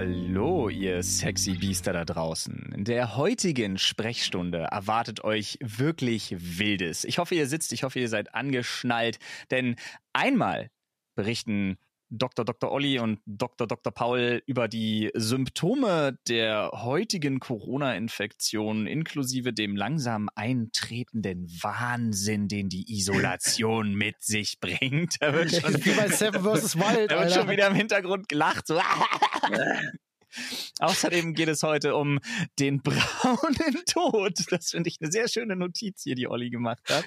Hallo, 0.00 0.68
ihr 0.68 1.02
sexy 1.02 1.54
Biester 1.54 1.92
da 1.92 2.04
draußen. 2.04 2.72
In 2.72 2.84
der 2.84 3.16
heutigen 3.16 3.78
Sprechstunde 3.78 4.58
erwartet 4.58 5.24
euch 5.24 5.58
wirklich 5.60 6.36
Wildes. 6.38 7.02
Ich 7.02 7.18
hoffe, 7.18 7.34
ihr 7.34 7.48
sitzt, 7.48 7.72
ich 7.72 7.82
hoffe, 7.82 7.98
ihr 7.98 8.08
seid 8.08 8.32
angeschnallt, 8.32 9.18
denn 9.50 9.74
einmal 10.12 10.70
berichten 11.16 11.78
Dr. 12.10 12.44
Dr. 12.44 12.70
Olli 12.70 13.00
und 13.00 13.20
Dr. 13.26 13.66
Dr. 13.66 13.92
Paul 13.92 14.40
über 14.46 14.68
die 14.68 15.10
Symptome 15.14 16.16
der 16.28 16.70
heutigen 16.72 17.40
Corona-Infektion 17.40 18.86
inklusive 18.86 19.52
dem 19.52 19.76
langsam 19.76 20.28
eintretenden 20.34 21.48
Wahnsinn, 21.60 22.46
den 22.48 22.68
die 22.68 22.90
Isolation 22.96 23.94
mit 23.96 24.22
sich 24.22 24.58
bringt. 24.60 25.16
Da 25.20 25.34
wird 25.34 25.50
schon, 25.50 25.74
Wie 25.84 25.90
bei 25.90 26.08
Seven 26.08 26.42
vs. 26.42 26.76
Wild, 26.76 27.10
da 27.10 27.20
wird 27.20 27.32
schon 27.32 27.50
wieder 27.50 27.66
im 27.66 27.74
Hintergrund 27.74 28.28
gelacht. 28.28 28.68
So. 28.68 28.80
Außerdem 30.78 31.34
geht 31.34 31.48
es 31.48 31.62
heute 31.62 31.96
um 31.96 32.20
den 32.58 32.82
braunen 32.82 33.84
Tod. 33.86 34.34
Das 34.50 34.70
finde 34.70 34.88
ich 34.88 34.98
eine 35.00 35.10
sehr 35.10 35.28
schöne 35.28 35.56
Notiz 35.56 36.02
hier, 36.02 36.14
die 36.14 36.28
Olli 36.28 36.50
gemacht 36.50 36.82
hat. 36.88 37.04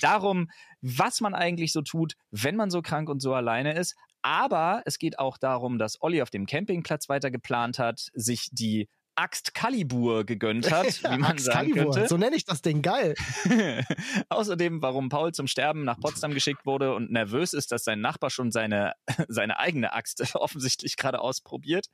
Darum, 0.00 0.50
was 0.80 1.20
man 1.20 1.34
eigentlich 1.34 1.72
so 1.72 1.82
tut, 1.82 2.14
wenn 2.30 2.56
man 2.56 2.70
so 2.70 2.82
krank 2.82 3.08
und 3.08 3.20
so 3.20 3.34
alleine 3.34 3.74
ist. 3.74 3.96
Aber 4.22 4.82
es 4.84 4.98
geht 4.98 5.18
auch 5.18 5.38
darum, 5.38 5.78
dass 5.78 6.00
Olli 6.00 6.22
auf 6.22 6.30
dem 6.30 6.46
Campingplatz 6.46 7.08
weiter 7.08 7.30
geplant 7.30 7.78
hat, 7.78 8.10
sich 8.14 8.48
die 8.52 8.88
Axt 9.14 9.54
Calibur 9.54 10.24
gegönnt 10.24 10.70
hat, 10.70 10.86
wie 11.04 11.18
man 11.18 11.38
sagen 11.38 11.72
könnte. 11.72 12.08
So 12.08 12.16
nenne 12.16 12.36
ich 12.36 12.44
das 12.44 12.62
Ding, 12.62 12.82
geil. 12.82 13.14
Außerdem, 14.28 14.82
warum 14.82 15.08
Paul 15.08 15.32
zum 15.32 15.46
Sterben 15.46 15.84
nach 15.84 16.00
Potsdam 16.00 16.34
geschickt 16.34 16.66
wurde 16.66 16.94
und 16.94 17.10
nervös 17.10 17.52
ist, 17.52 17.72
dass 17.72 17.84
sein 17.84 18.00
Nachbar 18.00 18.30
schon 18.30 18.50
seine, 18.50 18.94
seine 19.28 19.58
eigene 19.58 19.92
Axt 19.92 20.34
offensichtlich 20.34 20.96
gerade 20.96 21.20
ausprobiert. 21.20 21.86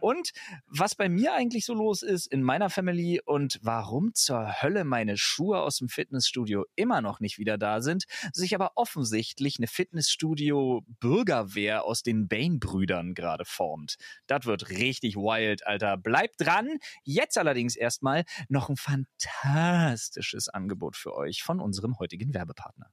Und 0.00 0.30
was 0.66 0.94
bei 0.94 1.08
mir 1.08 1.34
eigentlich 1.34 1.64
so 1.64 1.74
los 1.74 2.02
ist 2.02 2.26
in 2.26 2.42
meiner 2.42 2.70
Family 2.70 3.20
und 3.24 3.58
warum 3.62 4.14
zur 4.14 4.62
Hölle 4.62 4.84
meine 4.84 5.16
Schuhe 5.16 5.60
aus 5.60 5.78
dem 5.78 5.88
Fitnessstudio 5.88 6.64
immer 6.76 7.00
noch 7.00 7.20
nicht 7.20 7.38
wieder 7.38 7.58
da 7.58 7.80
sind, 7.80 8.04
sich 8.32 8.54
aber 8.54 8.72
offensichtlich 8.76 9.56
eine 9.58 9.66
Fitnessstudio-Bürgerwehr 9.66 11.84
aus 11.84 12.02
den 12.02 12.28
Bane-Brüdern 12.28 13.14
gerade 13.14 13.44
formt. 13.44 13.96
Das 14.26 14.46
wird 14.46 14.70
richtig 14.70 15.16
wild, 15.16 15.66
Alter. 15.66 15.96
Bleibt 15.96 16.40
dran. 16.40 16.59
Jetzt 17.04 17.38
allerdings 17.38 17.76
erstmal 17.76 18.24
noch 18.48 18.68
ein 18.68 18.76
fantastisches 18.76 20.48
Angebot 20.48 20.96
für 20.96 21.14
euch 21.14 21.42
von 21.42 21.60
unserem 21.60 21.98
heutigen 21.98 22.34
Werbepartner. 22.34 22.90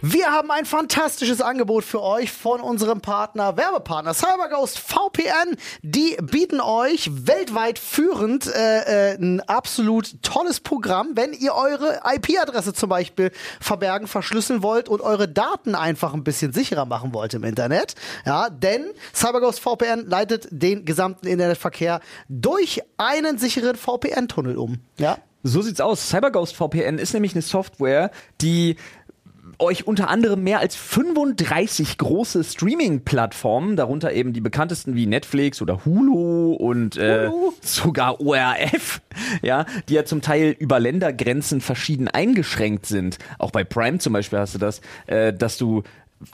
Wir 0.00 0.30
haben 0.30 0.52
ein 0.52 0.64
fantastisches 0.64 1.40
Angebot 1.40 1.82
für 1.82 2.00
euch 2.00 2.30
von 2.30 2.60
unserem 2.60 3.00
Partner, 3.00 3.56
Werbepartner 3.56 4.14
CyberGhost 4.14 4.78
VPN. 4.78 5.56
Die 5.82 6.16
bieten 6.22 6.60
euch 6.60 7.10
weltweit 7.12 7.80
führend 7.80 8.46
äh, 8.46 9.14
äh, 9.14 9.18
ein 9.18 9.40
absolut 9.40 10.22
tolles 10.22 10.60
Programm, 10.60 11.16
wenn 11.16 11.32
ihr 11.32 11.52
eure 11.52 12.02
IP-Adresse 12.14 12.74
zum 12.74 12.90
Beispiel 12.90 13.32
verbergen, 13.60 14.06
verschlüsseln 14.06 14.62
wollt 14.62 14.88
und 14.88 15.00
eure 15.00 15.26
Daten 15.26 15.74
einfach 15.74 16.14
ein 16.14 16.22
bisschen 16.22 16.52
sicherer 16.52 16.84
machen 16.84 17.12
wollt 17.12 17.34
im 17.34 17.42
Internet. 17.42 17.96
Ja, 18.24 18.50
denn 18.50 18.84
CyberGhost 19.12 19.58
VPN 19.58 20.06
leitet 20.06 20.46
den 20.52 20.84
gesamten 20.84 21.26
Internetverkehr 21.26 22.00
durch 22.28 22.82
einen 22.98 23.36
sicheren 23.38 23.74
VPN-Tunnel 23.74 24.58
um. 24.58 24.78
Ja. 24.96 25.18
So 25.44 25.62
sieht's 25.62 25.80
aus. 25.80 26.08
CyberGhost 26.08 26.56
VPN 26.56 26.98
ist 26.98 27.14
nämlich 27.14 27.32
eine 27.32 27.42
Software, 27.42 28.10
die 28.40 28.76
euch 29.58 29.86
unter 29.86 30.08
anderem 30.08 30.42
mehr 30.42 30.60
als 30.60 30.76
35 30.76 31.98
große 31.98 32.44
Streaming-Plattformen, 32.44 33.76
darunter 33.76 34.12
eben 34.12 34.32
die 34.32 34.40
bekanntesten 34.40 34.94
wie 34.94 35.06
Netflix 35.06 35.60
oder 35.60 35.84
Hulu 35.84 36.52
und 36.54 36.96
äh, 36.96 37.30
sogar 37.60 38.20
ORF, 38.20 39.00
ja, 39.42 39.66
die 39.88 39.94
ja 39.94 40.04
zum 40.04 40.22
Teil 40.22 40.54
über 40.58 40.80
Ländergrenzen 40.80 41.60
verschieden 41.60 42.08
eingeschränkt 42.08 42.86
sind. 42.86 43.18
Auch 43.38 43.50
bei 43.50 43.64
Prime 43.64 43.98
zum 43.98 44.12
Beispiel 44.12 44.38
hast 44.38 44.54
du 44.54 44.58
das, 44.58 44.80
äh, 45.06 45.32
dass 45.32 45.58
du 45.58 45.82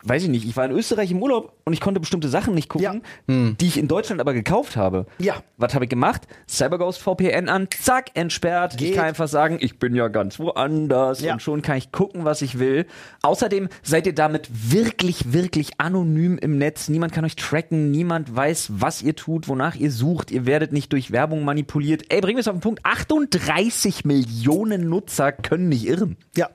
Weiß 0.02 0.22
ich 0.22 0.28
nicht, 0.28 0.46
ich 0.46 0.56
war 0.56 0.64
in 0.64 0.70
Österreich 0.70 1.10
im 1.10 1.22
Urlaub 1.22 1.52
und 1.64 1.72
ich 1.74 1.80
konnte 1.80 2.00
bestimmte 2.00 2.28
Sachen 2.28 2.54
nicht 2.54 2.68
gucken, 2.68 3.02
die 3.28 3.66
ich 3.66 3.76
in 3.78 3.86
Deutschland 3.88 4.20
aber 4.20 4.32
gekauft 4.32 4.76
habe. 4.76 5.06
Ja. 5.18 5.36
Was 5.58 5.74
habe 5.74 5.84
ich 5.84 5.90
gemacht? 5.90 6.22
CyberGhost 6.48 7.00
VPN 7.02 7.48
an, 7.48 7.68
zack, 7.78 8.10
entsperrt. 8.14 8.72
Ich 8.74 8.78
Geht. 8.78 8.94
kann 8.96 9.04
einfach 9.04 9.28
sagen, 9.28 9.58
ich 9.60 9.78
bin 9.78 9.94
ja 9.94 10.08
ganz 10.08 10.38
woanders 10.38 11.20
Ja. 11.20 11.34
und 11.34 11.42
schon 11.42 11.60
kann 11.62 11.76
ich 11.76 11.92
gucken, 11.92 12.24
was 12.24 12.40
ich 12.42 12.58
will. 12.58 12.86
Außerdem 13.22 13.68
seid 13.82 14.06
ihr 14.06 14.14
damit 14.14 14.48
wirklich, 14.72 15.32
wirklich 15.32 15.72
anonym 15.78 16.38
im 16.38 16.56
Netz. 16.58 16.88
Niemand 16.88 17.12
kann 17.12 17.24
euch 17.24 17.36
tracken, 17.36 17.90
niemand 17.90 18.34
weiß, 18.34 18.68
was 18.76 19.02
ihr 19.02 19.14
tut, 19.16 19.48
wonach 19.48 19.74
ihr 19.76 19.90
sucht. 19.90 20.30
Ihr 20.30 20.46
werdet 20.46 20.72
nicht 20.72 20.92
durch 20.92 21.10
Werbung 21.12 21.44
manipuliert. 21.44 22.04
Ey, 22.08 22.20
bringen 22.20 22.36
wir 22.36 22.40
es 22.40 22.48
auf 22.48 22.54
den 22.54 22.60
Punkt. 22.60 22.80
38 22.84 24.04
Millionen 24.04 24.88
Nutzer 24.88 25.32
können 25.32 25.68
nicht 25.68 25.86
irren. 25.86 26.16
Ja. 26.36 26.48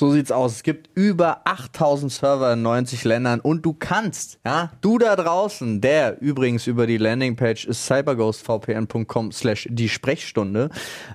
So 0.00 0.10
sieht's 0.10 0.32
aus. 0.32 0.52
Es 0.52 0.62
gibt 0.62 0.88
über 0.94 1.42
8000 1.44 2.10
Server 2.10 2.54
in 2.54 2.62
90 2.62 3.04
Ländern 3.04 3.38
und 3.38 3.66
du 3.66 3.74
kannst, 3.74 4.38
ja, 4.46 4.72
du 4.80 4.96
da 4.96 5.14
draußen, 5.14 5.82
der 5.82 6.22
übrigens 6.22 6.66
über 6.66 6.86
die 6.86 6.96
Landingpage 6.96 7.66
ist 7.66 7.84
cyberghostvpn.com 7.84 9.30
slash 9.30 9.68
die 9.70 9.90
Sprechstunde, 9.90 10.70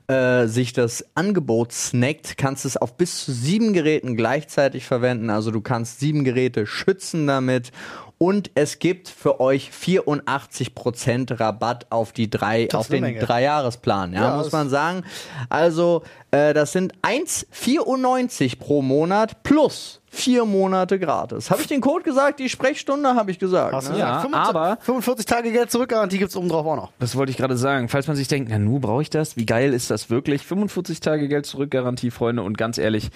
äh, 0.06 0.45
sich 0.45 0.72
das 0.72 1.03
Angebot 1.16 1.72
snackt, 1.72 2.38
kannst 2.38 2.63
es 2.63 2.78
auf 2.78 2.95
bis 2.95 3.25
zu 3.25 3.31
sieben 3.31 3.74
Geräten 3.74 4.16
gleichzeitig 4.16 4.85
verwenden. 4.85 5.31
Also 5.31 5.50
du 5.50 5.62
kannst 5.62 6.00
sieben 6.00 6.24
Geräte 6.24 6.68
schützen 6.68 7.25
damit. 7.25 7.72
Und 8.18 8.50
es 8.56 8.80
gibt 8.80 9.09
für 9.09 9.42
euch 9.42 9.72
84% 9.72 11.38
Rabatt 11.40 11.88
auf 11.90 12.14
die 12.14 12.30
drei, 12.30 12.66
Das 12.66 12.80
auf 12.80 12.88
den 12.88 13.02
Menge. 13.02 13.20
Dreijahresplan, 13.20 14.14
ja, 14.14 14.30
Ja, 14.30 14.38
muss 14.38 14.52
man 14.53 14.70
sagen. 14.70 15.03
Also, 15.50 16.03
äh, 16.31 16.54
das 16.54 16.72
sind 16.72 16.94
1,94 17.02 18.58
pro 18.58 18.81
Monat 18.81 19.44
plus 19.44 20.02
vier 20.08 20.46
Monate 20.46 20.98
gratis. 20.98 21.52
Habe 21.52 21.62
ich 21.62 21.68
den 21.68 21.81
Code 21.81 22.04
gesagt? 22.06 22.40
Die 22.40 22.48
Sprechstunde 22.48 23.16
habe 23.16 23.31
ich 23.31 23.40
gesagt. 23.40 23.74
Hast 23.74 23.90
du 23.90 23.94
ne? 23.94 24.00
Ja, 24.00 24.06
gesagt, 24.22 24.22
45 24.31 24.50
aber- 24.56 24.78
45 24.81 25.25
Tage 25.25 25.52
Geld 25.52 25.70
zurückgarantie 25.72 26.18
gibt's 26.18 26.38
oben 26.38 26.48
drauf 26.48 26.66
auch 26.66 26.78
noch. 26.78 26.92
Das 27.00 27.18
wollte 27.18 27.31
ich 27.31 27.38
gerade 27.38 27.58
sagen. 27.58 27.90
Falls 27.90 28.08
man 28.08 28.16
sich 28.16 28.30
denkt, 28.30 28.50
na 28.50 28.58
nu, 28.58 28.80
brauche 28.80 29.02
ich 29.02 29.09
das? 29.09 29.36
Wie 29.36 29.46
geil 29.46 29.74
ist 29.74 29.92
das 29.92 30.09
wirklich? 30.09 30.46
45 30.46 31.02
Tage 31.02 31.28
Geld 31.28 31.46
zurück, 31.46 31.70
Garantie, 31.70 32.12
Freunde. 32.12 32.44
Und 32.44 32.58
ganz 32.58 32.78
ehrlich, 32.78 33.09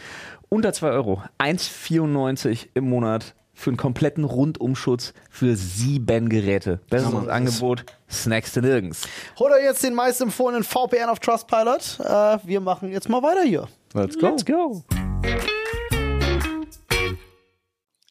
unter 0.49 0.73
2 0.73 0.89
Euro. 0.89 1.23
1,94 1.37 2.67
im 2.73 2.89
Monat 2.89 3.33
für 3.59 3.71
einen 3.71 3.77
kompletten 3.77 4.23
Rundumschutz 4.23 5.13
für 5.29 5.57
sieben 5.57 6.29
Geräte. 6.29 6.79
Besseres 6.89 7.27
Angebot, 7.27 7.85
snacks 8.09 8.53
du 8.53 8.61
nirgends. 8.61 9.05
Holt 9.37 9.51
euch 9.51 9.63
jetzt 9.63 9.83
den 9.83 9.93
meist 9.93 10.21
empfohlenen 10.21 10.63
VPN 10.63 11.09
auf 11.09 11.19
Trustpilot. 11.19 11.99
Äh, 11.99 12.37
wir 12.45 12.61
machen 12.61 12.89
jetzt 12.89 13.09
mal 13.09 13.21
weiter 13.21 13.43
hier. 13.43 13.67
Let's 13.93 14.17
go. 14.17 14.27
Let's 14.27 14.45
go. 14.45 14.83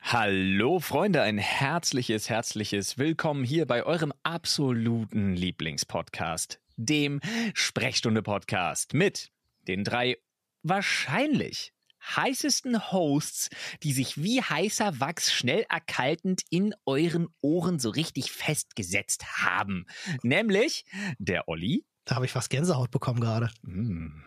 Hallo 0.02 0.80
Freunde, 0.80 1.22
ein 1.22 1.38
herzliches, 1.38 2.28
herzliches 2.28 2.98
Willkommen 2.98 3.42
hier 3.42 3.66
bei 3.66 3.84
eurem 3.84 4.12
absoluten 4.22 5.34
Lieblingspodcast, 5.34 6.60
dem 6.76 7.20
Sprechstunde-Podcast 7.54 8.92
mit 8.92 9.30
den 9.66 9.84
drei 9.84 10.18
wahrscheinlich 10.62 11.72
heißesten 12.16 12.90
Hosts, 12.92 13.50
die 13.82 13.92
sich 13.92 14.22
wie 14.22 14.40
heißer 14.42 15.00
Wachs 15.00 15.32
schnell 15.32 15.64
erkaltend 15.68 16.42
in 16.50 16.74
euren 16.86 17.28
Ohren 17.40 17.78
so 17.78 17.90
richtig 17.90 18.32
festgesetzt 18.32 19.26
haben. 19.44 19.86
Nämlich 20.22 20.84
der 21.18 21.48
Olli, 21.48 21.84
Da 22.04 22.14
habe 22.16 22.24
ich 22.24 22.32
fast 22.32 22.50
Gänsehaut 22.50 22.90
bekommen 22.90 23.20
gerade. 23.20 23.50
mm, 23.62 24.22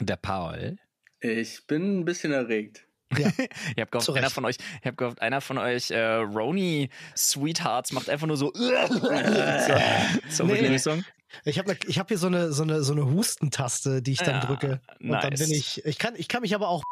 der 0.00 0.16
Paul, 0.16 0.76
Ich 1.20 1.66
bin 1.66 2.00
ein 2.00 2.04
bisschen 2.04 2.32
erregt. 2.32 2.86
Ich 3.76 3.80
habe 3.80 3.90
gehofft, 3.90 4.10
einer 4.10 4.30
von 4.30 4.44
euch, 4.44 4.56
ich 4.80 4.86
habe 4.86 4.96
gehofft, 4.96 5.20
einer 5.20 5.40
von 5.40 5.58
euch 5.58 5.90
äh, 5.90 6.00
Roni 6.14 6.90
Sweethearts 7.16 7.92
macht 7.92 8.08
einfach 8.08 8.26
nur 8.26 8.36
so 8.36 8.50
zur, 8.52 9.82
zur 10.30 10.46
Nee. 10.46 10.60
Begrüßung. 10.60 11.04
Ich 11.44 11.58
habe 11.58 11.76
ich 11.86 11.98
hab 11.98 12.08
hier 12.08 12.18
so 12.18 12.26
eine, 12.26 12.52
so, 12.52 12.62
eine, 12.64 12.82
so 12.82 12.92
eine 12.92 13.04
Hustentaste, 13.06 14.02
die 14.02 14.12
ich 14.12 14.18
dann 14.18 14.34
Ja, 14.36 14.40
drücke. 14.40 14.80
Und 15.00 15.10
dann 15.10 15.30
nice. 15.30 15.40
bin 15.40 15.50
ich, 15.52 15.84
ich 15.84 15.98
kann, 15.98 16.14
ich 16.16 16.28
kann 16.28 16.42
mich 16.42 16.54
aber 16.54 16.68
auch, 16.68 16.82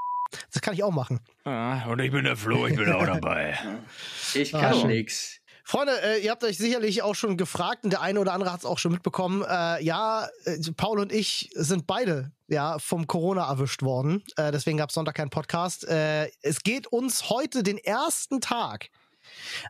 das 0.52 0.62
kann 0.62 0.74
ich 0.74 0.82
auch 0.84 0.92
machen. 0.92 1.20
Ah, 1.44 1.86
und 1.86 2.00
ich 2.00 2.10
bin 2.12 2.24
der 2.24 2.36
Flo, 2.36 2.66
ich 2.66 2.76
bin 2.76 2.92
auch 2.92 3.04
dabei. 3.06 3.58
Ich 4.34 4.54
Ah, 4.54 4.60
kann 4.60 4.74
schön. 4.80 4.88
nix. 4.88 5.40
Freunde, 5.64 5.92
äh, 6.02 6.20
ihr 6.24 6.30
habt 6.30 6.44
euch 6.44 6.56
sicherlich 6.56 7.02
auch 7.02 7.14
schon 7.14 7.36
gefragt 7.36 7.84
und 7.84 7.90
der 7.90 8.00
eine 8.00 8.20
oder 8.20 8.32
andere 8.32 8.52
hat 8.52 8.60
es 8.60 8.64
auch 8.66 8.78
schon 8.78 8.92
mitbekommen. 8.92 9.42
Äh, 9.42 9.82
ja, 9.84 10.26
äh, 10.44 10.56
Paul 10.76 10.98
und 11.00 11.12
ich 11.12 11.50
sind 11.54 11.86
beide 11.86 12.32
ja 12.48 12.78
vom 12.78 13.06
Corona 13.06 13.48
erwischt 13.48 13.82
worden. 13.82 14.24
Äh, 14.36 14.52
deswegen 14.52 14.78
gab 14.78 14.90
es 14.90 14.94
Sonntag 14.94 15.14
keinen 15.14 15.30
Podcast. 15.30 15.86
Äh, 15.86 16.30
es 16.42 16.62
geht 16.62 16.86
uns 16.86 17.30
heute 17.30 17.62
den 17.62 17.78
ersten 17.78 18.40
Tag 18.40 18.88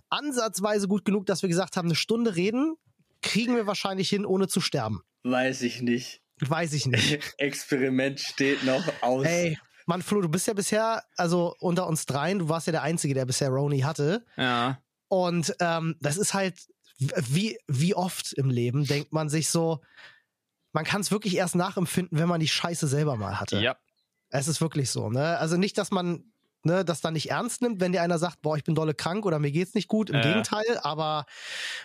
ansatzweise 0.09 0.89
gut 0.89 1.05
genug, 1.05 1.27
dass 1.27 1.43
wir 1.43 1.49
gesagt 1.49 1.77
haben, 1.77 1.89
eine 1.89 1.97
Stunde 1.97 2.37
reden 2.37 2.77
kriegen 3.23 3.57
wir 3.57 3.67
wahrscheinlich 3.67 4.09
hin, 4.09 4.25
ohne 4.25 4.49
zu 4.49 4.61
sterben. 4.61 5.03
Weiß 5.25 5.63
ich 5.63 5.83
nicht. 5.83 6.23
Weiß 6.41 6.73
ich 6.73 6.87
nicht. 6.87 7.35
Experiment 7.39 8.21
steht 8.21 8.65
noch 8.65 8.85
aus. 9.03 9.27
Ey, 9.27 9.59
Mann, 9.87 10.03
Flo, 10.03 10.21
du 10.21 10.29
bist 10.29 10.47
ja 10.47 10.55
bisher, 10.55 11.03
also 11.17 11.55
unter 11.61 11.87
uns 11.87 12.07
dreien, 12.07 12.39
du 12.39 12.49
warst 12.49 12.67
ja 12.67 12.73
der 12.73 12.83
Einzige, 12.83 13.15
der 13.15 13.27
bisher 13.27 13.49
Roni 13.49 13.81
hatte. 13.81 14.25
Ja. 14.37 14.79
Und 15.09 15.55
ähm, 15.61 15.97
das 16.01 16.17
ist 16.17 16.35
halt, 16.35 16.55
wie, 16.99 17.59
wie 17.67 17.95
oft 17.95 18.33
im 18.35 18.51
Leben 18.51 18.85
denkt 18.85 19.13
man 19.13 19.29
sich 19.29 19.49
so, 19.49 19.81
man 20.73 20.85
kann 20.85 21.01
es 21.01 21.11
wirklich 21.11 21.37
erst 21.37 21.55
nachempfinden, 21.55 22.19
wenn 22.19 22.29
man 22.29 22.41
die 22.41 22.49
Scheiße 22.49 22.87
selber 22.87 23.17
mal 23.17 23.41
hatte. 23.41 23.61
Ja. 23.61 23.77
Es 24.31 24.49
ist 24.49 24.61
wirklich 24.61 24.91
so, 24.91 25.11
ne? 25.11 25.39
Also 25.39 25.57
nicht, 25.57 25.79
dass 25.79 25.91
man 25.91 26.33
ne, 26.65 26.85
das 26.85 27.01
dann 27.01 27.15
nicht 27.15 27.31
ernst 27.31 27.63
nimmt, 27.63 27.81
wenn 27.81 27.93
dir 27.93 28.03
einer 28.03 28.19
sagt, 28.19 28.43
boah, 28.43 28.57
ich 28.57 28.65
bin 28.65 28.75
dolle 28.75 28.95
krank 28.95 29.25
oder 29.27 29.39
mir 29.39 29.51
geht's 29.53 29.75
nicht 29.75 29.89
gut. 29.89 30.11
Im 30.11 30.17
Ja. 30.17 30.23
Gegenteil, 30.23 30.79
aber 30.83 31.25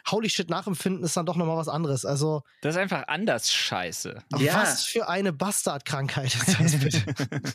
holy 0.10 0.30
shit, 0.30 0.50
nachempfinden 0.50 1.04
ist 1.04 1.16
dann 1.16 1.26
doch 1.26 1.36
nochmal 1.36 1.58
was 1.58 1.68
anderes. 1.68 2.06
Also, 2.06 2.42
Das 2.62 2.76
ist 2.76 2.82
einfach 2.82 3.08
anders 3.08 3.52
scheiße. 3.52 4.22
Ja. 4.38 4.56
was 4.62 4.84
für 4.86 5.08
eine 5.10 5.32
Bastardkrankheit 5.34 6.34
ist 6.36 6.60
das 6.60 6.76
bitte? 6.80 7.04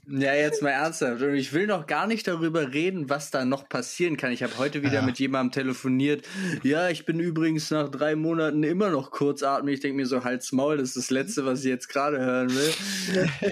Ja, 0.09 0.35
jetzt 0.35 0.63
mal 0.63 0.71
ernsthaft. 0.71 1.21
Und 1.23 1.35
ich 1.35 1.53
will 1.53 1.67
noch 1.67 1.87
gar 1.87 2.07
nicht 2.07 2.27
darüber 2.29 2.73
reden, 2.73 3.09
was 3.11 3.31
da 3.31 3.45
noch 3.45 3.69
passieren 3.69 4.17
kann. 4.17 4.33
Ich 4.33 4.43
habe 4.43 4.57
heute 4.59 4.83
wieder 4.83 4.95
Ja. 4.95 5.03
mit 5.03 5.19
jemandem 5.19 5.53
telefoniert. 5.53 6.25
Ja, 6.63 6.89
ich 6.89 7.05
bin 7.05 7.21
übrigens 7.21 7.71
nach 7.71 7.89
drei 7.89 8.15
Monaten 8.17 8.63
immer 8.63 8.91
noch 8.91 9.11
kurzatmig. 9.11 9.75
Ich 9.75 9.81
denke 9.81 9.97
mir 9.97 10.07
so, 10.07 10.25
halt's 10.25 10.53
Maul, 10.53 10.77
das 10.79 10.91
ist 10.91 10.97
das 10.97 11.11
Letzte, 11.11 11.45
was 11.45 11.61
ich 11.61 11.67
jetzt 11.67 11.89
gerade 11.89 12.19
hören 12.19 12.51
will. 12.55 12.75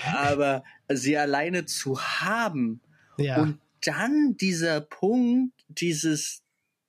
Aber 0.16 0.62
sie 0.88 1.16
alleine 1.16 1.66
zu 1.66 2.00
haben 2.00 2.80
ja. 3.18 3.42
und 3.42 3.58
dann 3.84 4.36
dieser 4.40 4.80
Punkt, 4.80 5.52
dieses, 5.68 6.42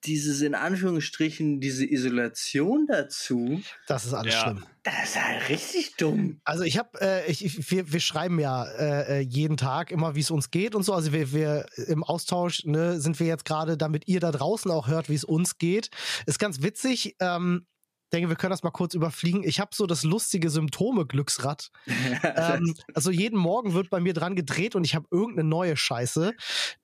dieses 0.05 0.41
in 0.41 0.55
Anführungsstrichen, 0.55 1.59
diese 1.59 1.85
Isolation 1.85 2.87
dazu, 2.87 3.61
das 3.87 4.05
ist 4.05 4.13
alles 4.13 4.33
Ja. 4.33 4.41
schlimm. 4.41 4.63
das 4.83 4.93
ist 5.03 5.21
halt 5.21 5.49
richtig 5.49 5.95
dumm. 5.97 6.39
Also 6.45 6.63
ich 6.63 6.77
habe, 6.77 6.89
äh, 7.01 7.29
ich, 7.29 7.43
ich, 7.43 7.71
wir, 7.71 7.91
wir 7.91 7.99
schreiben 7.99 8.39
ja 8.39 8.63
äh, 8.65 9.17
äh, 9.17 9.19
jeden 9.19 9.57
Tag 9.57 9.91
immer, 9.91 10.15
wie 10.15 10.21
es 10.21 10.31
uns 10.31 10.49
geht 10.49 10.75
und 10.75 10.83
so. 10.83 10.93
Also 10.93 11.11
wir, 11.13 11.33
wir 11.33 11.65
im 11.87 12.03
Austausch 12.03 12.63
ne, 12.63 12.99
sind 13.01 13.19
wir 13.19 13.27
jetzt 13.27 13.45
gerade, 13.45 13.75
damit 13.77 14.07
ihr 14.07 14.19
da 14.19 14.31
draußen 14.31 14.71
auch 14.71 14.87
hört, 14.87 15.09
wie 15.09 15.15
es 15.15 15.23
uns 15.23 15.57
geht. 15.57 15.89
Ist 16.25 16.39
ganz 16.39 16.61
witzig. 16.61 17.15
Ähm, 17.19 17.65
denke, 18.09 18.29
wir 18.29 18.35
können 18.35 18.51
das 18.51 18.63
mal 18.63 18.71
kurz 18.71 18.93
überfliegen. 18.93 19.43
Ich 19.43 19.59
habe 19.59 19.71
so 19.73 19.85
das 19.85 20.03
lustige 20.03 20.49
Symptome-Glücksrad. 20.49 21.71
ähm, 22.23 22.75
also 22.93 23.11
jeden 23.11 23.37
Morgen 23.37 23.73
wird 23.73 23.89
bei 23.89 23.99
mir 23.99 24.13
dran 24.13 24.35
gedreht 24.35 24.75
und 24.75 24.83
ich 24.83 24.95
habe 24.95 25.07
irgendeine 25.11 25.47
neue 25.47 25.77
Scheiße, 25.77 26.33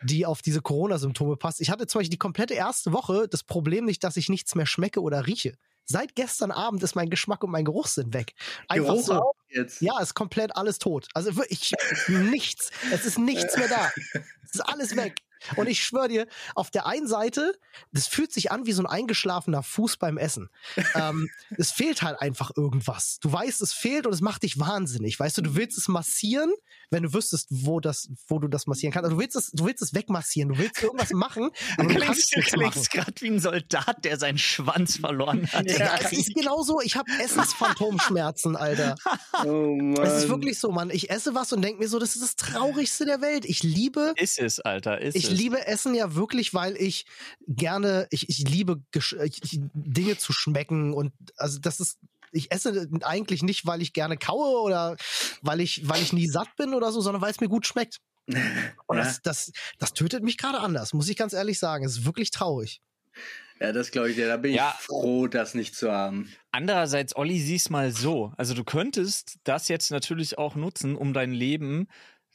die 0.04 0.26
auf 0.26 0.42
diese 0.42 0.62
Corona-Symptome 0.62 1.38
passt. 1.38 1.62
Ich 1.62 1.70
hatte 1.70 1.88
zum 1.88 2.00
Beispiel 2.00 2.12
die 2.12 2.18
komplette 2.18 2.54
erste 2.54 2.94
Woche 2.94 3.28
das 3.30 3.44
Problem 3.44 3.86
nicht, 3.86 4.04
dass 4.04 4.18
ich 4.18 4.30
nichts 4.30 4.56
mehr 4.56 4.66
schmecke 4.66 5.02
oder 5.02 5.28
rieche. 5.28 5.56
Seit 5.86 6.16
gestern 6.16 6.52
Abend 6.52 6.82
ist 6.82 6.96
mein 6.96 7.10
Geschmack 7.10 7.44
und 7.44 7.52
mein 7.52 7.66
Geruchssinn 7.66 8.14
weg. 8.14 8.34
Einfach 8.70 8.94
Geruch 8.94 9.06
so. 9.06 9.32
jetzt. 9.50 9.82
Ja, 9.82 10.00
ist 10.00 10.14
komplett 10.14 10.56
alles 10.56 10.80
tot. 10.80 11.08
Also 11.14 11.36
wirklich 11.36 11.74
nichts. 12.08 12.72
Es 12.92 13.06
ist 13.06 13.20
nichts 13.20 13.58
mehr 13.58 13.68
da. 13.68 13.92
Es 14.44 14.56
ist 14.56 14.62
alles 14.62 14.96
weg. 14.96 15.16
Und 15.56 15.68
ich 15.68 15.84
schwöre 15.84 16.08
dir, 16.08 16.28
auf 16.56 16.72
der 16.72 16.86
einen 16.86 17.08
Seite, 17.08 17.54
das 17.92 18.08
fühlt 18.08 18.32
sich 18.32 18.52
an 18.52 18.66
wie 18.66 18.74
so 18.74 18.82
ein 18.84 18.88
eingeschlafener 18.88 19.64
Fuß 19.64 19.98
beim 19.98 20.18
Essen. 20.18 20.50
ähm, 20.96 21.30
es 21.58 21.72
fehlt 21.72 22.02
halt 22.02 22.22
einfach 22.22 22.52
irgendwas. 22.56 23.20
Du 23.22 23.32
weißt, 23.32 23.62
es 23.62 23.74
fehlt 23.74 24.06
und 24.06 24.14
es 24.14 24.22
macht 24.22 24.44
dich 24.44 24.60
wahnsinnig. 24.60 25.20
Weißt 25.20 25.38
du, 25.38 25.42
du 25.42 25.56
willst 25.56 25.78
es 25.78 25.88
massieren, 25.88 26.54
wenn 26.90 27.04
du 27.04 27.14
wüsstest, 27.14 27.48
wo 27.50 27.80
das, 27.80 28.10
wo 28.28 28.40
du 28.40 28.48
das 28.48 28.68
massieren 28.68 28.94
kannst. 28.94 29.06
Also 29.06 29.16
du 29.16 29.22
willst 29.22 29.36
es, 29.36 29.52
du 29.52 29.66
willst 29.66 29.82
es 29.82 29.94
wegmassieren. 29.94 30.54
Du 30.54 30.58
willst 30.60 30.82
irgendwas 30.82 31.12
machen, 31.12 31.50
aber 31.78 31.94
du 31.94 32.00
machen. 32.00 32.16
klingst 32.16 32.92
gerade 32.92 33.14
wie 33.22 33.28
ein 33.28 33.40
Soldat, 33.40 34.06
der 34.06 34.18
seinen 34.20 34.38
Schwanz 34.38 34.98
verloren 34.98 35.48
hat. 35.52 35.70
Ja, 35.70 35.98
es 36.00 36.12
ist 36.14 36.34
genau 36.36 36.62
so. 36.64 36.82
Ich 36.82 36.96
habe 36.96 37.12
Essensphantomschmerzen, 37.20 38.56
Alter. 38.56 38.96
Oh 39.46 39.76
Mann. 39.76 40.06
Es 40.06 40.24
ist 40.24 40.30
wirklich 40.30 40.60
so, 40.60 40.72
Mann. 40.72 40.90
Ich 40.90 41.10
esse 41.10 41.34
was 41.36 41.52
und 41.54 41.62
denke 41.62 41.80
mir 41.80 41.88
so, 41.88 42.00
das 42.00 42.16
ist 42.16 42.22
das 42.22 42.36
Traurigste 42.36 43.06
der 43.06 43.22
Welt. 43.22 43.46
Ich 43.46 43.64
liebe, 43.64 44.14
Ist 44.18 44.40
es, 44.40 44.60
Alter, 44.60 45.02
ist 45.02 45.16
ich 45.16 45.26
es. 45.26 45.32
Liebe 45.34 45.68
Essen 45.68 45.94
ja 45.96 46.16
wirklich, 46.16 46.54
weil 46.54 46.76
ich 46.78 47.06
gerne, 47.48 48.08
ich, 48.12 48.30
ich 48.30 48.48
liebe 48.48 48.82
Gesch 48.92 49.14
ich, 49.14 49.42
ich, 49.44 49.60
Dinge 49.74 50.18
zu 50.18 50.34
schmecken 50.34 50.94
und 50.94 51.14
also 51.38 51.60
das 51.60 51.80
ist, 51.80 51.98
ich 52.32 52.52
esse 52.52 52.88
eigentlich 53.02 53.44
nicht, 53.44 53.66
weil 53.66 53.82
ich 53.82 53.94
gerne 53.94 54.18
kaue 54.18 54.62
oder 54.62 54.98
weil 55.42 55.62
ich, 55.62 55.88
weil 55.88 56.02
ich 56.02 56.14
nie 56.14 56.28
satt 56.28 56.56
bin 56.58 56.74
oder 56.74 56.92
so, 56.92 57.02
sondern 57.02 57.22
weil 57.22 57.32
es 57.32 57.40
mir 57.40 57.50
gut 57.50 57.68
schmeckt. 57.68 58.00
Und 58.88 58.98
Ja. 58.98 59.04
das, 59.04 59.22
das, 59.22 59.52
das 59.80 59.94
tötet 59.94 60.24
mich 60.24 60.38
gerade 60.38 60.60
anders, 60.60 60.94
muss 60.94 61.10
ich 61.10 61.18
ganz 61.18 61.34
ehrlich 61.34 61.60
sagen. 61.60 61.86
Es 61.86 61.98
ist 61.98 62.06
wirklich 62.06 62.32
traurig. 62.32 62.82
Ja, 63.60 63.72
das 63.72 63.92
glaube 63.92 64.10
ich 64.10 64.16
dir. 64.16 64.28
Da 64.28 64.38
bin 64.38 64.54
Ja. 64.54 64.76
ich 64.78 64.86
froh, 64.86 65.28
das 65.28 65.54
nicht 65.54 65.76
zu 65.76 65.92
haben. 65.92 66.34
Andererseits, 66.52 67.16
Olli, 67.16 67.40
sieh's 67.40 67.70
mal 67.70 67.92
so. 67.92 68.34
Also 68.38 68.54
du 68.54 68.64
könntest 68.64 69.38
das 69.44 69.68
jetzt 69.68 69.92
natürlich 69.92 70.38
auch 70.38 70.56
nutzen, 70.56 70.96
um 70.96 71.14
dein 71.14 71.32
Leben 71.32 71.88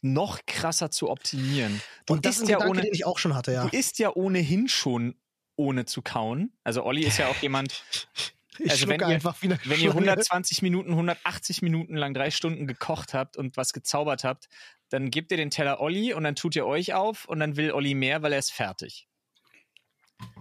noch 0.02 0.40
krasser 0.46 0.90
zu 0.90 1.10
optimieren. 1.10 1.80
Du 2.06 2.14
Und 2.14 2.24
das 2.26 2.36
ist 2.36 2.42
ein 2.42 2.48
ja 2.48 2.56
Gedanke, 2.58 2.70
ohne, 2.78 2.82
den 2.82 2.94
ich 2.94 3.04
auch 3.06 3.18
schon 3.18 3.34
hatte, 3.34 3.52
ja. 3.52 3.66
du 3.66 3.76
isst 3.76 3.98
ja 3.98 4.14
ohnehin 4.14 4.68
schon 4.68 5.14
ohne 5.56 5.84
zu 5.86 6.02
kauen. 6.02 6.52
Also 6.64 6.84
Olli 6.84 7.04
ist 7.04 7.18
ja 7.18 7.28
auch 7.28 7.36
jemand, 7.36 7.84
Ich 8.60 8.70
also 8.72 8.88
wenn 8.88 8.98
ihr- 9.00 9.22
wenn 9.22 9.50
ihr 9.52 9.56
Schlange. 9.76 9.90
120 9.90 10.62
Minuten, 10.62 10.90
180 10.90 11.62
Minuten 11.62 11.94
lang 11.94 12.12
drei 12.12 12.30
Stunden 12.32 12.66
gekocht 12.66 13.14
habt 13.14 13.36
und 13.36 13.56
was 13.56 13.72
gezaubert 13.72 14.24
habt, 14.24 14.48
dann 14.88 15.10
gebt 15.10 15.30
ihr 15.30 15.36
den 15.36 15.50
Teller 15.50 15.80
Olli 15.80 16.12
und 16.12 16.24
dann 16.24 16.34
tut 16.34 16.56
ihr 16.56 16.66
euch 16.66 16.92
auf 16.94 17.26
und 17.26 17.38
dann 17.38 17.56
will 17.56 17.70
Olli 17.70 17.94
mehr, 17.94 18.22
weil 18.22 18.32
er 18.32 18.40
ist 18.40 18.50
fertig. 18.52 19.06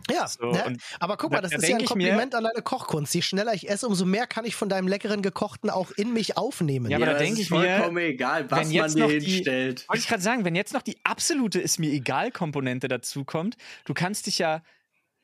Ja, 0.09 0.25
So, 0.27 0.51
ne? 0.51 0.77
aber 1.01 1.17
guck 1.17 1.31
mal, 1.31 1.37
da- 1.37 1.41
das 1.43 1.51
da 1.51 1.57
ist 1.57 1.67
ja 1.69 1.75
ein 1.77 1.85
Kompliment 1.85 2.33
an 2.33 2.45
deine 2.45 2.61
Kochkunst. 2.61 3.13
Je 3.13 3.21
schneller 3.21 3.53
ich 3.53 3.69
esse, 3.69 3.85
umso 3.87 4.05
mehr 4.05 4.25
kann 4.25 4.45
ich 4.45 4.55
von 4.55 4.69
deinem 4.69 4.87
leckeren 4.87 5.21
Gekochten 5.21 5.69
auch 5.69 5.91
in 5.91 6.13
mich 6.13 6.37
aufnehmen. 6.37 6.89
Ja, 6.89 6.95
aber 6.97 7.07
da 7.07 7.11
das 7.13 7.21
denk 7.23 7.33
ist 7.33 7.39
ich 7.39 7.49
mir, 7.51 7.77
vollkommen 7.77 7.97
egal, 7.97 8.49
was 8.49 8.59
wenn 8.59 8.67
man 8.67 8.71
jetzt 8.71 8.95
dir 8.95 8.99
noch 9.01 9.09
die- 9.09 9.19
hinstellt. 9.19 9.85
Wollte 9.89 9.99
ich 10.01 10.07
gerade 10.07 10.23
sagen, 10.23 10.45
wenn 10.45 10.55
jetzt 10.55 10.73
noch 10.73 10.81
die 10.81 10.97
absolute 11.03 11.59
ist 11.59 11.77
mir 11.79 11.91
egal 11.91 12.31
Komponente 12.31 12.87
dazu 12.87 13.25
kommt, 13.25 13.57
du 13.83 13.93
kannst 13.93 14.27
dich 14.27 14.37
ja 14.37 14.63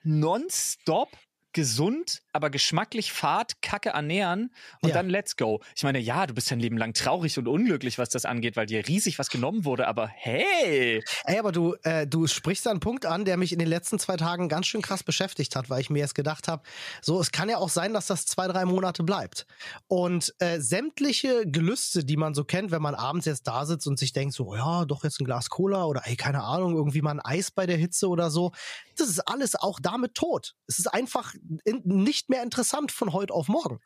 nonstop 0.03 1.09
gesund, 1.53 2.22
aber 2.33 2.49
geschmacklich 2.49 3.11
fad, 3.13 3.61
kacke 3.61 3.89
ernähren 3.89 4.51
und 4.81 4.89
Ja. 4.89 4.95
dann 4.95 5.09
let's 5.09 5.37
go. 5.37 5.61
Ich 5.75 5.83
meine, 5.83 5.99
ja, 5.99 6.27
du 6.27 6.33
bist 6.33 6.51
dein 6.51 6.59
Leben 6.59 6.77
lang 6.77 6.93
traurig 6.93 7.37
und 7.37 7.47
unglücklich, 7.47 7.97
was 7.97 8.09
das 8.09 8.25
angeht, 8.25 8.55
weil 8.55 8.65
dir 8.65 8.87
riesig 8.87 9.19
was 9.19 9.29
genommen 9.29 9.65
wurde, 9.65 9.87
aber 9.87 10.07
hey, 10.07 11.03
Ey, 11.25 11.39
aber 11.39 11.51
du, 11.51 11.75
äh, 11.83 12.07
du 12.07 12.27
sprichst 12.27 12.65
da 12.65 12.71
einen 12.71 12.79
Punkt 12.79 13.05
an, 13.05 13.25
der 13.25 13.37
mich 13.37 13.53
in 13.53 13.59
den 13.59 13.67
letzten 13.67 13.99
zwei 13.99 14.17
Tagen 14.17 14.49
ganz 14.49 14.67
schön 14.67 14.81
krass 14.81 15.03
beschäftigt 15.03 15.55
hat, 15.55 15.69
weil 15.69 15.81
ich 15.81 15.89
mir 15.89 15.99
jetzt 15.99 16.15
gedacht 16.15 16.47
habe, 16.47 16.63
so, 17.01 17.19
es 17.19 17.31
kann 17.31 17.49
ja 17.49 17.57
auch 17.57 17.69
sein, 17.69 17.93
dass 17.93 18.07
das 18.07 18.25
zwei, 18.25 18.47
drei 18.47 18.65
Monate 18.65 19.03
bleibt. 19.03 19.45
Und 19.87 20.33
äh, 20.39 20.59
sämtliche 20.59 21.45
Gelüste, 21.45 22.03
die 22.03 22.17
man 22.17 22.33
so 22.33 22.43
kennt, 22.43 22.71
wenn 22.71 22.81
man 22.81 22.95
abends 22.95 23.25
jetzt 23.25 23.47
da 23.47 23.65
sitzt 23.65 23.87
und 23.87 23.97
sich 23.99 24.13
denkt, 24.13 24.33
so, 24.33 24.55
ja, 24.55 24.85
doch 24.85 25.03
jetzt 25.03 25.19
ein 25.21 25.25
Glas 25.25 25.49
Cola 25.49 25.85
oder 25.85 26.01
ey, 26.05 26.15
keine 26.15 26.43
Ahnung, 26.43 26.75
irgendwie 26.75 27.01
mal 27.01 27.11
ein 27.11 27.19
Eis 27.19 27.51
bei 27.51 27.65
der 27.65 27.77
Hitze 27.77 28.07
oder 28.07 28.29
so, 28.31 28.51
das 28.97 29.09
ist 29.09 29.19
alles 29.27 29.55
auch 29.55 29.79
damit 29.81 30.15
tot. 30.15 30.55
Es 30.67 30.79
ist 30.79 30.87
einfach 30.87 31.33
in, 31.65 31.81
nicht 31.83 32.22
mehr 32.29 32.43
interessant 32.43 32.91
von 32.91 33.13
heute 33.13 33.33
auf 33.33 33.47
morgen. 33.47 33.79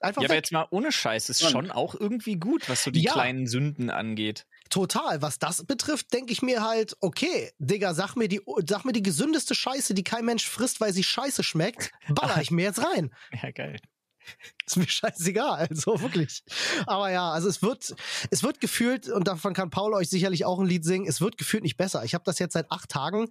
Einfach 0.00 0.22
ja, 0.22 0.26
aber 0.26 0.34
weg. 0.34 0.44
jetzt 0.44 0.52
mal 0.52 0.66
ohne 0.72 0.90
Scheiß, 0.90 1.28
ist 1.30 1.48
schon 1.48 1.70
auch 1.70 1.94
irgendwie 1.94 2.34
gut, 2.34 2.68
was 2.68 2.82
so 2.82 2.90
die 2.90 3.02
Ja. 3.02 3.12
kleinen 3.12 3.46
Sünden 3.46 3.88
angeht. 3.88 4.46
Total. 4.68 5.22
Was 5.22 5.38
das 5.38 5.64
betrifft, 5.64 6.12
denke 6.12 6.32
ich 6.32 6.42
mir 6.42 6.64
halt, 6.64 6.96
okay, 7.00 7.52
Digga, 7.58 7.94
sag 7.94 8.16
mir 8.16 8.26
die, 8.26 8.40
sag 8.68 8.84
mir 8.84 8.92
die 8.92 9.02
gesündeste 9.02 9.54
Scheiße, 9.54 9.94
die 9.94 10.02
kein 10.02 10.24
Mensch 10.24 10.48
frisst, 10.48 10.80
weil 10.80 10.92
sie 10.92 11.04
scheiße 11.04 11.44
schmeckt, 11.44 11.92
baller 12.08 12.38
ich 12.42 12.50
mir 12.50 12.64
jetzt 12.64 12.84
rein. 12.84 13.14
Ja, 13.40 13.52
geil. 13.52 13.76
Ist 14.66 14.76
mir 14.76 14.88
scheißegal, 14.88 15.66
also 15.68 16.00
wirklich. 16.00 16.44
Aber 16.86 17.10
ja, 17.10 17.30
also 17.30 17.48
es 17.48 17.62
wird, 17.62 17.94
es 18.30 18.42
wird 18.42 18.60
gefühlt, 18.60 19.08
und 19.08 19.26
davon 19.26 19.54
kann 19.54 19.70
Paul 19.70 19.92
euch 19.94 20.08
sicherlich 20.08 20.44
auch 20.44 20.60
ein 20.60 20.66
Lied 20.66 20.84
singen, 20.84 21.06
es 21.06 21.20
wird 21.20 21.36
gefühlt 21.36 21.62
nicht 21.62 21.76
besser. 21.76 22.04
Ich 22.04 22.14
habe 22.14 22.24
das 22.24 22.38
jetzt 22.38 22.52
seit 22.52 22.70
acht 22.70 22.88
Tagen 22.88 23.28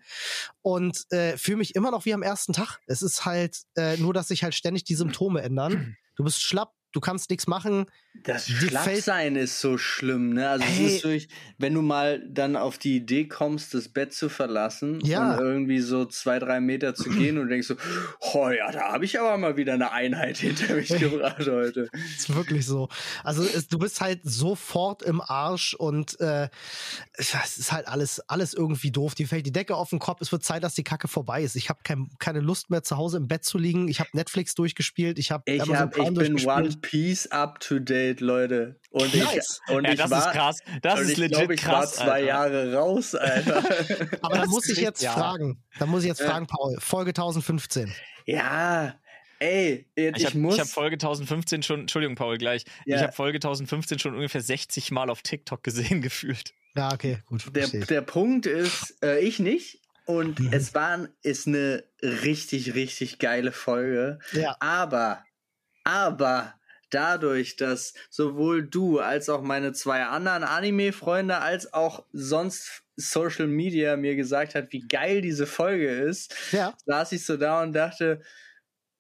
und 0.62 1.06
äh, 1.12 1.38
fühle 1.38 1.58
mich 1.58 1.76
immer 1.76 1.92
noch 1.92 2.06
wie 2.06 2.14
am 2.14 2.24
ersten 2.24 2.54
Tag. 2.54 2.80
Es 2.86 3.02
ist 3.02 3.26
halt 3.26 3.58
äh, 3.76 3.98
nur, 3.98 4.14
dass 4.14 4.28
sich 4.28 4.44
halt 4.44 4.56
ständig 4.56 4.84
die 4.84 4.96
Symptome 4.96 5.42
ändern. 5.42 5.96
Du 6.16 6.24
bist 6.24 6.42
schlapp, 6.42 6.74
du 6.92 7.00
kannst 7.00 7.30
nichts 7.30 7.48
machen. 7.48 7.86
Das 8.24 8.48
Schlappsein 8.50 9.36
ist 9.38 9.62
so 9.62 9.78
schlimm, 9.78 10.34
ne? 10.34 10.50
Also 10.50 10.66
Hey. 10.66 10.86
es 10.86 10.94
ist 10.96 11.04
durch, 11.06 11.28
wenn 11.58 11.74
du 11.74 11.82
mal 11.82 12.22
dann 12.30 12.56
auf 12.58 12.78
die 12.78 12.98
Idee 12.98 13.28
kommst, 13.28 13.74
das 13.74 13.88
Bett 13.88 14.14
zu 14.14 14.28
verlassen 14.28 15.00
Ja. 15.02 15.34
und 15.36 15.40
irgendwie 15.40 15.80
so 15.80 16.06
zwei, 16.06 16.38
drei 16.40 16.60
Meter 16.60 16.94
zu 16.94 17.10
gehen 17.10 17.38
und 17.38 17.48
denkst 17.50 17.68
so, 17.68 17.76
oh 18.34 18.50
ja, 18.50 18.70
da 18.72 18.92
habe 18.92 19.06
ich 19.06 19.18
aber 19.20 19.38
mal 19.38 19.56
wieder 19.58 19.74
eine 19.74 19.92
Einheit 19.92 20.38
hinter 20.40 20.76
mich 20.76 20.90
gebracht 21.00 21.40
heute. 21.48 21.90
ist 22.18 22.34
wirklich 22.36 22.66
so. 22.66 22.90
Also 23.24 23.44
es, 23.44 23.68
du 23.70 23.80
bist 23.80 24.02
halt 24.02 24.20
sofort 24.24 25.04
im 25.04 25.22
Arsch 25.22 25.74
und 25.74 26.20
äh, 26.20 26.50
es 27.14 27.34
ist 27.58 27.72
halt 27.72 27.88
alles, 27.88 28.20
alles 28.28 28.54
irgendwie 28.54 28.92
doof. 28.92 29.16
Dir 29.16 29.28
fällt 29.28 29.46
die 29.46 29.52
Decke 29.54 29.76
auf 29.76 29.90
den 29.90 30.00
Kopf. 30.00 30.20
Es 30.22 30.32
wird 30.32 30.44
Zeit, 30.44 30.64
dass 30.64 30.76
die 30.76 30.84
Kacke 30.84 31.08
vorbei 31.08 31.44
ist. 31.44 31.56
Ich 31.56 31.70
habe 31.70 31.80
kein, 31.84 32.10
keine 32.20 32.42
Lust 32.42 32.70
mehr 32.70 32.84
zu 32.84 32.98
Hause 32.98 33.18
im 33.18 33.28
Bett 33.28 33.46
zu 33.46 33.58
liegen. 33.58 33.88
Ich 33.88 34.00
habe 34.00 34.10
Netflix 34.14 34.54
durchgespielt. 34.56 35.18
Ich 35.18 35.32
habe 35.32 35.44
Ich, 35.50 35.62
hab, 35.62 35.98
ich 35.98 36.14
bin 36.14 36.36
One 36.46 36.70
Piece 36.82 37.28
up 37.32 37.60
to 37.60 37.80
date, 37.80 38.20
Leute. 38.22 38.80
Und 38.90 39.14
Nice. 39.16 39.62
ich, 39.68 39.74
und 39.74 39.86
ja, 39.86 39.92
ich 39.94 40.00
das 40.00 40.12
war, 40.12 40.28
ist 40.28 40.32
krass. 40.38 40.60
Das 40.82 40.96
und 41.00 41.06
ist 41.06 41.12
ich 41.12 41.18
legit 41.18 41.38
glaube, 41.38 41.54
ich 41.56 41.62
krass. 41.62 41.74
war 42.00 42.06
zwei 42.06 42.12
Alter. 42.12 42.26
Jahre 42.26 42.74
raus, 42.74 43.16
Alter. 43.16 43.64
Aber 44.22 44.38
da 44.38 44.46
muss 44.48 44.68
ich 44.70 44.78
jetzt 44.80 45.02
ja. 45.02 45.12
fragen. 45.14 45.64
Da 45.80 45.86
muss 45.86 46.04
ich 46.04 46.10
jetzt 46.10 46.22
Äh. 46.22 46.28
fragen, 46.28 46.48
Paul. 46.48 46.76
Folge 46.80 47.10
1015. 47.12 47.94
ja, 48.26 48.96
ey, 49.40 49.88
jetzt, 49.96 50.18
Ich 50.18 50.24
ich, 50.24 50.30
habe 50.30 50.38
muss. 50.40 50.60
hab 50.60 50.68
Folge 50.68 50.96
1015 50.96 51.64
schon, 51.64 51.80
Entschuldigung, 51.82 52.16
Paul, 52.16 52.38
gleich. 52.38 52.66
Ja. 52.86 52.98
Ich 52.98 53.02
habe 53.04 53.14
Folge 53.14 53.38
1015 53.38 54.00
schon 54.00 54.14
ungefähr 54.16 54.42
60 54.42 54.92
Mal 54.92 55.10
auf 55.10 55.22
TikTok 55.22 55.64
gesehen 55.64 56.02
gefühlt. 56.02 56.54
Ja, 56.76 56.94
okay, 56.94 57.20
gut. 57.26 57.44
der, 57.54 57.64
verstehe 57.64 57.82
ich. 57.82 57.88
der 57.88 58.02
Punkt 58.02 58.46
ist, 58.46 58.98
äh, 59.04 59.20
ich 59.20 59.40
nicht. 59.40 59.80
Und 60.06 60.40
Mhm. 60.40 60.50
es 60.52 60.74
war, 60.74 61.08
ist 61.22 61.48
eine 61.48 61.84
richtig, 62.02 62.74
richtig 62.74 63.20
geile 63.20 63.52
Folge. 63.52 64.20
Ja. 64.34 64.56
Aber, 64.60 65.24
aber 65.84 66.54
dadurch, 66.94 67.56
dass 67.56 67.94
sowohl 68.10 68.64
du 68.68 69.00
als 69.00 69.30
auch 69.30 69.42
meine 69.42 69.74
zwei 69.74 70.04
anderen 70.06 70.44
Anime-Freunde 70.44 71.40
als 71.40 71.74
auch 71.74 72.06
sonst 72.14 72.84
Social 72.96 73.48
Media 73.48 73.98
mir 73.98 74.16
gesagt 74.16 74.54
hat, 74.56 74.72
wie 74.72 74.88
geil 74.88 75.22
diese 75.22 75.48
Folge 75.48 75.90
ist, 75.90 76.36
Ja. 76.52 76.74
saß 76.86 77.14
ich 77.14 77.26
so 77.26 77.38
da 77.38 77.62
und 77.64 77.74
dachte, 77.74 78.22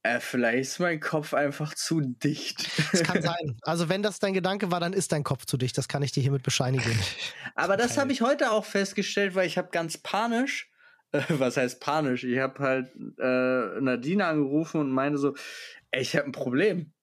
äh, 0.03 0.19
vielleicht 0.19 0.61
ist 0.61 0.79
mein 0.79 0.99
Kopf 0.99 1.33
einfach 1.35 1.75
zu 1.75 2.01
dicht. 2.01 2.67
Das 2.91 3.03
kann 3.03 3.21
sein. 3.21 3.59
Also 3.61 3.87
wenn 3.87 4.01
das 4.01 4.17
dein 4.17 4.33
Gedanke 4.33 4.71
war, 4.71 4.79
dann 4.79 4.93
ist 4.93 5.11
dein 5.11 5.23
Kopf 5.23 5.45
zu 5.45 5.57
dicht. 5.57 5.77
Das 5.77 5.87
kann 5.87 6.01
ich 6.01 6.11
dir 6.11 6.21
hiermit 6.21 6.41
bescheinigen. 6.41 6.97
Aber 7.55 7.77
das 7.77 7.97
habe 7.97 8.11
ich 8.11 8.21
heute 8.21 8.51
auch 8.51 8.65
festgestellt, 8.65 9.35
weil 9.35 9.45
ich 9.45 9.59
habe 9.59 9.69
ganz 9.71 9.99
panisch, 9.99 10.71
äh, 11.11 11.21
was 11.29 11.57
heißt 11.57 11.79
panisch? 11.81 12.23
Ich 12.23 12.39
habe 12.39 12.63
halt 12.63 12.95
äh, 13.19 13.79
Nadine 13.81 14.25
angerufen 14.25 14.81
und 14.81 14.89
meinte 14.89 15.19
so, 15.19 15.35
ey, 15.91 16.01
ich 16.01 16.15
habe 16.15 16.25
ein 16.25 16.31
Problem. 16.31 16.93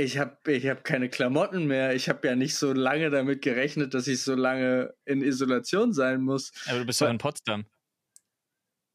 Ich 0.00 0.16
habe 0.18 0.38
ich 0.50 0.66
hab 0.66 0.82
keine 0.82 1.08
Klamotten 1.10 1.66
mehr. 1.66 1.94
Ich 1.94 2.08
habe 2.08 2.26
ja 2.26 2.34
nicht 2.34 2.54
so 2.56 2.72
lange 2.72 3.10
damit 3.10 3.42
gerechnet, 3.42 3.92
dass 3.92 4.06
ich 4.06 4.22
so 4.22 4.34
lange 4.34 4.94
in 5.04 5.22
Isolation 5.22 5.92
sein 5.92 6.22
muss. 6.22 6.52
Aber 6.68 6.78
du 6.78 6.86
bist 6.86 7.00
doch 7.02 7.10
in 7.10 7.18
Potsdam. 7.18 7.66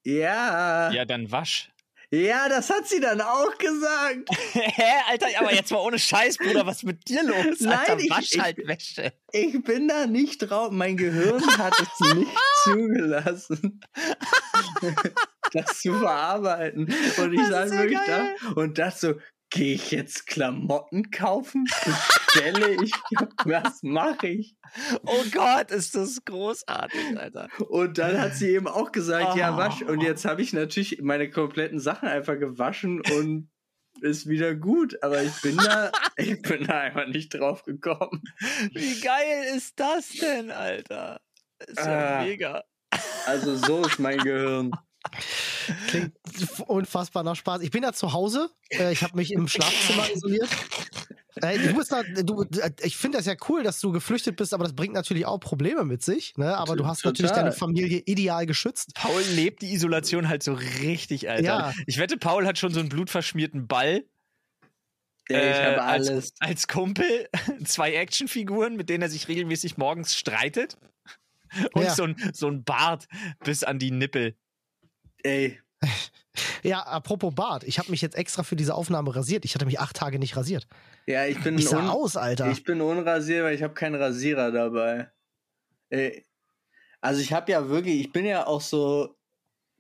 Ja, 0.03 0.89
ja, 0.89 0.91
Ja, 0.91 1.05
dann 1.05 1.31
wasch. 1.31 1.69
das 2.12 2.69
hat 2.69 2.88
sie 2.88 3.00
dann 3.00 3.21
auch 3.21 3.55
gesagt. 3.57 4.29
Hä, 4.53 4.83
Alter, 5.09 5.27
aber 5.39 5.53
jetzt 5.53 5.71
mal 5.71 5.79
ohne 5.79 6.00
Scheiß, 6.00 6.38
Bruder, 6.38 6.65
was 6.65 6.81
mit 6.83 7.07
dir 7.07 7.24
los? 7.24 7.59
Nein, 7.59 7.77
Alter, 7.79 8.00
ich- 8.00 8.09
wasch 8.09 8.31
ich- 8.33 8.39
halt 8.41 8.57
Wäsche. 8.67 9.13
Ich 9.31 9.62
bin 9.63 9.88
da 9.88 10.07
nicht 10.07 10.39
drauf. 10.39 10.71
Mein 10.71 10.97
Gehirn 10.97 11.41
hat 11.57 11.74
es 11.79 12.15
nicht 12.15 12.31
zugelassen, 12.63 13.81
das 15.53 15.81
zu 15.81 15.93
verarbeiten. 16.00 16.85
Und 17.17 17.33
ich 17.33 17.47
saß 17.47 17.71
ja 17.71 17.79
wirklich 17.79 18.00
geil. 18.07 18.35
da 18.41 18.50
und 18.51 18.77
dachte 18.77 19.00
so, 19.00 19.13
gehe 19.49 19.75
ich 19.75 19.91
jetzt 19.91 20.27
Klamotten 20.27 21.11
kaufen? 21.11 21.63
Bestelle 21.63 22.83
ich? 22.83 22.91
Was 23.45 23.81
mache 23.83 24.27
ich? 24.27 24.55
Oh 25.05 25.23
Gott, 25.31 25.71
ist 25.71 25.95
das 25.95 26.23
großartig, 26.25 27.17
Alter. 27.17 27.47
Und 27.69 27.97
dann 27.97 28.19
hat 28.19 28.35
sie 28.35 28.49
eben 28.49 28.67
auch 28.67 28.91
gesagt, 28.91 29.35
ja, 29.37 29.53
Oh. 29.53 29.57
wasch. 29.57 29.81
Und 29.81 30.01
jetzt 30.01 30.25
habe 30.25 30.41
ich 30.41 30.51
natürlich 30.53 31.01
meine 31.01 31.29
kompletten 31.29 31.79
Sachen 31.79 32.07
einfach 32.09 32.37
gewaschen 32.37 33.01
und 33.01 33.49
ist 34.01 34.27
wieder 34.27 34.55
gut. 34.55 35.01
Aber 35.03 35.23
ich 35.23 35.41
bin 35.41 35.55
da, 35.57 35.91
ich 36.17 36.41
bin 36.41 36.65
da 36.65 36.79
einfach 36.81 37.07
nicht 37.07 37.33
drauf 37.33 37.63
gekommen. 37.63 38.21
Wie 38.73 38.99
geil 38.99 39.55
ist 39.55 39.79
das 39.79 40.09
denn, 40.09 40.51
Alter? 40.51 41.21
Ist 41.65 41.77
ja 41.79 42.19
Ah. 42.19 42.23
mega. 42.23 42.63
Also 43.25 43.55
so 43.55 43.85
ist 43.85 43.99
mein 43.99 44.17
Gehirn. 44.19 44.71
Klingt 45.88 46.13
unfassbar 46.67 47.24
nach 47.24 47.35
Spaß. 47.35 47.62
Ich 47.62 47.71
bin 47.71 47.83
ja 47.83 47.93
zu 47.93 48.13
Hause. 48.13 48.50
Äh, 48.69 48.91
ich 48.91 49.03
habe 49.03 49.15
mich 49.15 49.31
im 49.31 49.47
Schlafzimmer 49.47 50.09
isoliert. 50.13 50.50
Äh, 51.41 51.59
du 51.59 51.75
bist 51.75 51.91
da, 51.91 52.03
du, 52.03 52.43
äh, 52.43 52.71
ich 52.81 52.95
finde 52.97 53.17
das 53.17 53.25
ja 53.25 53.35
cool, 53.50 53.63
dass 53.63 53.79
du 53.81 53.91
geflüchtet 53.91 54.35
bist, 54.38 54.53
aber 54.53 54.63
das 54.63 54.74
bringt 54.74 54.93
natürlich 54.93 55.25
auch 55.25 55.39
Probleme 55.39 55.83
mit 55.83 56.01
sich. 56.03 56.38
Ne? 56.38 56.55
Aber 56.57 56.75
du 56.75 56.85
hast 56.88 57.00
Total. 57.01 57.12
natürlich 57.12 57.31
deine 57.31 57.51
Familie 57.51 58.01
ideal 58.05 58.45
geschützt. 58.45 58.93
Paul 58.95 59.21
lebt 59.33 59.62
die 59.62 59.74
Isolation 59.74 60.29
halt 60.29 60.43
so 60.43 60.53
richtig, 60.53 61.29
Alter. 61.29 61.43
Ja. 61.43 61.74
Ich 61.88 61.97
wette, 61.97 62.17
Paul 62.17 62.45
hat 62.47 62.57
schon 62.57 62.74
so 62.74 62.79
einen 62.79 62.89
blutverschmierten 62.89 63.67
Ball 63.67 64.05
Ja, 65.29 65.38
ich 65.39 65.57
äh, 65.57 65.65
habe 65.65 65.83
als, 65.83 66.09
alles. 66.09 66.33
als 66.39 66.67
Kumpel, 66.67 67.27
zwei 67.65 67.93
Actionfiguren, 67.95 68.75
mit 68.77 68.89
denen 68.89 69.01
er 69.01 69.09
sich 69.09 69.27
regelmäßig 69.27 69.77
morgens 69.77 70.15
streitet. 70.15 70.77
Und 71.74 71.83
Ja. 71.83 71.93
so, 71.95 72.03
ein, 72.03 72.15
so 72.33 72.47
ein 72.47 72.63
Bart 72.63 73.07
bis 73.43 73.63
an 73.63 73.77
die 73.79 73.91
Nippel. 73.91 74.35
Ey, 75.25 75.60
Ja, 76.63 76.82
apropos 76.82 77.34
Bart, 77.34 77.63
ich 77.63 77.79
habe 77.79 77.91
mich 77.91 78.01
jetzt 78.01 78.15
extra 78.15 78.44
für 78.44 78.55
diese 78.55 78.74
Aufnahme 78.75 79.15
rasiert. 79.15 79.46
Ich 79.46 79.55
hatte 79.55 79.65
mich 79.65 79.79
acht 79.79 79.96
Tage 79.96 80.20
nicht 80.20 80.36
rasiert. 80.36 80.67
ja, 81.05 81.25
ich 81.25 81.39
bin 81.41 81.58
Ich 81.58 81.70
sah 81.70 81.79
un- 81.79 81.88
aus, 81.89 82.17
Alter. 82.17 82.51
Ich 82.51 82.63
bin 82.63 82.82
unrasiert, 82.82 83.44
weil 83.44 83.55
ich 83.55 83.63
habe 83.63 83.74
keinen 83.74 83.96
Rasierer 83.96 84.51
dabei. 84.51 85.10
Ey, 85.89 86.25
also 87.01 87.22
ich 87.22 87.32
habe 87.34 87.51
ja 87.51 87.70
wirklich, 87.70 88.00
ich 88.01 88.12
bin 88.12 88.25
ja 88.25 88.46
auch 88.48 88.62
so 88.62 89.15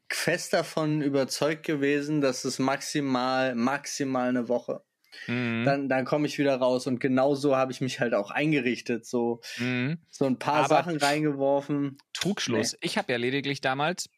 fest 0.09 0.53
davon 0.53 1.01
überzeugt 1.01 1.63
gewesen, 1.65 2.21
dass 2.21 2.45
es 2.45 2.59
maximal, 2.59 3.55
maximal 3.55 4.29
eine 4.29 4.47
Woche. 4.47 4.83
Mhm. 5.27 5.63
Dann, 5.65 5.89
dann 5.89 6.05
komme 6.05 6.27
ich 6.27 6.37
wieder 6.37 6.55
raus 6.57 6.87
und 6.87 6.99
genau 6.99 7.35
so 7.35 7.55
habe 7.55 7.71
ich 7.71 7.81
mich 7.81 7.99
halt 7.99 8.13
auch 8.13 8.31
eingerichtet. 8.31 9.05
So, 9.05 9.41
Mhm. 9.57 9.97
so 10.09 10.25
ein 10.25 10.37
paar 10.39 10.65
Aber- 10.65 10.67
Sachen 10.69 10.97
reingeworfen. 10.97 11.97
Trugschluss. 12.13 12.77
Ich 12.81 12.97
habe 12.97 13.11
ja 13.11 13.17
lediglich 13.17 13.59
damals, 13.61 14.09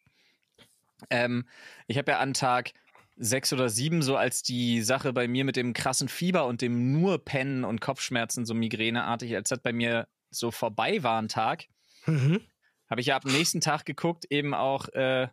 ähm, 1.10 1.48
ich 1.88 1.98
habe 1.98 2.12
ja 2.12 2.20
an 2.20 2.34
Tag 2.34 2.72
sechs 3.16 3.52
oder 3.54 3.70
sieben, 3.70 4.02
so 4.02 4.16
als 4.16 4.44
die 4.44 4.82
Sache 4.82 5.12
bei 5.14 5.28
mir 5.28 5.44
mit 5.44 5.56
dem 5.56 5.74
krassen 5.74 6.08
Fieber 6.08 6.46
und 6.46 6.62
dem 6.62 6.92
nur 6.92 7.24
Pennen 7.24 7.64
und 7.64 7.82
Kopfschmerzen, 7.82 8.46
so 8.46 8.54
migräneartig, 8.54 9.36
als 9.36 9.50
das 9.50 9.60
bei 9.60 9.74
mir 9.74 10.08
so 10.30 10.52
vorbei 10.52 11.02
war, 11.04 11.20
ein 11.22 11.28
Tag, 11.30 11.66
Mhm. 12.06 12.42
habe 12.90 13.02
ich 13.02 13.08
ja 13.08 13.16
ab 13.16 13.24
dem 13.24 13.32
nächsten 13.34 13.60
Tag 13.62 13.86
geguckt, 13.86 14.26
eben 14.30 14.54
auch, 14.54 14.88
äh, 14.90 15.28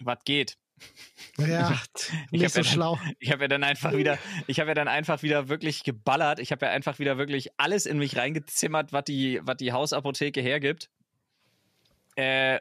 was 0.00 0.18
geht. 0.24 0.58
Ja, 1.38 1.72
Ich 2.30 2.40
nicht 2.42 2.52
so 2.52 2.58
ja 2.60 2.64
dann- 2.64 2.72
schlau. 2.72 3.00
Ich 3.18 3.32
habe 3.32 3.44
ja 3.44 3.48
dann 3.48 3.64
einfach 3.64 3.92
wieder, 3.94 4.18
ich 4.46 4.60
habe 4.60 4.68
ja 4.70 4.74
dann 4.74 4.88
einfach 4.88 5.22
wieder 5.22 5.48
wirklich 5.48 5.84
geballert. 5.84 6.38
Ich 6.38 6.52
habe 6.52 6.66
ja 6.66 6.72
einfach 6.72 6.98
wieder 6.98 7.16
wirklich 7.16 7.48
alles 7.58 7.86
in 7.86 7.96
mich 7.98 8.16
reingezimmert, 8.18 8.92
was 8.92 9.04
die, 9.04 9.40
was 9.42 9.56
die 9.56 9.72
Hausapotheke 9.72 10.42
hergibt. 10.42 10.90
Äh, 12.16 12.60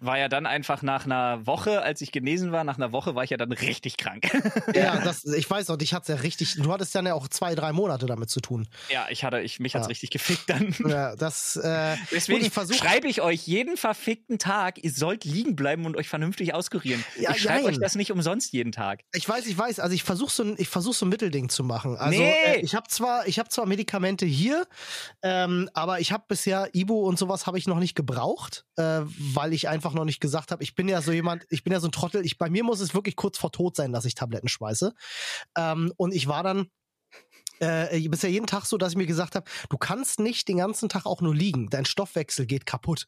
war 0.00 0.18
ja 0.18 0.28
dann 0.28 0.46
einfach 0.46 0.82
nach 0.82 1.04
einer 1.04 1.46
Woche, 1.46 1.82
als 1.82 2.00
ich 2.00 2.12
genesen 2.12 2.52
war, 2.52 2.64
nach 2.64 2.76
einer 2.76 2.92
Woche 2.92 3.14
war 3.14 3.24
ich 3.24 3.30
ja 3.30 3.36
dann 3.36 3.52
richtig 3.52 3.96
krank. 3.96 4.30
Ja, 4.74 5.00
das, 5.04 5.24
ich 5.24 5.48
weiß 5.48 5.68
noch, 5.68 5.76
dich 5.76 5.94
hat's 5.94 6.08
ja 6.08 6.16
richtig, 6.16 6.54
du 6.56 6.72
hattest 6.72 6.94
dann 6.94 7.06
ja 7.06 7.14
auch 7.14 7.28
zwei, 7.28 7.54
drei 7.54 7.72
Monate 7.72 8.06
damit 8.06 8.30
zu 8.30 8.40
tun. 8.40 8.68
ja, 8.90 9.06
ich 9.10 9.24
hatte, 9.24 9.40
ich, 9.40 9.60
mich 9.60 9.74
hat's 9.74 9.86
Ja. 9.86 9.88
richtig 9.88 10.10
gefickt 10.10 10.48
dann. 10.48 10.74
Ja, 10.86 11.16
das, 11.16 11.56
äh, 11.56 11.96
Deswegen 12.12 12.44
ich 12.44 12.52
schreibe 12.76 13.08
ich 13.08 13.20
euch 13.20 13.46
jeden 13.46 13.76
verfickten 13.76 14.38
Tag, 14.38 14.82
ihr 14.82 14.90
sollt 14.90 15.24
liegen 15.24 15.56
bleiben 15.56 15.86
und 15.86 15.96
euch 15.96 16.08
vernünftig 16.08 16.54
auskurieren. 16.54 17.04
Ja, 17.18 17.30
ich 17.32 17.42
schreibe 17.42 17.66
euch 17.66 17.78
das 17.78 17.94
nicht 17.94 18.10
umsonst 18.12 18.52
jeden 18.52 18.72
Tag. 18.72 19.00
Ich 19.14 19.28
weiß, 19.28 19.46
ich 19.46 19.56
weiß. 19.56 19.80
Also 19.80 19.94
ich 19.94 20.02
versuche 20.02 20.30
so 20.30 20.42
ein, 20.42 20.54
ich 20.58 20.68
versuche 20.68 20.94
so 20.94 21.06
ein 21.06 21.08
Mittelding 21.10 21.48
zu 21.48 21.64
machen. 21.64 21.96
Also 21.96 22.20
Nee. 22.22 22.32
äh, 22.44 22.60
ich 22.60 22.74
habe 22.74 22.88
zwar, 22.88 23.26
ich 23.26 23.38
habe 23.38 23.48
zwar 23.48 23.66
Medikamente 23.66 24.26
hier, 24.26 24.66
ähm, 25.22 25.68
aber 25.74 26.00
ich 26.00 26.12
habe 26.12 26.24
bisher 26.28 26.68
Ibo 26.74 27.00
und 27.06 27.18
sowas 27.18 27.46
habe 27.46 27.58
ich 27.58 27.66
noch 27.66 27.78
nicht 27.78 27.94
gebraucht, 27.94 28.64
äh, 28.76 29.00
weil 29.34 29.52
ich 29.52 29.59
einfach 29.68 29.94
noch 29.94 30.04
nicht 30.04 30.20
gesagt 30.20 30.50
habe. 30.50 30.62
Ich 30.62 30.74
bin 30.74 30.88
ja 30.88 31.02
so 31.02 31.12
jemand, 31.12 31.44
ich 31.50 31.64
bin 31.64 31.72
ja 31.72 31.80
so 31.80 31.88
ein 31.88 31.92
Trottel. 31.92 32.24
Ich 32.24 32.38
bei 32.38 32.50
mir 32.50 32.64
muss 32.64 32.80
es 32.80 32.94
wirklich 32.94 33.16
kurz 33.16 33.38
vor 33.38 33.52
Tod 33.52 33.76
sein, 33.76 33.92
dass 33.92 34.04
ich 34.04 34.14
Tabletten 34.14 34.48
schmeiße. 34.48 34.94
Ähm, 35.56 35.92
und 35.96 36.14
ich 36.14 36.26
war 36.26 36.42
dann 36.42 36.68
äh, 37.60 38.08
bisher 38.08 38.30
jeden 38.30 38.46
Tag 38.46 38.64
so, 38.66 38.76
dass 38.78 38.92
ich 38.92 38.98
mir 38.98 39.06
gesagt 39.06 39.34
habe, 39.36 39.50
du 39.68 39.78
kannst 39.78 40.20
nicht 40.20 40.48
den 40.48 40.58
ganzen 40.58 40.88
Tag 40.88 41.06
auch 41.06 41.20
nur 41.20 41.34
liegen. 41.34 41.68
Dein 41.70 41.84
Stoffwechsel 41.84 42.46
geht 42.46 42.66
kaputt. 42.66 43.06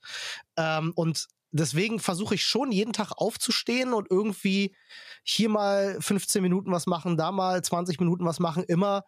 Ähm, 0.57 0.93
und 0.95 1.27
deswegen 1.51 2.01
versuche 2.01 2.35
ich 2.35 2.45
schon 2.45 2.73
jeden 2.73 2.93
Tag 2.93 3.13
aufzustehen 3.17 3.93
und 3.93 4.11
irgendwie 4.11 4.75
hier 5.23 5.49
mal 5.51 5.99
15 6.01 6.43
Minuten 6.43 6.73
was 6.73 6.87
machen, 6.87 7.17
da 7.17 7.31
mal 7.31 7.63
20 7.63 8.01
Minuten 8.01 8.25
was 8.25 8.41
machen, 8.41 8.65
immer 8.65 9.05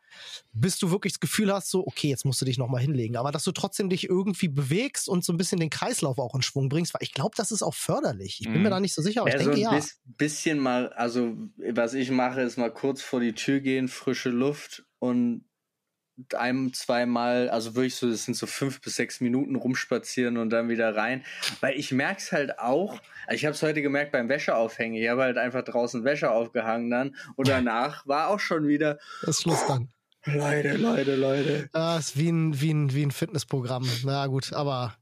bis 0.53 0.79
du 0.79 0.91
wirklich 0.91 1.15
das 1.15 1.21
Gefühl 1.21 1.53
hast, 1.53 1.71
so, 1.71 1.87
okay, 1.87 2.09
jetzt 2.09 2.25
musst 2.25 2.41
du 2.41 2.45
dich 2.45 2.59
nochmal 2.59 2.81
hinlegen. 2.83 3.17
Aber 3.17 3.33
dass 3.33 3.45
du 3.45 3.53
trotzdem 3.53 3.89
dich 3.89 4.09
irgendwie 4.09 4.49
bewegst 4.49 5.09
und 5.09 5.25
so 5.25 5.33
ein 5.33 5.37
bisschen 5.37 5.61
den 5.61 5.71
Kreislauf 5.71 6.19
auch 6.19 6.35
in 6.35 6.43
Schwung 6.43 6.69
bringst, 6.69 6.95
weil 6.95 7.03
ich 7.03 7.13
glaube, 7.13 7.33
das 7.37 7.51
ist 7.51 7.63
auch 7.63 7.75
förderlich. 7.75 8.41
Ich 8.41 8.51
bin 8.51 8.61
Mhm. 8.61 8.63
mir 8.63 8.71
da 8.71 8.81
nicht 8.81 8.95
so 8.95 9.03
sicher, 9.03 9.23
aber 9.23 9.29
Ja, 9.29 9.33
ich 9.33 9.37
so 9.39 9.51
denke 9.51 9.57
ein 9.57 9.63
ja. 9.63 9.71
bis, 9.71 10.01
bisschen 10.05 10.59
mal, 10.59 10.93
also 10.93 11.35
was 11.73 11.95
ich 11.95 12.11
mache, 12.11 12.43
ist 12.43 12.59
mal 12.59 12.73
kurz 12.73 13.03
vor 13.03 13.21
die 13.21 13.35
Tür 13.35 13.61
gehen, 13.61 13.89
frische 13.89 14.31
Luft 14.31 14.85
und 15.05 15.45
einem, 16.35 16.73
zweimal, 16.73 17.49
also 17.51 17.75
wirklich 17.75 17.97
so, 17.97 18.09
das 18.09 18.25
sind 18.25 18.35
so 18.35 18.47
fünf 18.47 18.81
bis 18.81 18.97
sechs 18.97 19.21
Minuten 19.21 19.57
rumspazieren 19.57 20.37
und 20.37 20.51
dann 20.51 20.69
wieder 20.69 20.95
rein. 20.95 21.25
Weil 21.61 21.77
ich 21.77 21.91
merk's 21.91 22.31
halt 22.31 22.59
auch, 22.59 23.01
ich 23.31 23.45
habe 23.45 23.55
es 23.55 23.63
heute 23.63 23.83
gemerkt 23.83 24.13
beim 24.13 24.29
Wäscheaufhängen. 24.29 25.01
Ich 25.01 25.09
habe 25.09 25.23
halt 25.23 25.39
einfach 25.39 25.63
draußen 25.63 26.05
Wäsche 26.05 26.31
aufgehangen 26.31 26.91
dann 26.91 27.17
und 27.37 27.49
danach 27.49 28.07
war 28.07 28.29
auch 28.29 28.39
schon 28.41 28.69
wieder, 28.69 28.99
Das 29.23 29.41
Schluss 29.43 29.67
dann. 29.67 29.89
Leute, 30.27 30.77
Leute, 30.77 31.17
Leute. 31.17 31.69
Ja, 31.75 31.99
ist 31.99 32.17
wie 32.19 32.31
ein, 32.31 32.61
wie 32.61 32.73
ein, 32.73 32.95
wie 32.95 33.03
ein 33.05 33.11
Fitnessprogramm. 33.11 33.87
Na 34.05 34.27
gut, 34.27 34.53
aber 34.55 34.97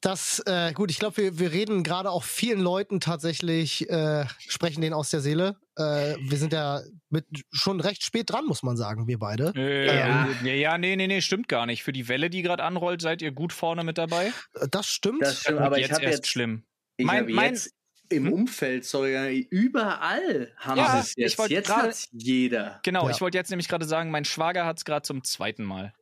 das, 0.00 0.40
äh, 0.46 0.72
gut, 0.72 0.90
ich 0.90 0.98
glaube, 1.00 1.16
wir, 1.16 1.38
wir 1.38 1.50
reden 1.52 1.82
gerade 1.82 2.10
auch 2.10 2.22
vielen 2.22 2.60
Leuten 2.60 3.00
tatsächlich, 3.00 3.88
äh, 3.90 4.24
sprechen 4.38 4.80
denen 4.80 4.94
aus 4.94 5.10
der 5.10 5.20
Seele. 5.20 5.56
Äh, 5.76 6.14
wir 6.20 6.38
sind 6.38 6.52
ja 6.52 6.82
mit 7.10 7.26
schon 7.50 7.80
recht 7.80 8.04
spät 8.04 8.30
dran, 8.30 8.44
muss 8.46 8.62
man 8.62 8.76
sagen, 8.76 9.08
wir 9.08 9.18
beide. 9.18 9.52
Äh, 9.56 9.86
Ja. 9.86 10.28
ja. 10.44 10.52
ja, 10.52 10.78
nee, 10.78 10.94
nee, 10.94 11.08
nee, 11.08 11.20
stimmt 11.20 11.48
gar 11.48 11.66
nicht. 11.66 11.82
Für 11.82 11.92
die 11.92 12.06
Welle, 12.08 12.30
die 12.30 12.42
gerade 12.42 12.62
anrollt, 12.62 13.02
seid 13.02 13.22
ihr 13.22 13.32
gut 13.32 13.52
vorne 13.52 13.82
mit 13.82 13.98
dabei. 13.98 14.32
Das 14.70 14.86
stimmt. 14.86 15.22
Das 15.22 15.40
stimmt, 15.40 15.58
aber 15.60 15.78
ich 15.78 15.82
jetzt 15.88 15.94
habe 15.94 16.04
erst 16.04 16.18
jetzt, 16.18 16.28
schlimm. 16.28 16.64
ich 16.96 17.06
Mein- 17.06 17.22
habe 17.24 17.32
mein- 17.32 17.54
jetzt 17.54 17.72
im 18.14 18.32
Umfeld, 18.32 18.84
sorry, 18.84 19.46
überall 19.50 20.52
haben 20.56 20.78
Ja, 20.78 20.92
sie 20.94 20.98
es 21.00 21.08
ich 21.10 21.16
jetzt. 21.16 21.38
wollte 21.38 21.54
Jetzt 21.54 21.66
gerade- 21.68 21.88
hat's 21.88 22.08
jeder. 22.12 22.80
Genau, 22.82 23.04
Ja. 23.06 23.10
ich 23.14 23.20
wollte 23.20 23.36
jetzt 23.38 23.50
nämlich 23.50 23.68
gerade 23.68 23.84
sagen, 23.84 24.10
mein 24.10 24.24
Schwager 24.24 24.64
hat 24.66 24.78
es 24.78 24.84
gerade 24.84 25.02
zum 25.02 25.24
zweiten 25.24 25.64
Mal. 25.64 25.92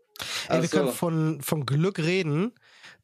Ey, 0.48 0.60
wir 0.62 0.68
so. 0.68 0.76
können 0.76 0.92
von, 0.92 1.40
von 1.40 1.66
Glück 1.66 1.98
reden, 1.98 2.52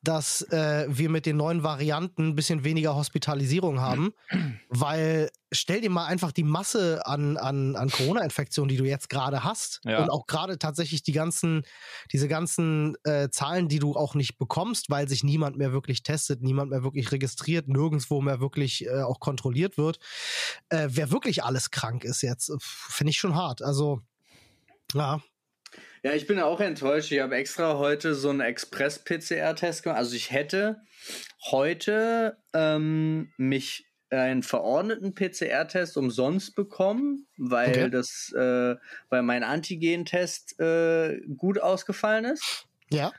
dass 0.02 0.42
äh, 0.52 0.86
wir 0.88 1.10
mit 1.10 1.26
den 1.26 1.36
neuen 1.36 1.62
Varianten 1.64 2.28
ein 2.28 2.34
bisschen 2.34 2.62
weniger 2.64 2.94
Hospitalisierung 2.94 3.80
haben, 3.80 4.12
weil 4.68 5.30
stell 5.50 5.80
dir 5.80 5.90
mal 5.90 6.06
einfach 6.06 6.30
die 6.30 6.44
Masse 6.44 7.04
an, 7.06 7.36
an, 7.36 7.74
an 7.74 7.90
Corona-Infektionen, 7.90 8.68
die 8.68 8.76
du 8.76 8.84
jetzt 8.84 9.08
gerade 9.08 9.44
hast 9.44 9.80
Ja. 9.84 10.02
und 10.02 10.10
auch 10.10 10.26
gerade 10.26 10.58
tatsächlich 10.58 11.02
die 11.02 11.12
ganzen, 11.12 11.62
diese 12.12 12.28
ganzen 12.28 12.96
äh, 13.04 13.28
Zahlen, 13.30 13.68
die 13.68 13.78
du 13.78 13.96
auch 13.96 14.14
nicht 14.14 14.38
bekommst, 14.38 14.90
weil 14.90 15.08
sich 15.08 15.24
niemand 15.24 15.56
mehr 15.56 15.72
wirklich 15.72 16.02
testet, 16.02 16.42
niemand 16.42 16.70
mehr 16.70 16.82
wirklich 16.82 17.10
registriert, 17.10 17.66
nirgendwo 17.66 18.20
mehr 18.20 18.40
wirklich 18.40 18.86
äh, 18.86 19.02
auch 19.02 19.20
kontrolliert 19.20 19.78
wird. 19.78 19.98
Äh, 20.68 20.88
wer 20.90 21.10
wirklich 21.10 21.42
alles 21.44 21.70
krank 21.70 22.04
ist 22.04 22.22
jetzt, 22.22 22.52
finde 22.60 23.10
ich 23.10 23.18
schon 23.18 23.34
hart. 23.34 23.62
Also, 23.62 24.00
ja, 24.94 25.20
Ja, 26.02 26.12
ich 26.12 26.26
bin 26.26 26.38
auch 26.40 26.60
enttäuscht. 26.60 27.10
Ich 27.12 27.20
habe 27.20 27.36
extra 27.36 27.78
heute 27.78 28.14
so 28.14 28.30
einen 28.30 28.40
Express-PCR-Test 28.40 29.82
gemacht. 29.82 29.98
Also 29.98 30.14
ich 30.16 30.30
hätte 30.30 30.80
heute 31.50 32.36
ähm, 32.54 33.32
mich 33.36 33.86
einen 34.10 34.42
verordneten 34.42 35.14
PCR-Test 35.14 35.96
umsonst 35.98 36.54
bekommen, 36.54 37.26
weil 37.36 37.70
Okay. 37.70 37.90
das, 37.90 38.32
äh, 38.34 38.76
weil 39.10 39.22
mein 39.22 39.42
Antigen-Test 39.44 40.58
äh, 40.60 41.20
gut 41.36 41.60
ausgefallen 41.60 42.24
ist. 42.26 42.66
ja. 42.90 43.12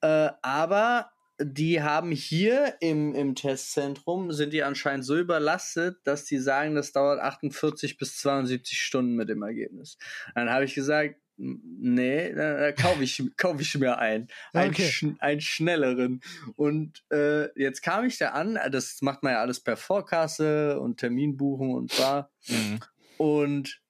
Äh, 0.00 0.30
aber 0.42 1.10
die 1.40 1.80
haben 1.82 2.10
hier 2.10 2.74
im, 2.80 3.14
im 3.14 3.34
Testzentrum, 3.34 4.32
sind 4.32 4.52
die 4.52 4.62
anscheinend 4.64 5.04
so 5.04 5.16
überlastet, 5.16 5.96
dass 6.04 6.24
die 6.24 6.38
sagen, 6.38 6.74
das 6.74 6.92
dauert 6.92 7.20
48 7.20 7.98
bis 7.98 8.16
72 8.18 8.80
Stunden 8.80 9.14
mit 9.14 9.28
dem 9.28 9.42
Ergebnis. 9.42 9.98
Dann 10.34 10.50
habe 10.50 10.64
ich 10.64 10.74
gesagt, 10.74 11.14
"M- 11.14 11.21
nee, 11.42 12.32
da, 12.32 12.54
da 12.60 12.72
kaufe 12.72 13.02
ich, 13.02 13.22
kauf 13.36 13.60
ich 13.60 13.74
mir 13.76 13.98
einen. 13.98 14.28
Einen, 14.52 14.70
Okay. 14.70 14.88
schn 14.88 15.16
einen 15.20 15.40
schnelleren. 15.40 16.20
Und 16.56 17.02
äh, 17.10 17.48
jetzt 17.60 17.82
kam 17.82 18.04
ich 18.06 18.18
da 18.18 18.28
an, 18.30 18.58
das 18.70 19.02
macht 19.02 19.22
man 19.22 19.32
ja 19.32 19.40
alles 19.40 19.60
per 19.60 19.76
Vorkasse 19.76 20.78
und 20.80 20.98
Terminbuchung 21.00 21.74
und 21.74 21.98
war. 21.98 22.30
Mhm. 22.48 22.80
Und 23.18 23.80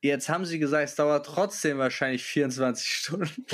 jetzt 0.00 0.28
haben 0.28 0.44
sie 0.44 0.58
gesagt, 0.58 0.84
es 0.88 0.94
dauert 0.96 1.26
trotzdem 1.26 1.78
wahrscheinlich 1.78 2.24
24 2.24 2.88
Stunden. 2.88 3.46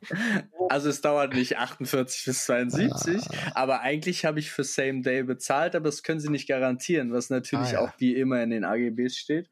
also 0.68 0.88
es 0.88 1.00
dauert 1.00 1.34
nicht 1.34 1.56
48 1.58 2.24
bis 2.26 2.44
72, 2.44 3.22
aber 3.54 3.80
eigentlich 3.80 4.24
habe 4.24 4.38
ich 4.38 4.50
für 4.50 4.62
Same 4.64 5.02
Day 5.02 5.22
bezahlt, 5.24 5.74
aber 5.74 5.86
das 5.86 6.02
können 6.02 6.20
sie 6.20 6.30
nicht 6.30 6.46
garantieren, 6.48 7.12
was 7.12 7.30
natürlich 7.30 7.68
Ah, 7.70 7.72
ja. 7.72 7.80
auch 7.80 7.92
wie 7.98 8.14
immer 8.14 8.42
in 8.42 8.50
den 8.50 8.64
AGBs 8.64 9.16
steht. 9.16 9.50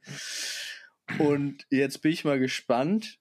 Und 1.18 1.66
jetzt 1.70 2.00
bin 2.02 2.12
ich 2.12 2.24
mal 2.24 2.38
gespannt. 2.38 3.18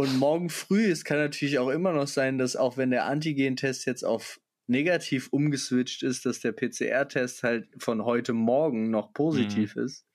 Und 0.00 0.16
morgen 0.16 0.48
früh, 0.48 0.90
es 0.90 1.04
kann 1.04 1.18
natürlich 1.18 1.58
auch 1.58 1.68
immer 1.68 1.92
noch 1.92 2.06
sein, 2.08 2.38
dass 2.38 2.56
auch 2.56 2.78
wenn 2.78 2.88
der 2.88 3.04
Antigen-Test 3.04 3.84
jetzt 3.84 4.02
auf 4.02 4.40
negativ 4.66 5.28
umgeswitcht 5.30 6.02
ist, 6.02 6.24
dass 6.24 6.40
der 6.40 6.52
PCR-Test 6.52 7.42
halt 7.42 7.68
von 7.76 8.06
heute 8.06 8.32
Morgen 8.32 8.88
noch 8.88 9.12
positiv 9.12 9.76
ist. 9.76 10.06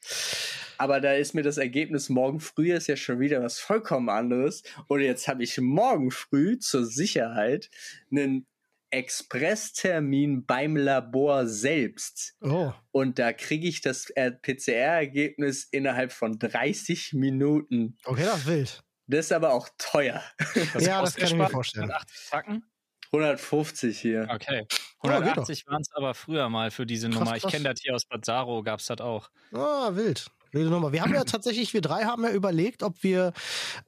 Aber 0.80 1.01
da 1.01 1.13
ist 1.13 1.36
mir 1.36 1.44
das 1.44 1.60
Ergebnis 1.60 2.10
morgen 2.10 2.39
früh 2.39 2.74
ist 2.74 2.88
ja 2.88 2.96
schon 2.96 3.20
wieder 3.20 3.44
was 3.44 3.60
vollkommen 3.60 4.10
anderes. 4.10 4.63
Und 4.88 5.01
jetzt 5.01 5.27
habe 5.27 5.44
ich 5.44 5.56
morgen 5.62 6.10
früh 6.10 6.58
zur 6.58 6.84
Sicherheit 6.84 7.70
einen 8.10 8.48
Expresstermin 8.89 10.48
beim 10.48 10.77
Labor 10.77 11.46
selbst. 11.46 12.36
Oh. 12.42 12.74
Und 12.89 13.20
da 13.20 13.34
kriege 13.34 13.68
ich 13.68 13.82
das 13.82 14.10
äh, 14.15 14.32
PCR-Ergebnis 14.32 15.68
innerhalb 15.70 16.12
von 16.12 16.39
30 16.39 17.13
Minuten. 17.13 18.00
Okay, 18.06 18.24
das 18.24 18.39
ist 18.39 18.48
wild. 18.48 18.86
Das 19.08 19.26
ist 19.26 19.32
aber 19.32 19.54
auch 19.54 19.70
teuer. 19.78 20.22
ja, 20.80 21.02
das 21.02 21.16
kann 21.16 21.28
ich 21.28 21.36
mir 21.36 21.50
vorstellen. 21.50 21.92
180 21.92 22.30
Tacken? 22.30 22.64
150 23.08 24.00
hier. 24.00 24.28
Okay. 24.30 24.66
Oh, 25.00 25.08
geht 25.08 25.12
180 25.12 25.68
waren 25.68 25.82
es 25.82 25.92
aber 25.94 26.14
früher 26.14 26.50
mal 26.50 26.72
für 26.72 26.86
diese 26.86 27.10
Krass, 27.10 27.20
Nummer. 27.20 27.38
Ich 27.38 27.44
kenne 27.44 27.70
das 27.72 27.82
hier 27.82 27.96
aus 27.96 28.06
Bazaro, 28.06 28.64
gab 28.64 28.79
es 28.79 28.88
das 28.88 29.00
auch. 29.00 29.29
Ah, 29.53 29.92
wild. 29.94 30.27
Wilde 30.56 30.70
Nummer. 30.70 30.92
Wir 30.94 31.01
haben 31.01 31.14
ja 31.14 31.24
tatsächlich, 31.25 31.74
wir 31.74 31.82
drei 31.82 32.06
haben 32.06 32.24
ja 32.24 32.32
überlegt, 32.32 32.82
ob 32.82 33.03
wir, 33.03 33.34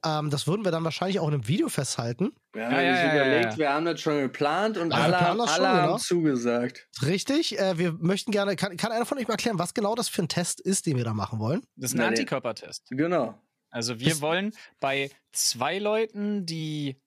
ähm, 0.04 0.28
das 0.28 0.46
würden 0.46 0.64
wir 0.64 0.70
dann 0.70 0.84
wahrscheinlich 0.84 1.18
auch 1.18 1.26
in 1.28 1.34
einem 1.34 1.48
Video 1.48 1.68
festhalten. 1.68 2.32
Wir 2.52 2.66
haben 2.66 2.74
Ja, 2.74 2.82
ja, 2.82 3.06
ja, 3.06 3.14
überlegt, 3.14 3.52
ja. 3.52 3.58
wir 3.58 3.72
haben 3.72 3.84
das 3.86 4.00
schon 4.00 4.20
geplant 4.20 4.76
und 4.76 4.90
wir 4.90 4.96
alle, 4.96 5.12
das 5.12 5.22
alle 5.22 5.48
schon, 5.48 5.66
haben 5.66 5.86
genau. 5.86 5.98
zugesagt. 5.98 6.88
Richtig. 7.02 7.58
Äh, 7.58 7.78
wir 7.78 7.92
möchten 7.92 8.32
gerne, 8.32 8.54
kann, 8.54 8.76
kann 8.76 8.92
einer 8.92 9.06
von 9.06 9.18
euch 9.18 9.26
mal 9.26 9.34
erklären, 9.34 9.58
was 9.58 9.72
genau 9.72 9.94
das 9.94 10.08
für 10.08 10.22
ein 10.22 10.28
Test 10.28 10.60
ist, 10.60 10.86
den 10.86 10.96
wir 10.96 11.04
da 11.04 11.14
machen 11.14 11.38
wollen? 11.38 11.62
Das 11.76 11.92
ist 11.92 11.98
ein. 11.98 12.06
Antikörpertest. 12.06 12.86
Genau. 12.90 13.40
Also 13.70 14.00
wir 14.00 14.20
wollen 14.20 14.52
bei 14.80 15.10
zwei 15.32 15.78
Leuten, 15.78 16.46
die 16.46 17.00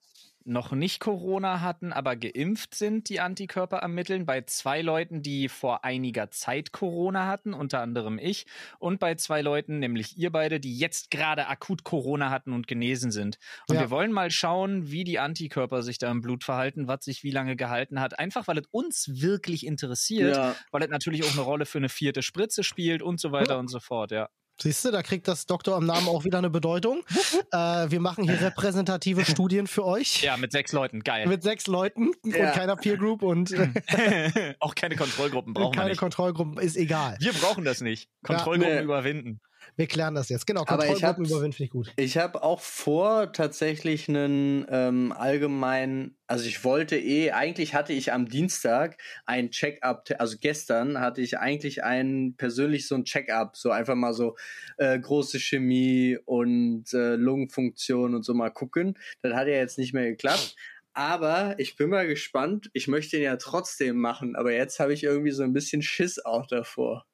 noch 0.44 0.72
nicht 0.72 1.00
Corona 1.00 1.62
hatten, 1.62 1.94
aber 1.94 2.16
geimpft 2.16 2.74
sind, 2.74 3.10
die 3.10 3.20
Antikörper 3.20 3.78
ermitteln. 3.78 4.26
Bei 4.26 4.42
zwei 4.42 4.82
Leuten, 4.82 5.22
die 5.22 5.50
vor 5.50 5.84
einiger 5.86 6.32
Zeit 6.32 6.72
Corona 6.72 7.28
hatten, 7.28 7.54
unter 7.54 7.80
anderem 7.80 8.18
ich. 8.18 8.48
Und 8.80 9.00
bei 9.00 9.14
zwei 9.14 9.42
Leuten, 9.44 9.78
nämlich 9.78 10.18
ihr 10.18 10.32
beide, 10.32 10.60
die 10.60 10.76
jetzt 10.76 11.12
gerade 11.12 11.48
akut 11.48 11.84
Corona 11.84 12.32
hatten 12.32 12.54
und 12.54 12.66
genesen 12.68 13.12
sind. 13.12 13.38
Und 13.68 13.76
Ja. 13.76 13.82
wir 13.82 13.90
wollen 13.92 14.12
mal 14.12 14.32
schauen, 14.32 14.90
wie 14.90 15.04
die 15.04 15.20
Antikörper 15.20 15.84
sich 15.84 16.00
da 16.00 16.10
im 16.10 16.22
Blut 16.22 16.44
verhalten, 16.44 16.88
was 16.88 17.06
sich 17.06 17.24
wie 17.24 17.32
lange 17.32 17.56
gehalten 17.56 18.00
hat. 18.00 18.18
Einfach, 18.18 18.48
weil 18.48 18.58
es 18.58 18.68
uns 18.72 19.22
wirklich 19.22 19.64
interessiert, 19.64 20.36
Ja. 20.36 20.56
weil 20.72 20.82
es 20.82 20.90
natürlich 20.90 21.24
auch 21.24 21.34
eine 21.34 21.42
Rolle 21.42 21.68
für 21.68 21.78
eine 21.78 21.90
vierte 21.90 22.24
Spritze 22.24 22.64
spielt 22.64 23.04
und 23.04 23.20
so 23.20 23.32
weiter 23.32 23.60
und 23.60 23.68
so 23.68 23.80
fort, 23.80 24.10
ja. 24.10 24.28
Siehst 24.62 24.86
du, 24.86 24.92
da 24.92 25.02
kriegt 25.02 25.28
das 25.28 25.48
Doktor 25.48 25.78
im 25.78 25.86
Namen 25.86 26.08
auch 26.08 26.24
wieder 26.24 26.38
eine 26.38 26.50
Bedeutung. 26.50 27.02
äh, 27.52 27.58
wir 27.58 28.00
machen 28.00 28.24
hier 28.26 28.40
repräsentative 28.40 29.26
Studien 29.26 29.66
für 29.66 29.86
euch. 29.86 30.22
Ja, 30.22 30.38
mit 30.38 30.52
sechs 30.52 30.72
Leuten, 30.72 31.00
geil. 31.02 31.28
Mit 31.28 31.42
sechs 31.42 31.66
Leuten 31.68 32.12
Ja. 32.24 32.48
und 32.48 32.54
keiner 32.54 32.76
Peer 32.76 32.98
Group 32.98 33.24
und 33.24 33.52
Auch 34.60 34.76
keine 34.76 34.96
Kontrollgruppen 34.96 35.54
brauchen 35.54 35.76
wir 35.76 35.82
keine. 35.82 35.96
Kontrollgruppen, 35.96 36.58
ist 36.60 36.78
egal. 36.78 37.18
Wir 37.20 37.34
brauchen 37.34 37.66
das 37.66 37.82
nicht. 37.82 38.10
Kontrollgruppen 38.24 38.76
nee. 38.78 38.84
überwinden. 38.84 39.42
Wir 39.76 39.88
klären 39.88 40.16
das 40.16 40.30
jetzt. 40.30 40.48
Genau, 40.48 40.64
Aber 40.68 40.84
ich 40.84 40.92
Kontrollgruppen 40.92 41.26
überwinden 41.26 41.54
finde 41.54 41.66
ich 41.66 41.72
gut. 41.72 41.94
Ich 41.96 42.18
habe 42.18 42.44
auch 42.44 42.60
vor, 42.62 43.32
tatsächlich 43.34 44.10
einen 44.10 44.66
ähm, 44.70 45.12
allgemeinen, 45.12 46.18
also 46.28 46.46
ich 46.46 46.64
wollte 46.64 46.98
eh, 46.98 47.32
eigentlich 47.32 47.74
hatte 47.74 47.94
ich 47.94 48.14
am 48.14 48.28
Dienstag 48.28 48.98
ein 49.26 49.52
Check-up, 49.52 50.10
also 50.20 50.38
gestern 50.40 51.00
hatte 51.00 51.22
ich 51.22 51.40
eigentlich 51.40 51.84
einen 51.84 52.36
persönlich 52.36 52.88
so 52.88 52.96
ein 52.96 53.06
Check-up, 53.06 53.56
so 53.58 53.72
einfach 53.72 53.96
mal 53.96 54.14
so 54.14 54.36
äh, 54.78 55.00
große 55.00 55.40
Chemie 55.40 56.18
und 56.26 56.94
äh, 56.94 57.16
Lungenfunktion 57.16 58.16
und 58.16 58.24
so 58.24 58.34
mal 58.34 58.50
gucken. 58.50 58.98
Das 59.22 59.34
hat 59.34 59.48
ja 59.48 59.56
jetzt 59.56 59.78
nicht 59.78 59.94
mehr 59.94 60.10
geklappt. 60.10 60.56
Aber 60.94 61.56
ich 61.58 61.78
bin 61.78 61.90
mal 61.90 62.06
gespannt. 62.06 62.70
Ich 62.74 62.88
möchte 62.88 63.16
ihn 63.16 63.24
ja 63.24 63.38
trotzdem 63.38 63.98
machen, 63.98 64.36
aber 64.36 64.52
jetzt 64.52 64.80
habe 64.80 64.94
ich 64.94 65.04
irgendwie 65.04 65.32
so 65.32 65.44
ein 65.44 65.54
bisschen 65.54 65.82
Schiss 65.82 66.20
auch 66.24 66.48
davor. 66.48 67.06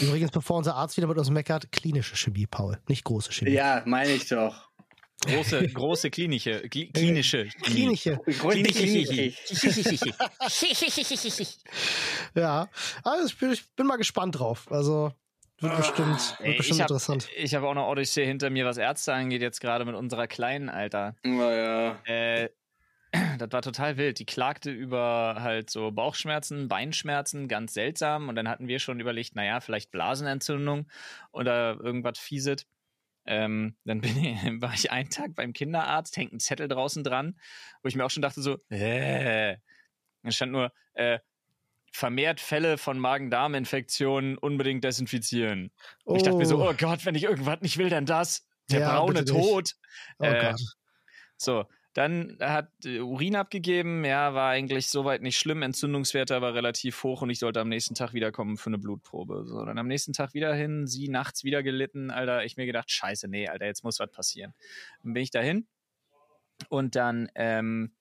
Übrigens, 0.00 0.30
bevor 0.30 0.58
unser 0.58 0.74
Arzt 0.74 0.96
wieder 0.96 1.06
mit 1.06 1.18
uns 1.18 1.30
meckert, 1.30 1.70
klinische 1.72 2.16
Chemie, 2.16 2.46
Paul, 2.46 2.78
nicht 2.88 3.04
große 3.04 3.32
Chemie. 3.32 3.52
Ja, 3.52 3.82
meine 3.84 4.12
ich 4.12 4.28
doch. 4.28 4.66
Große, 5.24 5.68
große 5.68 6.10
klinische, 6.10 6.68
kli 6.68 6.90
klinische. 6.92 7.48
Klinische. 7.62 8.18
Klinische. 8.18 8.20
Ja, 12.34 12.68
also 13.02 13.26
ich 13.26 13.38
bin, 13.38 13.52
ich 13.52 13.64
bin 13.74 13.86
mal 13.86 13.96
gespannt 13.96 14.38
drauf. 14.38 14.70
Also 14.70 15.12
wird 15.58 15.76
bestimmt, 15.76 16.38
wird 16.38 16.40
Ey, 16.40 16.56
bestimmt 16.58 16.76
ich 16.76 16.82
habe 16.82 16.94
interessant. 16.94 17.28
ich 17.34 17.54
hab 17.54 17.64
auch 17.64 17.74
noch 17.74 17.88
Odyssee 17.88 18.26
hinter 18.26 18.50
mir, 18.50 18.66
was 18.66 18.76
Ärzte 18.76 19.14
angeht, 19.14 19.40
jetzt 19.40 19.60
gerade 19.60 19.86
mit 19.86 19.94
unserer 19.94 20.26
Kleinen, 20.26 20.68
Alter. 20.68 21.16
Naja. 21.22 21.98
Äh, 22.04 22.50
das 23.38 23.52
war 23.52 23.62
total 23.62 23.96
wild. 23.96 24.18
Die 24.18 24.26
klagte 24.26 24.70
über 24.70 25.36
halt 25.38 25.70
so 25.70 25.90
Bauchschmerzen, 25.90 26.68
Beinschmerzen, 26.68 27.48
ganz 27.48 27.74
seltsam. 27.74 28.28
Und 28.28 28.36
dann 28.36 28.48
hatten 28.48 28.68
wir 28.68 28.78
schon 28.78 29.00
überlegt, 29.00 29.34
naja, 29.34 29.60
vielleicht 29.60 29.90
Blasenentzündung 29.90 30.88
oder 31.32 31.78
irgendwas 31.80 32.18
fieset. 32.18 32.66
Ähm, 33.26 33.76
dann 33.84 34.00
bin 34.00 34.16
ich, 34.16 34.38
war 34.62 34.72
ich 34.74 34.90
einen 34.90 35.10
Tag 35.10 35.34
beim 35.34 35.52
Kinderarzt, 35.52 36.16
hängt 36.16 36.32
ein 36.32 36.40
Zettel 36.40 36.68
draußen 36.68 37.02
dran, 37.02 37.38
wo 37.82 37.88
ich 37.88 37.96
mir 37.96 38.04
auch 38.04 38.10
schon 38.10 38.22
dachte 38.22 38.40
so, 38.40 38.58
äh. 38.68 39.56
Da 40.22 40.30
stand 40.32 40.52
nur, 40.52 40.72
äh, 40.94 41.18
vermehrt 41.92 42.40
Fälle 42.40 42.78
von 42.78 42.98
Magen-Darm-Infektionen 42.98 44.36
unbedingt 44.38 44.84
desinfizieren. 44.84 45.72
Und 46.04 46.16
Ich 46.16 46.22
dachte 46.24 46.36
mir 46.36 46.46
so, 46.46 46.62
oh 46.62 46.74
Gott, 46.76 47.06
wenn 47.06 47.14
ich 47.14 47.24
irgendwas 47.24 47.60
nicht 47.60 47.78
will, 47.78 47.88
dann 47.88 48.06
das. 48.06 48.46
Der 48.70 48.80
Ja, 48.80 48.98
braune. 48.98 49.24
Tod. 49.24 49.72
Oh 50.18 50.24
äh, 50.24 50.40
Gott. 50.40 50.60
So, 51.36 51.64
dann 51.96 52.36
hat 52.40 52.70
äh, 52.84 53.00
Urin 53.00 53.36
abgegeben. 53.36 54.04
Ja, 54.04 54.34
war 54.34 54.50
eigentlich 54.50 54.88
soweit 54.88 55.22
nicht 55.22 55.38
schlimm. 55.38 55.62
Entzündungswerte 55.62 56.36
aber 56.36 56.54
relativ 56.54 57.02
hoch 57.02 57.22
und 57.22 57.30
ich 57.30 57.38
sollte 57.38 57.60
am 57.60 57.70
nächsten 57.70 57.94
Tag 57.94 58.12
wiederkommen 58.12 58.58
für 58.58 58.68
eine 58.68 58.78
Blutprobe. 58.78 59.44
So, 59.46 59.64
dann 59.64 59.78
am 59.78 59.86
nächsten 59.86 60.12
Tag 60.12 60.34
wieder 60.34 60.54
hin, 60.54 60.86
sie 60.86 61.08
nachts 61.08 61.42
wieder 61.42 61.62
gelitten. 61.62 62.10
Alter, 62.10 62.44
ich 62.44 62.58
mir 62.58 62.66
gedacht, 62.66 62.90
scheiße, 62.90 63.28
nee, 63.28 63.48
Alter, 63.48 63.64
jetzt 63.64 63.82
muss 63.82 63.98
was 63.98 64.10
passieren. 64.10 64.52
Dann 65.02 65.14
bin 65.14 65.22
ich 65.22 65.30
dahin 65.30 65.66
und 66.68 66.96
dann 66.96 67.30
ähm, 67.34 67.94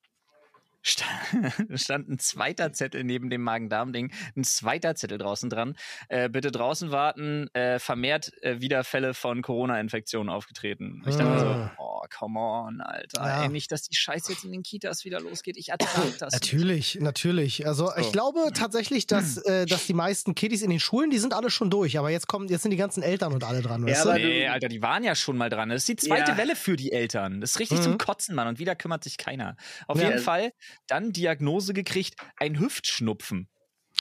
stand 1.75 2.09
ein 2.09 2.19
zweiter 2.19 2.71
Zettel 2.73 3.03
neben 3.03 3.29
dem 3.29 3.41
Magen-Darm-Ding, 3.41 4.11
ein 4.35 4.43
zweiter 4.43 4.95
Zettel 4.95 5.17
draußen 5.17 5.49
dran. 5.49 5.75
Äh, 6.09 6.29
bitte 6.29 6.51
draußen 6.51 6.91
warten, 6.91 7.47
äh, 7.53 7.79
vermehrt 7.79 8.31
äh, 8.43 8.61
wieder 8.61 8.83
Fälle 8.83 9.13
von 9.13 9.41
Corona-Infektionen 9.41 10.29
aufgetreten. 10.29 11.01
Ich 11.07 11.15
dachte 11.15 11.29
mir 11.29 11.39
so, 11.39 11.45
Ah. 11.45 11.71
oh 11.77 12.01
come 12.15 12.39
on, 12.39 12.81
Alter. 12.81 13.21
Ja. 13.25 13.43
Ey, 13.43 13.49
nicht, 13.49 13.71
dass 13.71 13.83
die 13.83 13.95
Scheiße 13.95 14.31
jetzt 14.33 14.43
in 14.45 14.51
den 14.51 14.63
Kitas 14.63 15.05
wieder 15.05 15.19
losgeht. 15.19 15.57
Ich 15.57 15.69
ertrag 15.69 16.05
das. 16.19 16.33
nicht. 16.33 16.53
Natürlich, 16.53 16.95
natürlich. 17.01 17.65
Also 17.67 17.91
ich 17.97 18.05
So. 18.05 18.11
glaube 18.11 18.39
tatsächlich, 18.53 19.07
dass, 19.07 19.37
äh, 19.45 19.65
dass 19.65 19.87
die 19.87 19.93
meisten 19.93 20.35
Kiddies 20.35 20.61
in 20.61 20.69
den 20.69 20.79
Schulen, 20.79 21.09
die 21.09 21.17
sind 21.17 21.33
alle 21.33 21.49
schon 21.49 21.69
durch, 21.69 21.97
aber 21.97 22.09
jetzt 22.11 22.27
kommen, 22.27 22.47
jetzt 22.47 22.61
sind 22.63 22.71
die 22.71 22.77
ganzen 22.77 23.01
Eltern 23.03 23.33
und 23.33 23.43
alle 23.43 23.61
dran, 23.61 23.87
Ja, 23.87 24.01
aber- 24.01 24.15
Nee, 24.19 24.47
Alter, 24.47 24.67
die 24.67 24.81
waren 24.81 25.03
ja 25.03 25.15
schon 25.15 25.37
mal 25.37 25.49
dran. 25.49 25.69
Das 25.69 25.81
ist 25.81 25.87
die 25.87 25.95
zweite 25.95 26.31
Ja. 26.31 26.37
Welle 26.37 26.55
für 26.55 26.75
die 26.75 26.91
Eltern. 26.91 27.41
Das 27.41 27.51
ist 27.51 27.59
richtig 27.59 27.79
Mhm. 27.79 27.83
zum 27.83 27.97
Kotzen, 27.97 28.35
Mann. 28.35 28.47
Und 28.47 28.59
wieder 28.59 28.75
kümmert 28.75 29.03
sich 29.03 29.17
keiner. 29.17 29.55
Auf 29.87 29.99
Ja. 29.99 30.09
jeden 30.09 30.19
Fall 30.19 30.53
dann 30.87 31.11
Diagnose 31.11 31.73
gekriegt, 31.73 32.15
ein 32.37 32.59
Hüftschnupfen. 32.59 33.47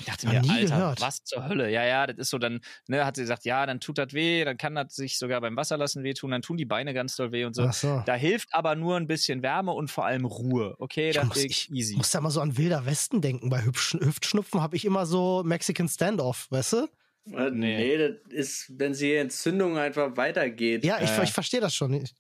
Ich 0.00 0.06
dachte 0.06 0.26
mir, 0.26 0.40
nie 0.40 0.50
Alter, 0.50 0.74
gehört. 0.76 1.00
was 1.00 1.22
zur 1.22 1.46
Hölle? 1.48 1.70
Ja, 1.70 1.84
ja, 1.84 2.08
das 2.08 2.16
ist 2.18 2.30
so, 2.30 2.38
dann 2.38 2.60
ne, 2.88 3.06
hat 3.06 3.14
sie 3.14 3.22
gesagt, 3.22 3.44
ja, 3.44 3.64
dann 3.64 3.78
tut 3.78 3.96
das 3.96 4.12
weh, 4.12 4.44
dann 4.44 4.56
kann 4.56 4.74
das 4.74 4.96
sich 4.96 5.18
sogar 5.18 5.40
beim 5.40 5.56
Wasserlassen 5.56 6.02
wehtun, 6.02 6.32
dann 6.32 6.42
tun 6.42 6.56
die 6.56 6.64
Beine 6.64 6.92
ganz 6.94 7.14
doll 7.14 7.30
weh 7.30 7.44
und 7.44 7.54
so. 7.54 7.62
Ach 7.62 7.72
so. 7.72 8.02
Da 8.04 8.14
hilft 8.14 8.52
aber 8.54 8.74
nur 8.74 8.96
ein 8.96 9.06
bisschen 9.06 9.44
Wärme 9.44 9.70
und 9.70 9.92
vor 9.92 10.04
allem 10.04 10.24
Ruhe. 10.24 10.74
Okay, 10.80 11.10
Ich 11.10 11.14
das 11.16 11.26
muss, 11.26 11.37
ist 11.37 11.44
ich 11.44 11.70
easy. 11.70 11.96
muss 11.96 12.10
da 12.10 12.20
mal 12.20 12.30
so 12.30 12.40
an 12.40 12.56
Wilder 12.58 12.84
Westen 12.87 13.20
denken. 13.20 13.50
Bei 13.50 13.64
Hübsch 13.64 13.94
Hüftschnupfen 13.94 14.60
habe 14.60 14.74
ich 14.74 14.84
immer 14.84 15.06
so 15.06 15.44
Mexican 15.44 15.88
Standoff, 15.88 16.48
weißt 16.50 16.72
du? 16.72 16.88
Äh, 17.32 17.50
Nee, 17.52 17.96
das 17.96 18.16
ist, 18.30 18.72
wenn 18.76 18.94
die 18.94 19.14
Entzündung 19.14 19.78
einfach 19.78 20.16
weitergeht. 20.16 20.84
Ja, 20.84 21.00
ich, 21.00 21.08
Ja. 21.10 21.22
ich 21.22 21.32
verstehe 21.32 21.60
das 21.60 21.72
schon. 21.72 21.94
Ich, 21.94 22.12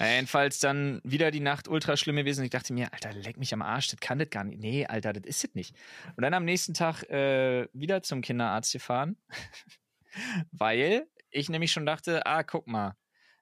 Ja, 0.00 0.14
jedenfalls 0.14 0.60
dann 0.60 1.02
wieder 1.04 1.30
die 1.30 1.40
Nacht 1.40 1.68
ultra 1.68 1.94
schlimm 1.94 2.16
gewesen. 2.16 2.42
Ich 2.42 2.50
dachte 2.50 2.72
mir, 2.72 2.90
Alter, 2.94 3.12
leck 3.12 3.36
mich 3.36 3.52
am 3.52 3.60
Arsch, 3.60 3.88
das 3.88 4.00
kann 4.00 4.18
das 4.18 4.30
gar 4.30 4.44
nicht. 4.44 4.58
Nee, 4.58 4.86
Alter, 4.86 5.12
das 5.12 5.24
ist 5.24 5.44
es 5.44 5.54
nicht. 5.54 5.76
Und 6.16 6.22
dann 6.22 6.32
am 6.32 6.46
nächsten 6.46 6.72
Tag 6.72 7.02
äh, 7.10 7.68
wieder 7.74 8.02
zum 8.02 8.22
Kinderarzt 8.22 8.72
gefahren, 8.72 9.18
weil 10.52 11.06
ich 11.30 11.50
nämlich 11.50 11.70
schon 11.70 11.84
dachte, 11.84 12.24
ah, 12.24 12.42
guck 12.42 12.66
mal, 12.66 12.96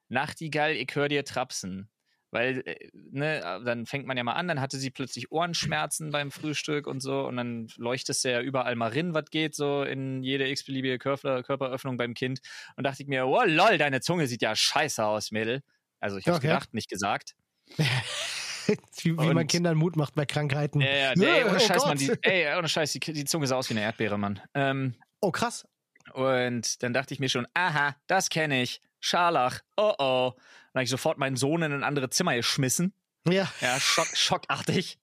Nachtigall, 0.09 0.73
ich 0.73 0.93
höre 0.93 1.07
dir 1.07 1.23
trapsen. 1.23 1.89
Weil, 2.31 2.61
äh, 2.65 2.89
ne, 2.93 3.61
dann 3.63 3.85
fängt 3.85 4.05
man 4.05 4.17
ja 4.17 4.23
mal 4.25 4.33
an, 4.33 4.49
dann 4.49 4.59
hatte 4.59 4.77
sie 4.77 4.91
plötzlich 4.91 5.31
Ohrenschmerzen 5.31 6.11
beim 6.11 6.29
Frühstück 6.29 6.87
und 6.87 6.99
so 6.99 7.25
und 7.25 7.37
dann 7.37 7.69
leuchtest 7.77 8.25
du 8.25 8.31
ja 8.31 8.41
überall 8.41 8.75
mal 8.75 8.89
rin, 8.89 9.13
was 9.13 9.31
geht, 9.31 9.55
so 9.55 9.83
in 9.83 10.23
jede 10.23 10.47
x-beliebige 10.49 10.99
Körper 10.99 11.41
Körperöffnung 11.41 11.95
beim 11.95 12.13
Kind. 12.13 12.41
Und 12.75 12.83
dachte 12.83 13.01
ich 13.01 13.07
mir, 13.07 13.25
oh 13.27 13.43
lol, 13.45 13.77
deine 13.77 14.01
Zunge 14.01 14.27
sieht 14.27 14.41
ja 14.41 14.55
scheiße 14.55 15.03
aus, 15.05 15.31
Mädel. 15.31 15.63
Also 15.99 16.17
ich 16.17 16.27
hab's 16.27 16.37
Okay. 16.37 16.47
gedacht, 16.47 16.73
nicht 16.73 16.89
gesagt. 16.89 17.35
wie, 17.77 19.17
wie 19.17 19.33
man 19.33 19.47
Kindern 19.47 19.77
Mut 19.77 19.95
macht 19.95 20.15
bei 20.15 20.25
Krankheiten. 20.25 20.81
Ja, 20.81 20.87
ja, 20.89 21.13
nee, 21.15 21.43
ohne 21.43 21.55
oh 21.55 21.59
Scheiß, 21.59 21.77
Gott. 21.77 21.87
Mann, 21.87 21.97
die, 21.97 22.11
ey, 22.21 22.55
ohne 22.57 22.69
Scheiß, 22.69 22.91
die, 22.93 22.99
die 22.99 23.25
Zunge 23.25 23.47
sah 23.47 23.55
aus 23.55 23.69
wie 23.69 23.73
eine 23.73 23.81
Erdbeere, 23.81 24.17
Mann. 24.17 24.39
Ähm, 24.53 24.95
Oh, 25.21 25.31
krass. 25.31 25.67
und 26.13 26.81
dann 26.81 26.93
dachte 26.93 27.13
ich 27.13 27.19
mir 27.19 27.29
schon, 27.29 27.47
aha, 27.53 27.95
das 28.07 28.29
kenne 28.29 28.61
ich. 28.61 28.81
Scharlach, 29.01 29.59
oh 29.77 29.93
oh. 29.97 30.31
Dann 30.73 30.79
habe 30.81 30.83
ich 30.83 30.89
sofort 30.89 31.17
meinen 31.17 31.35
Sohn 31.35 31.61
in 31.61 31.71
ein 31.73 31.83
anderes 31.83 32.11
Zimmer 32.11 32.35
geschmissen. 32.35 32.93
Ja. 33.27 33.51
Ja, 33.61 33.79
schock, 33.79 34.07
schockartig. 34.15 34.97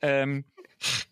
ähm, 0.00 0.44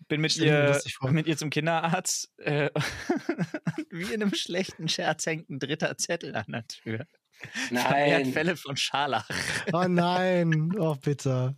bin 0.08 0.20
mit 0.20 0.36
ihr, 0.36 0.80
mit 1.10 1.26
ihr 1.26 1.36
zum 1.36 1.50
Kinderarzt. 1.50 2.30
Äh, 2.38 2.70
wie 3.90 4.12
in 4.12 4.22
einem 4.22 4.34
schlechten 4.34 4.88
Scherz 4.88 5.26
hängt 5.26 5.48
ein 5.50 5.58
dritter 5.58 5.96
Zettel 5.98 6.34
an 6.36 6.44
der 6.48 6.66
Tür. 6.66 7.06
Vermehrt 7.68 7.90
Nein. 8.24 8.32
Fälle 8.32 8.56
von 8.56 8.76
Scharlach. 8.76 9.28
Oh 9.72 9.84
nein. 9.88 10.72
Oh, 10.78 10.94
bitte. 10.96 11.56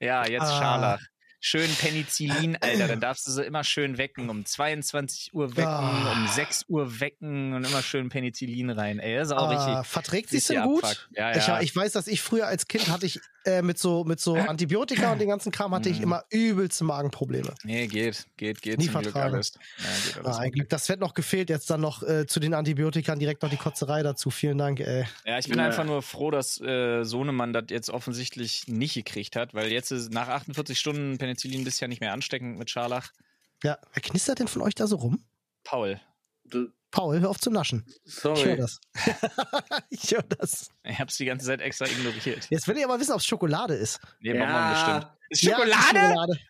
Ja, 0.00 0.26
jetzt 0.26 0.42
Ah. 0.42 0.58
Scharlach. 0.58 1.00
Schön 1.40 1.70
Penicillin, 1.76 2.56
Alter. 2.60 2.88
Dann 2.88 3.00
darfst 3.00 3.26
du 3.26 3.30
sie 3.30 3.44
immer 3.44 3.62
schön 3.62 3.98
wecken. 3.98 4.30
Um 4.30 4.44
22 4.44 5.32
Uhr 5.32 5.50
wecken, 5.56 5.68
Ah. 5.68 6.12
um 6.12 6.26
6 6.28 6.64
Uhr 6.68 6.98
wecken 7.00 7.52
und 7.54 7.64
immer 7.64 7.82
schön 7.82 8.08
Penicillin 8.08 8.70
rein. 8.70 8.98
Ey, 8.98 9.16
das 9.16 9.28
ist 9.28 9.32
auch 9.34 9.48
Ah, 9.50 9.68
richtig. 9.78 9.90
verträgt 9.92 10.32
richtig 10.32 10.56
denn 10.56 10.64
gut? 10.64 10.82
abfuck. 10.82 11.08
Ja, 11.14 11.36
Ich, 11.36 11.46
ja. 11.46 11.60
ich 11.60 11.76
weiß, 11.76 11.92
dass 11.92 12.08
ich 12.08 12.20
früher 12.20 12.46
als 12.48 12.66
Kind 12.66 12.88
hatte 12.88 13.06
ich 13.06 13.20
äh, 13.46 13.62
mit 13.62 13.78
so 13.78 14.04
mit 14.04 14.20
so 14.20 14.34
Antibiotika 14.34 15.12
und 15.12 15.18
den 15.20 15.28
ganzen 15.28 15.52
Kram 15.52 15.74
hatte 15.74 15.88
ich 15.88 15.98
Mhm. 15.98 16.02
immer 16.04 16.24
übelste 16.30 16.84
Magenprobleme. 16.84 17.54
Nee, 17.64 17.86
geht, 17.86 18.26
geht, 18.36 18.60
geht. 18.60 18.78
Nie 18.78 18.88
Glück 18.88 19.02
vertragen. 19.04 19.34
alles. 19.34 19.52
Ja, 19.78 19.84
geht 20.14 20.24
alles. 20.26 20.36
Ah, 20.38 20.48
Glück. 20.48 20.68
Das 20.68 20.88
wird 20.88 21.00
noch 21.00 21.14
gefehlt. 21.14 21.48
Jetzt 21.50 21.70
dann 21.70 21.80
noch 21.80 22.02
äh, 22.02 22.26
zu 22.26 22.40
den 22.40 22.54
Antibiotika 22.54 23.14
direkt 23.14 23.42
noch 23.42 23.50
die 23.50 23.56
Kotzerei 23.56 24.02
dazu. 24.02 24.30
Vielen 24.30 24.58
Dank, 24.58 24.80
ey. 24.80 25.04
Ja, 25.24 25.38
ich 25.38 25.48
bin 25.48 25.58
Ja. 25.58 25.66
einfach 25.66 25.84
nur 25.84 26.02
froh, 26.02 26.30
dass 26.30 26.60
äh, 26.60 27.04
Sohnemann 27.04 27.52
das 27.52 27.64
jetzt 27.70 27.90
offensichtlich 27.90 28.68
nicht 28.68 28.94
gekriegt 28.94 29.36
hat, 29.36 29.54
weil 29.54 29.70
jetzt 29.72 29.90
ist 29.92 30.12
nach 30.12 30.28
48 30.28 30.78
Stunden 30.78 31.18
Penicillin 31.18 31.64
bist 31.64 31.80
ja 31.80 31.88
nicht 31.88 32.00
mehr 32.00 32.12
ansteckend 32.12 32.58
mit 32.58 32.70
Scharlach. 32.70 33.10
Ja, 33.62 33.78
wer 33.92 34.02
knistert 34.02 34.38
denn 34.40 34.48
von 34.48 34.62
euch 34.62 34.74
da 34.74 34.86
so 34.86 34.96
rum? 34.96 35.24
Paul, 35.64 36.00
Du- 36.44 36.68
Paul, 36.90 37.20
hör 37.20 37.30
auf 37.30 37.38
zu 37.38 37.50
naschen. 37.50 37.84
Ich 38.04 38.24
höre 38.24 38.36
Sorry. 38.36 38.56
das. 38.56 38.80
ich 39.90 40.10
höre 40.12 40.22
das. 40.22 40.70
ich 40.84 40.98
hab's 40.98 41.16
die 41.16 41.24
ganze 41.24 41.46
Zeit 41.46 41.60
extra 41.60 41.86
ignoriert. 41.86 42.46
Jetzt 42.48 42.68
will 42.68 42.76
ich 42.78 42.84
aber 42.84 42.98
wissen, 42.98 43.12
ob 43.12 43.18
es 43.18 43.26
Schokolade 43.26 43.74
ist. 43.74 44.00
Nee, 44.20 44.32
Bonbon 44.32 44.70
bestimmt. 44.70 45.06
Ist 45.28 45.42
Ja, 45.42 45.56
Schokolade? 45.56 45.98
Schokolade. 45.98 46.40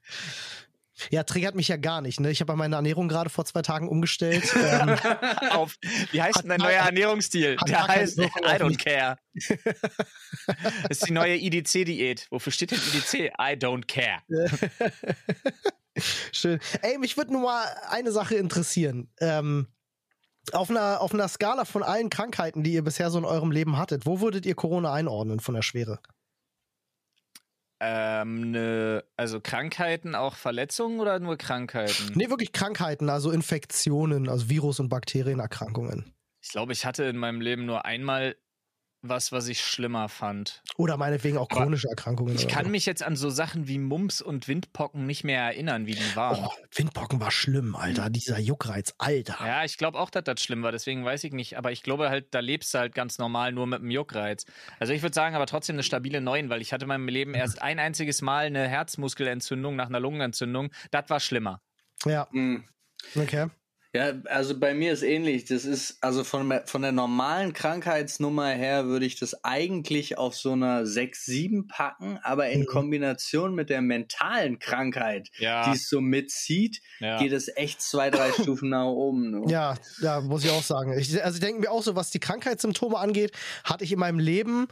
Ja, 1.10 1.24
triggert 1.24 1.54
mich 1.54 1.68
ja 1.68 1.76
gar 1.76 2.00
nicht. 2.00 2.20
Ne? 2.20 2.30
Ich 2.30 2.40
habe 2.40 2.56
meine 2.56 2.76
Ernährung 2.76 3.08
gerade 3.08 3.28
vor 3.28 3.44
zwei 3.44 3.62
Tagen 3.62 3.88
umgestellt. 3.88 4.44
ähm, 4.56 4.96
auf, 5.50 5.76
wie 6.10 6.22
heißt 6.22 6.42
denn 6.42 6.48
dein 6.48 6.60
neuer 6.60 6.84
Ernährungsstil? 6.84 7.56
Der 7.68 7.86
heißt 7.86 8.18
I 8.18 8.22
don't 8.22 8.82
care. 8.82 9.18
Das 10.88 10.98
ist 10.98 11.08
die 11.08 11.12
neue 11.12 11.36
IDC-Diät. 11.36 12.26
Wofür 12.30 12.52
steht 12.52 12.70
denn 12.70 12.78
IDC? 12.78 13.32
I 13.38 13.56
don't 13.56 13.86
care. 13.86 14.22
schön. 16.32 16.60
Ey, 16.82 16.98
mich 16.98 17.16
würde 17.16 17.32
nur 17.32 17.42
mal 17.42 17.66
eine 17.88 18.10
Sache 18.10 18.36
interessieren. 18.36 19.10
Ähm, 19.20 19.68
auf 20.52 20.70
einer, 20.70 21.00
auf 21.00 21.12
einer 21.12 21.28
Skala 21.28 21.64
von 21.64 21.82
allen 21.82 22.10
Krankheiten, 22.10 22.62
die 22.62 22.72
ihr 22.72 22.84
bisher 22.84 23.10
so 23.10 23.18
in 23.18 23.24
eurem 23.24 23.50
Leben 23.50 23.78
hattet, 23.78 24.06
wo 24.06 24.20
würdet 24.20 24.46
ihr 24.46 24.54
Corona 24.54 24.92
einordnen 24.92 25.40
von 25.40 25.54
der 25.54 25.62
Schwere? 25.62 25.98
Ähm, 27.78 28.52
ne, 28.52 29.04
also 29.16 29.40
Krankheiten, 29.40 30.14
auch 30.14 30.36
Verletzungen 30.36 30.98
oder 30.98 31.18
nur 31.18 31.36
Krankheiten? 31.36 32.12
Nee, 32.14 32.30
wirklich 32.30 32.52
Krankheiten, 32.52 33.10
also 33.10 33.30
Infektionen, 33.30 34.28
also 34.28 34.48
Virus- 34.48 34.80
und 34.80 34.88
Bakterienerkrankungen. 34.88 36.14
Ich 36.40 36.50
glaube, 36.50 36.72
ich 36.72 36.86
hatte 36.86 37.04
in 37.04 37.16
meinem 37.16 37.40
Leben 37.40 37.66
nur 37.66 37.84
einmal 37.84 38.36
was, 39.02 39.30
was 39.30 39.46
ich 39.48 39.60
schlimmer 39.60 40.08
fand. 40.08 40.62
Oder 40.76 40.96
meinetwegen 40.96 41.38
auch 41.38 41.48
Aber 41.50 41.60
chronische 41.62 41.88
Erkrankungen. 41.88 42.34
Ich 42.34 42.48
kann 42.48 42.64
so. 42.64 42.70
mich 42.70 42.86
jetzt 42.86 43.02
an 43.02 43.14
so 43.16 43.30
Sachen 43.30 43.68
wie 43.68 43.78
Mumps 43.78 44.20
und 44.20 44.48
Windpocken 44.48 45.06
nicht 45.06 45.22
mehr 45.22 45.40
erinnern, 45.42 45.86
wie 45.86 45.94
die 45.94 46.16
waren. 46.16 46.44
Oh, 46.44 46.50
Windpocken 46.74 47.20
war 47.20 47.30
schlimm, 47.30 47.76
Alter. 47.76 48.10
Dieser 48.10 48.38
Juckreiz, 48.38 48.94
Alter. 48.98 49.36
Ja, 49.46 49.64
ich 49.64 49.78
glaube 49.78 49.98
auch, 49.98 50.10
dass 50.10 50.24
das 50.24 50.42
schlimm 50.42 50.62
war, 50.62 50.72
deswegen 50.72 51.04
weiß 51.04 51.22
ich 51.24 51.32
nicht. 51.32 51.56
Aber 51.56 51.70
ich 51.72 51.82
glaube 51.82 52.08
halt, 52.10 52.34
da 52.34 52.40
lebst 52.40 52.74
du 52.74 52.78
halt 52.78 52.94
ganz 52.94 53.18
normal 53.18 53.52
nur 53.52 53.66
mit 53.66 53.80
dem 53.80 53.90
Juckreiz. 53.90 54.44
Also 54.80 54.92
ich 54.92 55.02
würde 55.02 55.14
sagen, 55.14 55.36
aber 55.36 55.46
trotzdem 55.46 55.76
eine 55.76 55.82
stabile 55.82 56.20
9, 56.20 56.48
weil 56.50 56.60
ich 56.60 56.72
hatte 56.72 56.84
in 56.84 56.88
meinem 56.88 57.08
Leben 57.08 57.34
erst 57.34 57.62
ein 57.62 57.78
einziges 57.78 58.22
Mal 58.22 58.46
eine 58.46 58.66
Herzmuskelentzündung 58.68 59.76
nach 59.76 59.86
einer 59.86 60.00
Lungenentzündung. 60.00 60.70
Das 60.90 61.08
war 61.10 61.20
schlimmer. 61.20 61.60
Ja, 62.04 62.28
Hm. 62.32 62.64
okay. 63.14 63.46
Ja, 63.96 64.12
also 64.26 64.58
bei 64.58 64.74
mir 64.74 64.92
ist 64.92 65.02
ähnlich. 65.02 65.44
Das 65.46 65.64
ist, 65.64 65.96
also 66.02 66.22
von, 66.24 66.48
der- 66.48 66.66
von 66.66 66.82
der 66.82 66.92
normalen 66.92 67.52
Krankheitsnummer 67.52 68.48
her 68.48 68.86
würde 68.86 69.06
ich 69.06 69.18
das 69.18 69.42
eigentlich 69.44 70.18
auf 70.18 70.36
so 70.36 70.52
einer 70.52 70.86
6, 70.86 71.24
7 71.24 71.66
packen, 71.66 72.18
aber 72.22 72.48
in 72.50 72.60
Mhm. 72.60 72.66
Kombination 72.66 73.54
mit 73.54 73.70
der 73.70 73.80
mentalen 73.82 74.58
Krankheit, 74.58 75.30
Ja. 75.38 75.64
die 75.64 75.76
es 75.76 75.88
so 75.88 76.00
mitzieht, 76.00 76.80
Ja. 77.00 77.18
geht 77.18 77.32
es 77.32 77.48
echt 77.56 77.80
zwei, 77.82 78.10
drei 78.10 78.30
Stufen 78.58 78.68
nach 78.68 78.86
oben. 78.86 79.30
nur. 79.30 79.48
Ja, 79.50 79.76
ja, 80.00 80.20
muss 80.20 80.44
ich 80.44 80.50
auch 80.50 80.62
sagen. 80.62 80.92
Ich, 80.98 81.22
also 81.24 81.36
ich 81.36 81.40
denke 81.40 81.60
mir 81.62 81.70
auch 81.70 81.82
so, 81.82 81.96
was 81.96 82.10
die 82.10 82.20
Krankheitssymptome 82.20 82.98
angeht, 82.98 83.32
hatte 83.64 83.84
ich 83.84 83.92
in 83.92 83.98
meinem 83.98 84.18
Leben 84.18 84.68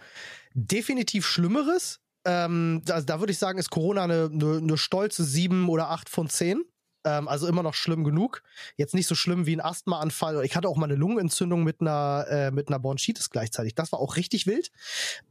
definitiv 0.54 1.26
Schlimmeres. 1.26 2.00
Ähm, 2.26 2.80
da, 2.84 3.00
da 3.02 3.20
würde 3.20 3.32
ich 3.32 3.38
sagen, 3.38 3.58
ist 3.58 3.70
Corona 3.70 4.04
eine, 4.04 4.30
eine, 4.32 4.58
eine 4.58 4.78
stolze 4.78 5.24
7 5.24 5.68
oder 5.68 5.90
8 5.90 6.08
von 6.08 6.28
10. 6.28 6.62
Ähm, 7.04 7.28
also 7.28 7.46
immer 7.46 7.62
noch 7.62 7.74
schlimm 7.74 8.02
genug. 8.04 8.42
Jetzt 8.76 8.94
nicht 8.94 9.06
so 9.06 9.14
schlimm 9.14 9.46
wie 9.46 9.56
ein 9.56 9.60
Asthmaanfall. 9.60 10.44
Ich 10.44 10.56
hatte 10.56 10.68
auch 10.68 10.76
mal 10.76 10.86
eine 10.86 10.94
Lungenentzündung 10.96 11.62
mit 11.64 11.80
einer, 11.80 12.26
äh, 12.28 12.50
mit 12.50 12.68
einer 12.68 12.78
Bronchitis 12.78 13.30
gleichzeitig. 13.30 13.74
Das 13.74 13.92
war 13.92 14.00
auch 14.00 14.16
richtig 14.16 14.46
wild. 14.46 14.70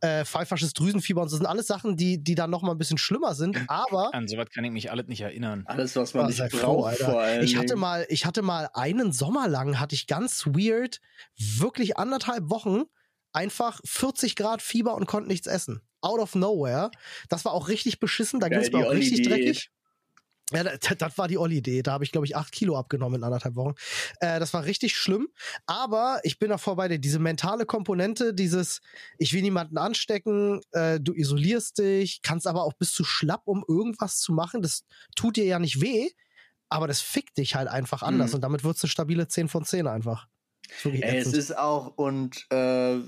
Äh, 0.02 0.26
pfeifisches 0.26 0.74
Drüsenfieber 0.74 1.22
und 1.22 1.30
so 1.30 1.34
das 1.34 1.40
sind 1.40 1.48
alles 1.48 1.66
Sachen, 1.68 1.98
die, 1.98 2.24
die 2.24 2.36
dann 2.36 2.52
noch 2.52 2.62
mal 2.62 2.72
ein 2.74 2.78
bisschen 2.78 3.00
schlimmer 3.00 3.34
sind. 3.34 3.58
Aber 3.68 4.14
An 4.14 4.28
sowas 4.28 4.48
kann 4.54 4.64
ich 4.64 4.72
mich 4.72 4.92
alles 4.92 5.08
nicht 5.08 5.22
erinnern. 5.22 5.64
Alles, 5.66 5.96
was 5.96 6.14
man 6.14 6.26
Ah, 6.26 6.28
nicht 6.28 6.38
braucht, 6.40 6.60
froh, 6.62 6.84
Alter. 6.84 7.06
vor 7.06 7.22
allem. 7.22 7.44
Ich 7.44 7.58
hatte 7.58 7.76
mal, 7.76 8.06
ich 8.10 8.26
hatte 8.28 8.44
mal 8.44 8.70
einen 8.76 9.12
Sommer 9.12 9.48
lang, 9.48 9.80
hatte 9.80 9.96
ich 9.96 10.06
ganz 10.06 10.46
weird, 10.46 11.02
wirklich 11.38 11.98
anderthalb 11.98 12.50
Wochen, 12.52 12.84
einfach 13.32 13.80
40 13.84 14.36
Grad 14.36 14.62
Fieber 14.62 14.94
und 14.96 15.08
konnte 15.08 15.28
nichts 15.28 15.48
essen. 15.48 15.82
Out 16.02 16.20
of 16.20 16.36
nowhere. 16.36 16.92
Das 17.30 17.46
war 17.46 17.54
auch 17.54 17.68
richtig 17.68 18.00
beschissen, 18.00 18.40
da 18.40 18.48
Geil, 18.50 18.60
ging's 18.62 18.72
mir 18.72 18.86
auch 18.88 18.92
richtig 18.92 19.28
dreckig. 19.28 19.72
Ja, 20.54 20.64
das, 20.64 20.80
das 20.98 21.18
war 21.18 21.28
die 21.28 21.38
Olli-Idee. 21.38 21.84
Da 21.84 21.94
habe 21.94 22.04
ich, 22.04 22.12
glaube 22.12 22.26
ich, 22.26 22.36
acht 22.36 22.52
Kilo 22.52 22.78
abgenommen 22.78 23.18
in 23.18 23.24
anderthalb 23.24 23.56
Wochen. 23.56 23.76
Äh, 24.20 24.40
das 24.40 24.54
war 24.54 24.66
richtig 24.66 24.96
schlimm. 24.96 25.30
Aber 25.66 26.20
ich 26.24 26.40
bin 26.40 26.50
davor 26.50 26.76
bei 26.76 26.88
dir. 26.88 27.00
Diese 27.00 27.20
mentale 27.20 27.66
Komponente, 27.66 28.34
dieses, 28.34 28.82
ich 29.18 29.34
will 29.34 29.42
niemanden 29.42 29.78
anstecken, 29.78 30.62
äh, 30.72 31.00
du 31.00 31.14
isolierst 31.14 31.80
dich, 31.80 32.22
kannst 32.22 32.48
aber 32.48 32.64
auch 32.64 32.74
bist 32.74 32.96
zu 32.96 33.04
schlapp, 33.04 33.44
um 33.46 33.64
irgendwas 33.68 34.20
zu 34.20 34.34
machen. 34.34 34.62
Das 34.62 34.86
tut 35.16 35.38
dir 35.38 35.46
ja 35.46 35.60
nicht 35.60 35.82
weh, 35.82 36.10
aber 36.70 36.88
das 36.88 37.02
fickt 37.02 37.38
dich 37.38 37.56
halt 37.56 37.68
einfach 37.68 38.04
anders. 38.04 38.32
Mhm. 38.32 38.36
Und 38.36 38.42
damit 38.42 38.64
wird's 38.64 38.84
eine 38.84 38.90
stabile 38.90 39.28
10 39.28 39.48
von 39.48 39.66
10 39.66 39.88
einfach. 39.88 40.28
Ey, 40.84 41.18
es 41.18 41.34
ist 41.34 41.58
auch, 41.58 41.98
und 41.98 42.48
äh, 42.52 43.00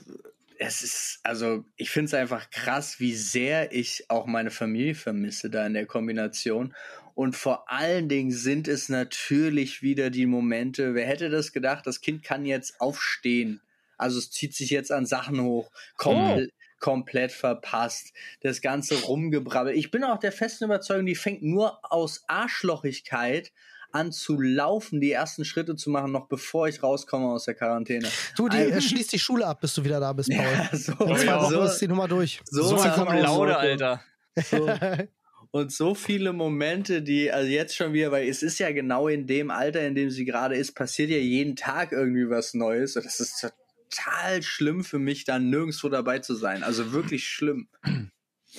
es 0.60 0.82
ist, 0.82 1.20
also 1.24 1.66
ich 1.76 1.90
finde 1.90 2.06
es 2.08 2.14
einfach 2.14 2.50
krass, 2.50 3.00
wie 3.00 3.16
sehr 3.16 3.74
ich 3.74 4.06
auch 4.10 4.26
meine 4.26 4.52
Familie 4.52 4.96
vermisse 4.96 5.50
da 5.50 5.66
in 5.66 5.74
der 5.74 5.86
Kombination. 5.86 6.74
Und 7.16 7.36
vor 7.36 7.72
allen 7.72 8.10
Dingen 8.10 8.32
sind 8.32 8.68
es 8.68 8.90
natürlich 8.90 9.82
wieder 9.82 10.10
die 10.10 10.26
Momente, 10.26 10.94
wer 10.94 11.08
hätte 11.08 11.30
das 11.30 11.54
gedacht, 11.54 11.88
das 11.88 12.02
Kind 12.02 12.24
kann 12.24 12.46
jetzt 12.46 12.80
aufstehen. 12.82 13.62
Also 13.98 14.20
es 14.20 14.30
zieht 14.32 14.54
sich 14.54 14.70
jetzt 14.70 14.92
an 14.92 15.06
Sachen 15.06 15.40
hoch, 15.42 15.72
komplett, 15.96 16.52
komplett 16.80 17.32
verpasst, 17.32 18.12
das 18.42 18.62
ganze 18.62 19.02
Rumgebrabbel. 19.02 19.74
Ich 19.74 19.90
bin 19.92 20.04
auch 20.04 20.20
der 20.20 20.34
festen 20.34 20.66
Überzeugung, 20.66 21.06
die 21.06 21.16
fängt 21.16 21.42
nur 21.42 21.80
aus 21.90 22.26
Arschlochigkeit 22.28 23.54
an 23.94 24.12
zu 24.12 24.42
laufen, 24.42 25.00
die 25.00 25.14
ersten 25.14 25.46
Schritte 25.46 25.78
zu 25.78 25.90
machen, 25.90 26.12
noch 26.12 26.28
bevor 26.28 26.68
ich 26.68 26.84
rauskomme 26.84 27.28
aus 27.30 27.46
der 27.46 27.54
Quarantäne. 27.54 28.10
Du, 28.36 28.50
die, 28.50 28.58
Ein- 28.58 28.72
äh, 28.74 28.82
schließ 28.82 29.08
die 29.08 29.20
Schule 29.20 29.48
ab, 29.48 29.62
bis 29.62 29.74
du 29.74 29.86
wieder 29.86 30.02
da 30.02 30.12
bist, 30.12 30.30
Paul. 30.36 30.38
Ja, 30.44 30.70
so, 30.78 30.92
In 31.06 31.16
zwei 31.16 31.36
Wochen 31.40 31.54
so, 31.54 31.62
ist 31.64 31.78
die 31.80 31.88
Nummer 31.88 32.10
durch. 32.10 32.42
so, 32.44 32.62
So 32.64 32.76
auch 32.76 33.14
Laude, 33.14 33.54
so. 33.54 33.58
Alter. 33.58 34.04
So. 34.50 34.70
Und 35.56 35.72
so 35.72 35.96
viele 35.96 36.34
Momente, 36.34 37.02
die, 37.02 37.32
also 37.32 37.50
jetzt 37.50 37.78
schon 37.78 37.94
wieder, 37.94 38.12
weil 38.12 38.28
es 38.28 38.44
ist 38.44 38.60
ja 38.60 38.74
genau 38.74 39.08
in 39.08 39.26
dem 39.26 39.50
Alter, 39.50 39.88
in 39.88 39.96
dem 39.96 40.10
sie 40.10 40.26
gerade 40.26 40.58
ist, 40.58 40.74
passiert 40.74 41.10
ja 41.10 41.16
jeden 41.16 41.56
Tag 41.56 41.94
irgendwie 41.94 42.30
was 42.30 42.56
Neues. 42.56 42.98
Und 42.98 43.06
das 43.06 43.22
ist 43.22 43.40
total 43.40 44.44
schlimm 44.44 44.84
für 44.84 45.00
mich, 45.00 45.24
da 45.24 45.40
nirgendwo 45.40 45.88
dabei 45.88 46.20
zu 46.20 46.36
sein. 46.36 46.62
Also 46.62 46.92
wirklich 46.92 47.30
schlimm. 47.30 47.70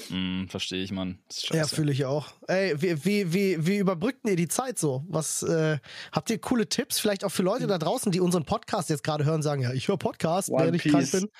Hm, 0.08 0.46
verstehe 0.48 0.82
ich, 0.82 0.92
Mann. 0.92 1.18
Das 1.28 1.38
ist 1.38 1.48
Ja, 1.54 1.66
fühle 1.66 1.90
ich 1.92 2.04
auch. 2.04 2.28
Ey, 2.48 2.74
wie, 2.80 3.04
wie, 3.04 3.32
wie, 3.32 3.66
wie 3.66 3.76
überbrückt 3.78 4.20
ihr 4.28 4.36
die 4.36 4.48
Zeit 4.48 4.78
so? 4.78 5.04
Was 5.08 5.42
äh, 5.42 5.78
habt 6.12 6.28
ihr 6.30 6.38
coole 6.38 6.68
Tipps? 6.68 6.98
Vielleicht 6.98 7.24
auch 7.24 7.30
für 7.30 7.42
Leute 7.42 7.66
da 7.66 7.78
draußen, 7.78 8.12
die 8.12 8.20
unseren 8.20 8.44
Podcast 8.44 8.90
jetzt 8.90 9.02
gerade 9.04 9.24
hören, 9.24 9.42
sagen, 9.42 9.62
ja, 9.62 9.72
ich 9.72 9.88
höre 9.88 9.96
Podcast, 9.96 10.50
One 10.50 10.64
während 10.64 10.76
ich 10.84 10.90
krank 10.92 11.10
Piece. 11.10 11.20
bin. 11.20 11.30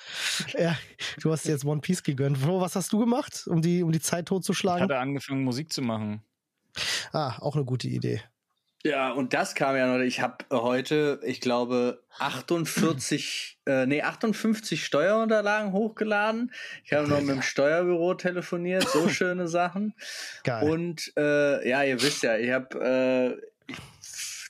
Ja, 0.61 0.77
du 1.21 1.31
hast 1.31 1.45
dir 1.45 1.51
jetzt 1.51 1.65
One 1.65 1.81
Piece 1.81 2.03
gegönnt. 2.03 2.37
Flo, 2.39 2.59
was 2.59 2.75
hast 2.75 2.91
du 2.93 2.99
gemacht, 2.99 3.43
um 3.47 3.61
die, 3.61 3.83
um 3.83 3.91
die 3.91 4.01
Zeit 4.01 4.21
Ich 4.21 4.29
totzuschlagen? 4.29 4.83
hatte 4.83 4.97
angefangen, 4.97 5.43
Musik 5.43 5.71
zu 5.71 5.81
machen. 5.81 6.21
Ah, 7.11 7.37
auch 7.39 7.55
eine 7.55 7.65
gute 7.65 7.87
Idee. 7.87 8.21
Ja, 8.83 9.11
und 9.11 9.33
das 9.33 9.55
kam 9.55 9.75
ja 9.75 9.87
noch. 9.87 10.03
Ich 10.03 10.21
habe 10.21 10.45
heute, 10.51 11.19
ich 11.23 11.41
glaube, 11.41 12.03
48, 12.19 13.59
äh, 13.65 13.85
nee, 13.85 14.01
58 14.01 14.85
Steuerunterlagen 14.85 15.71
hochgeladen. 15.71 16.51
Ich 16.85 16.93
habe 16.93 17.07
noch 17.07 17.19
mit 17.19 17.29
dem 17.29 17.41
Steuerbüro 17.41 18.13
telefoniert, 18.13 18.87
so 18.87 19.09
schöne 19.09 19.47
Sachen. 19.47 19.93
Geil. 20.43 20.69
Und 20.69 21.11
äh, 21.17 21.67
ja, 21.67 21.83
ihr 21.83 22.01
wisst 22.01 22.23
ja, 22.23 22.37
ich 22.37 22.51
habe 22.51 23.37
äh, 23.37 23.75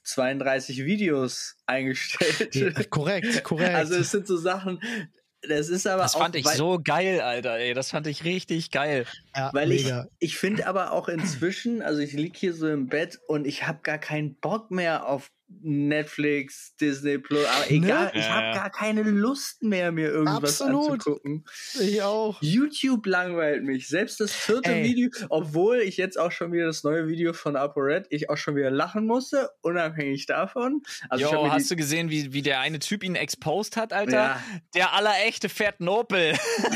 32 0.04 0.86
Videos 0.86 1.58
eingestellt. 1.66 2.56
Ja, 2.56 2.72
korrekt, 2.90 3.44
korrekt. 3.44 3.76
Also 3.76 3.96
es 3.96 4.12
sind 4.12 4.28
so 4.28 4.38
Sachen, 4.38 4.80
das 5.41 5.69
ist 5.69 5.86
aber 5.88 6.04
Das 6.04 6.15
auch, 6.15 6.19
fand 6.19 6.36
ich 6.36 6.45
weil, 6.45 6.56
so 6.58 6.80
geil, 6.84 7.21
Alter, 7.21 7.58
ey. 7.58 7.73
Das 7.73 7.91
fand 7.91 8.08
ich 8.08 8.23
richtig 8.23 8.71
geil. 8.71 9.06
ja, 9.36 9.52
weil 9.54 9.71
ich, 9.71 9.86
mega. 9.86 10.08
ich 10.19 10.38
finde 10.38 10.67
aber 10.67 10.91
auch 10.91 11.08
inzwischen, 11.08 11.82
also 11.82 12.00
ich 12.02 12.13
lieg 12.13 12.36
hier 12.36 12.54
so 12.54 12.67
im 12.67 12.88
Bett 12.88 13.19
und 13.28 13.45
ich 13.45 13.67
habe 13.67 13.80
gar 13.84 13.97
keinen 13.97 14.36
Bock 14.36 14.71
mehr 14.71 15.08
auf 15.08 15.30
Netflix, 15.50 16.76
Disney 16.76 17.18
Plus, 17.18 17.46
aber 17.46 17.72
egal, 17.72 18.06
Ne? 18.06 18.20
ich 18.20 18.30
habe 18.30 18.48
ja. 18.48 18.54
gar 18.54 18.70
keine 18.70 19.04
Lust 19.04 19.64
mehr, 19.64 19.92
mir 19.92 20.10
irgendwas 20.10 20.62
Absolut. 20.62 20.92
anzugucken. 20.92 21.46
Ich 21.80 22.02
auch. 22.02 22.42
YouTube 22.42 23.06
langweilt 23.06 23.64
mich. 23.64 23.88
Selbst 23.88 24.20
das 24.20 24.34
vierte 24.34 24.72
Ey. 24.72 24.84
Video, 24.84 25.10
obwohl 25.30 25.78
ich 25.78 25.98
jetzt 25.98 26.20
auch 26.20 26.32
schon 26.32 26.52
wieder 26.52 26.66
das 26.66 26.84
neue 26.84 27.08
Video 27.08 27.34
von 27.34 27.56
ApoRed, 27.56 28.08
ich 28.10 28.30
auch 28.30 28.38
schon 28.38 28.56
wieder 28.56 28.72
lachen 28.72 29.06
musste, 29.06 29.50
unabhängig 29.62 30.26
davon. 30.26 30.82
Also 31.10 31.26
Jo, 31.26 31.52
hast 31.52 31.72
du 31.72 31.76
gesehen, 31.76 32.10
wie, 32.10 32.34
wie 32.34 32.42
der 32.42 32.60
eine 32.60 32.80
Typ 32.80 33.04
ihn 33.04 33.16
exposed 33.16 33.78
hat, 33.78 33.94
Alter? 33.94 34.12
Ja. 34.12 34.44
Der 34.76 34.94
allerechte 34.94 35.50
fährt 35.50 35.80
einen 35.80 35.90
Opel. 35.90 36.34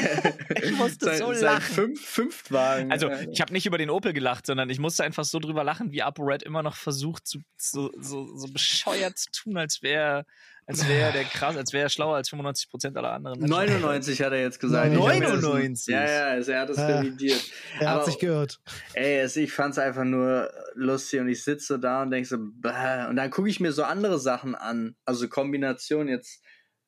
ich 0.64 0.72
musste 0.72 1.06
sein, 1.06 1.18
so 1.18 1.32
lachen. 1.32 1.62
Fünf, 1.62 2.06
Fünftwagen. 2.06 2.92
Also, 2.92 3.10
ich 3.32 3.42
habe 3.42 3.52
nicht 3.52 3.66
über 3.66 3.78
den 3.78 3.90
Opel 3.90 4.14
gelacht, 4.14 4.46
sondern 4.46 4.70
ich 4.70 4.80
musste 4.80 5.04
einfach 5.04 5.26
so 5.26 5.40
drüber 5.40 5.64
lachen, 5.64 5.92
wie 5.92 6.02
ApoRed 6.02 6.44
immer 6.44 6.64
noch 6.64 6.76
versucht, 6.76 7.28
zu, 7.28 7.40
so, 7.58 7.92
so, 7.98 8.36
so 8.38 8.48
bescheuert 8.70 9.18
zu 9.18 9.32
tun, 9.32 9.58
als 9.58 9.82
wäre 9.82 10.26
als 10.68 10.88
wäre 10.88 11.12
der 11.12 11.24
krass, 11.26 11.58
als 11.58 11.74
wäre 11.74 11.88
er 11.88 11.90
schlauer 11.90 12.16
als 12.16 12.30
95 12.30 12.70
Prozent 12.70 12.96
aller 12.96 13.12
anderen. 13.12 13.40
Menschen. 13.40 13.52
99 13.52 14.22
hat 14.22 14.32
er 14.32 14.42
jetzt 14.42 14.60
gesagt. 14.60 14.92
Nein, 14.94 15.00
Ich 15.00 15.06
hab 15.06 15.20
mir 15.20 15.32
das- 15.32 15.42
99? 15.42 15.94
Ja, 15.94 16.06
ja, 16.10 16.24
also 16.28 16.52
er 16.52 16.62
hat 16.62 16.70
es 16.70 16.78
Ja. 16.78 17.00
revidiert. 17.00 17.42
Er 17.80 17.90
hat 17.90 17.96
Aber, 17.98 18.06
sich 18.06 18.20
gehört. 18.20 18.60
ey, 18.94 19.20
es, 19.20 19.36
ich 19.36 19.52
fand's 19.52 19.78
einfach 19.80 20.04
nur 20.06 20.50
lustig 20.76 21.20
und 21.20 21.28
ich 21.30 21.44
sitze 21.44 21.66
so 21.74 21.78
da 21.78 22.04
und 22.04 22.12
denk 22.12 22.26
so, 22.28 22.38
bäh. 22.40 23.08
und 23.10 23.16
dann 23.18 23.32
gucke 23.32 23.50
ich 23.50 23.60
mir 23.60 23.72
so 23.74 23.84
andere 23.84 24.20
Sachen 24.20 24.56
an. 24.56 24.96
Also 25.04 25.28
Kombination 25.28 26.08
jetzt, 26.08 26.42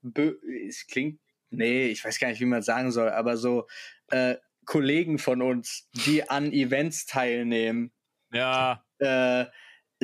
bö- 0.03 0.37
es 0.67 0.85
klingt, 0.87 1.19
nee, 1.49 1.87
ich 1.87 2.05
weiß 2.05 2.19
gar 2.19 2.27
nicht, 2.29 2.39
wie 2.39 2.45
man 2.45 2.61
sagen 2.61 2.91
soll, 2.91 3.09
aber 3.09 3.35
so 3.37 3.67
äh, 4.11 4.35
Kollegen 4.65 5.17
von 5.17 5.41
uns, 5.41 5.89
die 6.05 6.29
an 6.29 6.53
Events 6.53 7.05
teilnehmen, 7.05 7.91
Ja, 8.31 8.85
äh, 8.99 9.45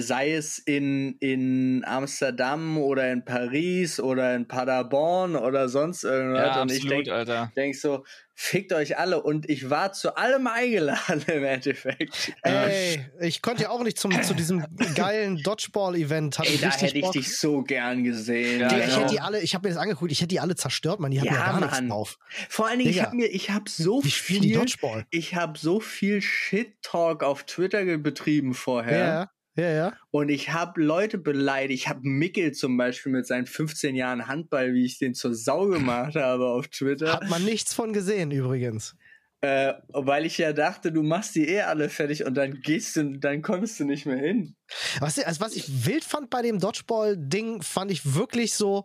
sei 0.01 0.33
es 0.33 0.57
in, 0.59 1.15
in 1.19 1.83
Amsterdam 1.85 2.77
oder 2.77 3.11
in 3.11 3.23
Paris 3.25 3.99
oder 3.99 4.35
in 4.35 4.47
Paderborn 4.47 5.35
oder 5.35 5.69
sonst 5.69 6.03
irgendwas. 6.03 6.55
ja 6.55 6.61
und 6.61 6.71
ich 6.71 6.77
absolut, 6.77 6.91
denke 6.97 7.13
Alter. 7.13 7.51
denk 7.55 7.75
so, 7.75 8.03
fickt 8.33 8.71
euch 8.71 8.97
alle. 8.97 9.21
Und 9.21 9.49
ich 9.49 9.69
war 9.69 9.91
zu 9.91 10.15
allem 10.15 10.47
eingeladen 10.47 11.23
im 11.27 11.43
Endeffekt. 11.43 12.33
Ey, 12.41 13.05
ich 13.19 13.41
konnte 13.41 13.63
ja 13.63 13.69
auch 13.69 13.83
nicht 13.83 13.99
zum, 13.99 14.11
zu 14.23 14.33
diesem 14.33 14.63
geilen 14.95 15.37
Dodgeball-Event. 15.43 16.39
Ey, 16.39 16.45
ich 16.55 16.61
da 16.61 16.67
richtig 16.67 16.87
hätte 16.87 16.97
ich 16.97 17.03
Bock. 17.03 17.13
dich 17.13 17.37
so 17.37 17.61
gern 17.63 18.03
gesehen. 18.05 18.61
Ja, 18.61 18.69
Digga, 18.69 18.79
ich 18.81 18.85
genau. 18.89 19.01
hätte 19.01 19.11
die 19.13 19.19
alle, 19.19 19.41
ich 19.41 19.55
habe 19.55 19.67
mir 19.67 19.73
das 19.73 19.81
angeguckt, 19.83 20.11
ich 20.11 20.19
hätte 20.19 20.29
die 20.29 20.39
alle 20.39 20.55
zerstört, 20.55 20.99
man. 21.01 21.11
Die 21.11 21.19
hatten 21.19 21.33
ja, 21.33 21.35
Ja, 21.35 21.51
gar 21.51 21.59
nichts 21.59 21.75
Mann. 21.75 21.89
drauf. 21.89 22.17
Vor 22.47 22.67
allen 22.67 22.79
Dingen, 22.79 22.89
ich 22.91 22.95
Digga. 22.95 23.07
habe 23.07 23.15
mir, 23.17 23.25
ich 23.27 23.49
habe 23.49 23.69
so 23.69 24.01
die 24.01 24.09
viel, 24.11 24.53
Dodgeball? 24.53 25.05
ich 25.09 25.35
habe 25.35 25.59
so 25.59 25.79
viel 25.81 26.21
Shit-Talk 26.21 27.23
auf 27.23 27.43
Twitter 27.43 27.83
betrieben 27.97 28.53
vorher. 28.53 28.97
Ja, 28.99 29.31
ja, 29.59 29.71
ja. 29.71 29.93
Und 30.11 30.29
ich 30.29 30.51
habe 30.51 30.81
Leute 30.81 31.17
beleidigt. 31.17 31.83
Ich 31.83 31.89
habe 31.89 32.01
Mickel 32.03 32.51
zum 32.53 32.77
Beispiel 32.77 33.11
mit 33.11 33.27
seinen 33.27 33.45
15 33.45 33.95
Jahren 33.95 34.27
Handball, 34.27 34.73
wie 34.73 34.85
ich 34.85 34.97
den 34.97 35.13
zur 35.13 35.33
Sau 35.33 35.67
gemacht 35.67 36.15
habe 36.15 36.47
auf 36.47 36.67
Twitter. 36.67 37.13
Hat 37.13 37.29
man 37.29 37.43
nichts 37.43 37.73
von 37.73 37.93
gesehen 37.93 38.31
übrigens. 38.31 38.95
Äh, 39.41 39.75
weil 39.93 40.25
ich 40.25 40.37
ja 40.37 40.51
dachte, 40.51 40.91
du 40.91 41.01
machst 41.01 41.33
die 41.33 41.47
eh 41.47 41.61
alle 41.61 41.87
fertig 41.87 42.25
und 42.25 42.33
dann 42.33 42.59
gehst 42.59 42.97
du, 42.97 43.17
dann 43.19 43.41
kommst 43.41 43.79
du 43.79 43.85
nicht 43.85 44.05
mehr 44.05 44.17
hin. 44.17 44.57
Was, 44.99 45.17
also 45.17 45.39
was 45.39 45.55
ich 45.55 45.85
wild 45.85 46.03
fand 46.03 46.29
bei 46.29 46.41
dem 46.41 46.59
Dodgeball-Ding, 46.59 47.61
fand 47.61 47.89
ich 47.89 48.15
wirklich 48.15 48.53
so, 48.53 48.83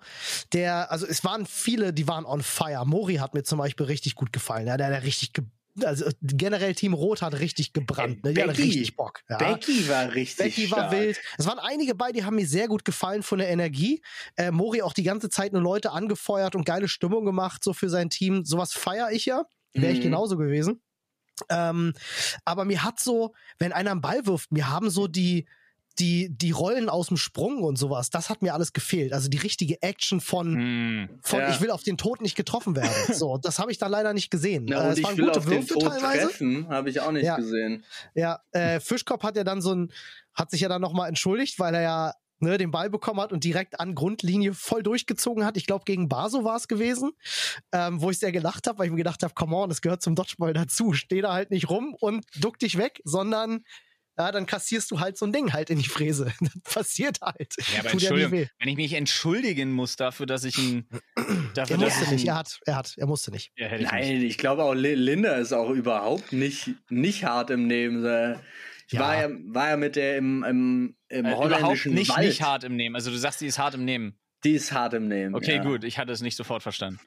der, 0.53 0.93
also 0.93 1.07
es 1.07 1.25
waren 1.25 1.45
viele, 1.47 1.93
die 1.93 2.07
waren 2.07 2.25
on 2.25 2.41
fire. 2.41 2.85
Mori 2.87 3.17
hat 3.17 3.35
mir 3.35 3.43
zum 3.43 3.59
Beispiel 3.59 3.87
richtig 3.87 4.15
gut 4.15 4.33
gefallen. 4.33 4.69
Ja, 4.69 4.77
der 4.77 4.95
hat 4.95 5.03
richtig, 5.03 5.33
ge 5.33 5.45
also 5.83 6.09
generell 6.23 6.75
Team 6.75 6.95
Rot 6.95 7.23
hat 7.23 7.39
richtig 7.41 7.73
gebrannt. 7.73 8.23
Ne? 8.25 8.33
Die 8.35 8.41
Becky. 8.43 8.63
richtig 8.63 8.97
Bock. 8.97 9.23
Ja. 9.29 9.39
Becky 9.39 9.89
war 9.89 10.15
richtig 10.15 10.37
Becky 10.57 10.71
war 10.71 10.89
stark. 10.89 10.93
wild. 10.93 11.21
Es 11.39 11.47
waren 11.47 11.59
einige 11.59 11.95
bei, 11.95 12.13
die 12.13 12.25
haben 12.25 12.37
mir 12.37 12.47
sehr 12.47 12.69
gut 12.69 12.85
gefallen 12.85 13.23
von 13.23 13.39
der 13.39 13.49
Energie. 13.49 14.03
Äh, 14.37 14.51
Mori 14.51 14.83
auch 14.83 14.93
die 14.93 15.03
ganze 15.03 15.29
Zeit 15.31 15.53
nur 15.53 15.63
Leute 15.63 15.91
angefeuert 15.93 16.55
und 16.55 16.65
geile 16.65 16.87
Stimmung 16.89 17.25
gemacht, 17.25 17.65
so 17.65 17.73
für 17.73 17.89
sein 17.91 18.11
Team. 18.11 18.45
Sowas 18.45 18.73
feiere 18.73 19.11
ich 19.11 19.27
ja. 19.27 19.45
Wäre 19.73 19.93
ich 19.93 19.99
Mhm. 19.99 20.03
genauso 20.05 20.37
gewesen. 20.37 20.81
Ähm, 21.49 21.95
aber 22.45 22.65
mir 22.65 22.85
hat 22.85 23.01
so, 23.01 23.35
wenn 23.59 23.73
einer 23.73 23.91
einen 23.91 24.01
Ball 24.01 24.25
wirft, 24.27 24.53
mir 24.53 24.69
haben 24.71 24.89
so 24.91 25.09
die, 25.09 25.49
die, 25.99 26.29
die 26.37 26.51
Rollen 26.51 26.89
aus 26.89 27.09
dem 27.09 27.17
Sprung 27.17 27.63
und 27.63 27.77
sowas, 27.77 28.11
das 28.11 28.29
hat 28.31 28.43
mir 28.43 28.53
alles 28.55 28.73
gefehlt. 28.73 29.13
Also 29.13 29.29
die 29.29 29.39
richtige 29.39 29.81
Action 29.83 30.21
von, 30.21 30.55
Hm. 30.55 31.09
von 31.23 31.41
Ja. 31.41 31.51
ich 31.51 31.61
will 31.61 31.71
auf 31.71 31.83
den 31.83 31.97
Tod 31.97 32.21
nicht 32.21 32.37
getroffen 32.37 32.75
werden. 32.77 32.91
So, 33.25 33.39
das 33.39 33.59
habe 33.59 33.71
ich 33.71 33.79
da 33.79 33.87
leider 33.87 34.13
nicht 34.13 34.31
gesehen. 34.31 34.67
Na, 34.69 34.77
äh, 34.77 34.87
und 34.87 34.93
es 34.93 34.99
ich 34.99 35.17
will 35.17 35.31
auf 35.31 35.45
den 35.45 35.53
Würfe 35.53 35.75
Tod 35.75 35.83
teilweise. 35.85 36.27
treffen, 36.29 36.69
habe 36.69 36.91
ich 36.91 37.01
auch 37.01 37.13
nicht 37.13 37.25
Ja. 37.25 37.37
gesehen. 37.37 37.85
Ja, 38.15 38.41
äh, 38.53 38.81
Fischkopf 38.81 39.23
hat 39.23 39.37
ja 39.37 39.45
dann 39.45 39.61
so 39.63 39.75
ein, 39.75 39.93
hat 40.35 40.51
sich 40.51 40.61
ja 40.63 40.69
dann 40.69 40.83
nochmal 40.83 41.09
entschuldigt, 41.09 41.59
weil 41.61 41.75
er 41.75 41.83
ja 41.83 42.15
ne, 42.41 42.59
den 42.59 42.73
Ball 42.73 42.91
bekommen 42.91 43.21
hat 43.21 43.33
und 43.33 43.45
direkt 43.45 43.79
an 43.81 43.95
Grundlinie 43.95 44.53
voll 44.53 44.83
durchgezogen 44.83 45.45
hat. 45.47 45.57
Ich 45.57 45.67
glaube, 45.67 45.85
gegen 45.87 46.09
Baso 46.09 46.43
war 46.45 46.57
es 46.57 46.67
gewesen, 46.69 47.13
ähm, 47.73 48.01
wo 48.03 48.11
ich 48.11 48.19
sehr 48.19 48.33
gelacht 48.33 48.67
habe, 48.67 48.79
weil 48.81 48.87
ich 48.87 48.91
mir 48.91 48.99
gedacht 48.99 49.23
habe, 49.23 49.33
come 49.35 49.55
on, 49.57 49.69
das 49.69 49.81
gehört 49.81 50.03
zum 50.03 50.15
Dodgeball 50.17 50.53
dazu. 50.53 50.93
Steh 50.93 51.21
da 51.21 51.33
halt 51.33 51.51
nicht 51.53 51.71
rum 51.71 51.95
und 51.99 52.27
duck 52.37 52.59
dich 52.59 52.77
weg, 52.77 53.01
sondern 53.05 53.63
ja, 54.19 54.31
dann 54.33 54.47
kassierst 54.47 54.91
du 54.91 55.01
halt 55.01 55.17
so 55.19 55.27
ein 55.27 55.33
Ding 55.33 55.53
halt 55.53 55.71
in 55.71 55.79
die 55.79 55.89
Fräse. 55.89 56.33
Das 56.41 56.75
passiert 56.75 57.21
halt. 57.21 57.55
Ja, 57.73 57.81
aber 57.81 57.91
Tut 57.91 58.03
ja 58.03 58.11
Entschuldigung, 58.11 58.33
weh. 58.33 58.47
wenn 58.59 58.69
ich 58.69 58.77
mich 58.77 58.93
entschuldigen 58.93 59.73
muss 59.73 59.97
dafür, 59.97 60.27
dass 60.27 60.45
ich 60.45 60.57
ihn. 60.59 60.89
Dafür, 61.55 61.77
Er 61.77 61.83
musste 61.85 62.05
ich 62.05 62.11
nicht, 62.11 62.27
er 62.27 62.37
hat, 62.37 62.59
er 62.67 62.77
hat, 62.77 62.95
er 62.97 63.07
musste 63.07 63.31
nicht. 63.31 63.53
Ja, 63.57 63.67
ich 63.73 63.81
nicht. 63.81 63.93
Nein, 63.93 64.23
ich 64.23 64.39
glaube 64.39 64.65
auch 64.65 64.75
Li- 64.75 64.95
Linda 64.95 65.35
ist 65.37 65.53
auch 65.53 65.71
überhaupt 65.71 66.33
nicht, 66.33 66.71
nicht 66.91 67.25
hart 67.25 67.51
im 67.51 67.67
Nehmen. 67.67 68.05
Äh, 68.05 68.37
Ich 68.87 68.95
Ja. 68.95 69.01
war, 69.01 69.17
ja, 69.17 69.29
war 69.47 69.71
ja 69.71 69.77
mit 69.77 69.97
der 69.97 70.17
im, 70.19 70.43
im, 70.45 70.97
im 71.09 71.25
Äh, 71.25 71.29
überhaupt 71.31 71.45
holländischen 71.55 71.95
nicht, 71.95 72.11
Wald. 72.11 72.27
nicht 72.27 72.43
hart 72.43 72.65
im 72.65 72.77
Nehmen. 72.77 72.97
Also 72.97 73.11
du 73.11 73.17
sagst, 73.17 73.41
die 73.41 73.47
ist 73.47 73.59
hart 73.59 73.75
im 73.75 73.85
Nehmen. 73.85 74.19
Die 74.45 74.53
ist 74.53 74.73
hart 74.73 74.93
im 74.95 75.09
Nehmen. 75.09 75.35
Okay, 75.35 75.57
ja. 75.57 75.63
gut, 75.63 75.85
ich 75.85 75.99
hatte 75.99 76.13
es 76.13 76.21
nicht 76.21 76.37
sofort 76.37 76.63
verstanden. 76.63 77.01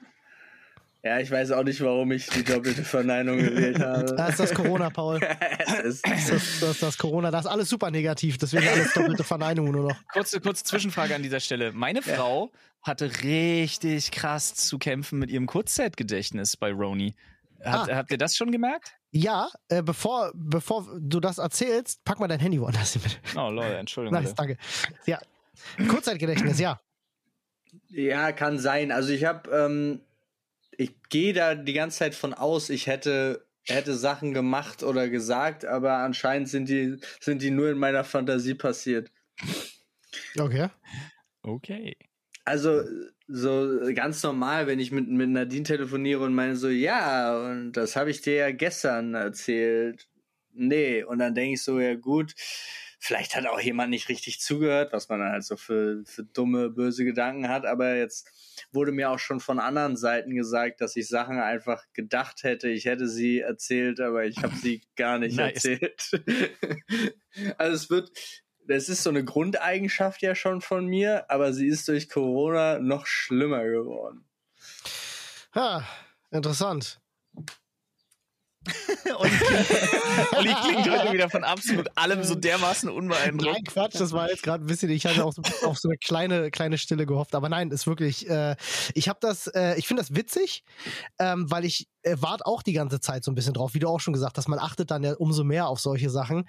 Ja, 1.07 1.19
ich 1.19 1.31
weiß 1.31 1.51
auch 1.51 1.63
nicht, 1.63 1.79
warum 1.81 2.11
ich 2.11 2.27
die 2.27 2.43
doppelte 2.43 2.83
Verneinung 2.83 3.37
gewählt 3.37 3.79
habe. 3.79 4.13
Das 4.15 4.31
ist 4.31 4.39
das 4.39 4.53
Corona, 4.53 4.89
Paul. 4.89 5.19
Es 5.59 5.83
ist- 5.83 6.05
Das 6.07 6.29
ist 6.29 6.61
das, 6.61 6.69
ist 6.71 6.83
das 6.83 6.97
Corona. 6.97 7.31
Das 7.31 7.45
ist 7.45 7.51
alles 7.51 7.69
super 7.69 7.91
negativ. 7.91 8.37
Deswegen 8.37 8.67
alles 8.73 8.93
doppelte 8.93 9.23
Verneinung 9.23 9.71
nur 9.71 9.89
noch. 9.89 9.97
Kurze, 10.11 10.41
kurze 10.41 10.63
Zwischenfrage 10.65 11.15
an 11.15 11.23
dieser 11.23 11.39
Stelle. 11.39 11.71
Meine 11.71 12.01
Frau 12.01 12.51
hatte 12.81 13.09
richtig 13.23 14.11
krass 14.11 14.53
zu 14.55 14.77
kämpfen 14.77 15.19
mit 15.19 15.29
ihrem 15.31 15.45
Kurzzeitgedächtnis 15.47 16.57
bei 16.57 16.71
Roni. 16.71 17.15
Hat, 17.63 17.89
Ah. 17.89 17.95
Habt 17.95 18.11
ihr 18.11 18.17
das 18.17 18.35
schon 18.35 18.51
gemerkt? 18.51 18.91
Ja, 19.11 19.49
äh, 19.69 19.81
bevor, 19.81 20.31
bevor 20.35 20.85
du 20.99 21.19
das 21.19 21.37
erzählst, 21.37 22.03
pack 22.03 22.19
mal 22.19 22.27
dein 22.27 22.39
Handy 22.39 22.59
woanders 22.61 22.93
hin. 22.93 23.01
Oh, 23.35 23.49
Leute, 23.49 23.77
Entschuldigung. 23.77 24.19
Nice, 24.21 24.35
bitte. 24.35 24.57
danke. 24.57 24.57
Ja. 25.05 25.19
Kurzzeitgedächtnis, 25.87 26.59
ja. 26.59 26.79
Ja, 27.89 28.31
kann 28.31 28.59
sein. 28.59 28.91
Also 28.91 29.11
ich 29.11 29.25
habe, 29.25 29.49
ähm, 29.49 30.01
ich 30.77 30.95
gehe 31.09 31.33
da 31.33 31.55
die 31.55 31.73
ganze 31.73 31.99
Zeit 31.99 32.15
von 32.15 32.33
aus, 32.33 32.69
ich 32.69 32.87
hätte 32.87 33.45
hätte 33.65 33.95
Sachen 33.95 34.33
gemacht 34.33 34.81
oder 34.83 35.09
gesagt, 35.09 35.65
aber 35.65 35.97
anscheinend 35.97 36.47
sind 36.47 36.69
die 36.69 36.97
sind 37.19 37.41
die 37.41 37.51
nur 37.51 37.69
in 37.69 37.77
meiner 37.77 38.03
Fantasie 38.03 38.55
passiert. 38.55 39.11
Okay. 40.39 40.69
Okay. 41.43 41.97
Also 42.45 42.83
so 43.27 43.79
ganz 43.93 44.23
normal, 44.23 44.67
wenn 44.67 44.79
ich 44.79 44.91
mit 44.91 45.09
mit 45.09 45.29
Nadine 45.29 45.63
telefoniere 45.63 46.23
und 46.23 46.33
meine 46.33 46.55
so, 46.55 46.69
ja, 46.69 47.37
und 47.37 47.73
das 47.73 47.95
habe 47.97 48.09
ich 48.09 48.21
dir 48.21 48.35
ja 48.35 48.51
gestern 48.51 49.15
erzählt. 49.15 50.07
Nee, 50.53 51.03
und 51.03 51.19
dann 51.19 51.35
denke 51.35 51.55
ich 51.55 51.63
so, 51.63 51.79
ja 51.79 51.95
gut, 51.95 52.33
vielleicht 52.99 53.35
hat 53.35 53.45
auch 53.45 53.59
jemand 53.59 53.91
nicht 53.91 54.09
richtig 54.09 54.39
zugehört, 54.39 54.91
was 54.93 55.09
man 55.09 55.19
dann 55.19 55.31
halt 55.31 55.43
so 55.43 55.55
für, 55.55 56.03
für 56.05 56.23
dumme, 56.23 56.69
böse 56.69 57.05
Gedanken 57.05 57.47
hat, 57.47 57.65
aber 57.65 57.95
jetzt 57.95 58.31
wurde 58.71 58.91
mir 58.91 59.11
auch 59.11 59.19
schon 59.19 59.39
von 59.39 59.59
anderen 59.59 59.95
Seiten 59.97 60.35
gesagt, 60.35 60.81
dass 60.81 60.95
ich 60.95 61.07
Sachen 61.07 61.39
einfach 61.39 61.83
gedacht 61.93 62.43
hätte, 62.43 62.69
ich 62.69 62.85
hätte 62.85 63.07
sie 63.07 63.39
erzählt, 63.39 63.99
aber 63.99 64.25
ich 64.25 64.37
habe 64.41 64.55
sie 64.55 64.81
gar 64.95 65.19
nicht 65.19 65.37
Nice. 65.37 65.65
erzählt. 65.65 66.23
also 67.57 67.75
es 67.75 67.89
wird, 67.89 68.11
das 68.67 68.89
ist 68.89 69.03
so 69.03 69.09
eine 69.09 69.23
Grundeigenschaft 69.23 70.21
ja 70.21 70.35
schon 70.35 70.61
von 70.61 70.85
mir, 70.85 71.29
aber 71.29 71.53
sie 71.53 71.67
ist 71.67 71.87
durch 71.87 72.09
Corona 72.09 72.79
noch 72.79 73.05
schlimmer 73.05 73.63
geworden. 73.63 74.25
Ha, 75.53 75.87
interessant. 76.31 76.99
Olli 79.17 79.29
klingt, 79.29 80.37
Olli 80.37 80.55
klingt 80.63 80.89
heute 80.89 81.13
wieder 81.13 81.29
von 81.29 81.43
absolut 81.43 81.87
allem 81.95 82.23
so 82.23 82.35
dermaßen 82.35 82.89
Nein, 82.89 82.97
unbeeindruckt. 82.97 83.67
Quatsch, 83.67 83.95
das 83.95 84.11
war 84.11 84.29
jetzt 84.29 84.43
gerade 84.43 84.63
ein 84.63 84.67
bisschen, 84.67 84.89
ich 84.89 85.05
hatte 85.05 85.23
auch 85.23 85.33
so, 85.33 85.41
auf 85.65 85.77
so 85.77 85.89
eine 85.89 85.97
kleine, 85.97 86.51
kleine 86.51 86.77
Stille 86.77 87.05
gehofft, 87.05 87.35
aber 87.35 87.49
nein, 87.49 87.71
ist 87.71 87.87
wirklich, 87.87 88.29
äh, 88.29 88.55
ich 88.93 89.09
habe 89.09 89.19
das, 89.21 89.47
äh, 89.47 89.75
ich 89.77 89.87
finde 89.87 90.01
das 90.01 90.15
witzig, 90.15 90.63
ähm, 91.19 91.49
weil 91.49 91.65
ich 91.65 91.87
äh, 92.03 92.15
warte 92.19 92.45
auch 92.45 92.63
die 92.63 92.73
ganze 92.73 92.99
Zeit 92.99 93.23
so 93.23 93.31
ein 93.31 93.35
bisschen 93.35 93.53
drauf, 93.53 93.73
wie 93.73 93.79
du 93.79 93.87
auch 93.87 93.99
schon 93.99 94.13
gesagt 94.13 94.37
hast, 94.37 94.47
man 94.47 94.59
achtet 94.59 94.91
dann 94.91 95.03
ja 95.03 95.15
umso 95.15 95.43
mehr 95.43 95.67
auf 95.67 95.79
solche 95.79 96.09
Sachen. 96.09 96.47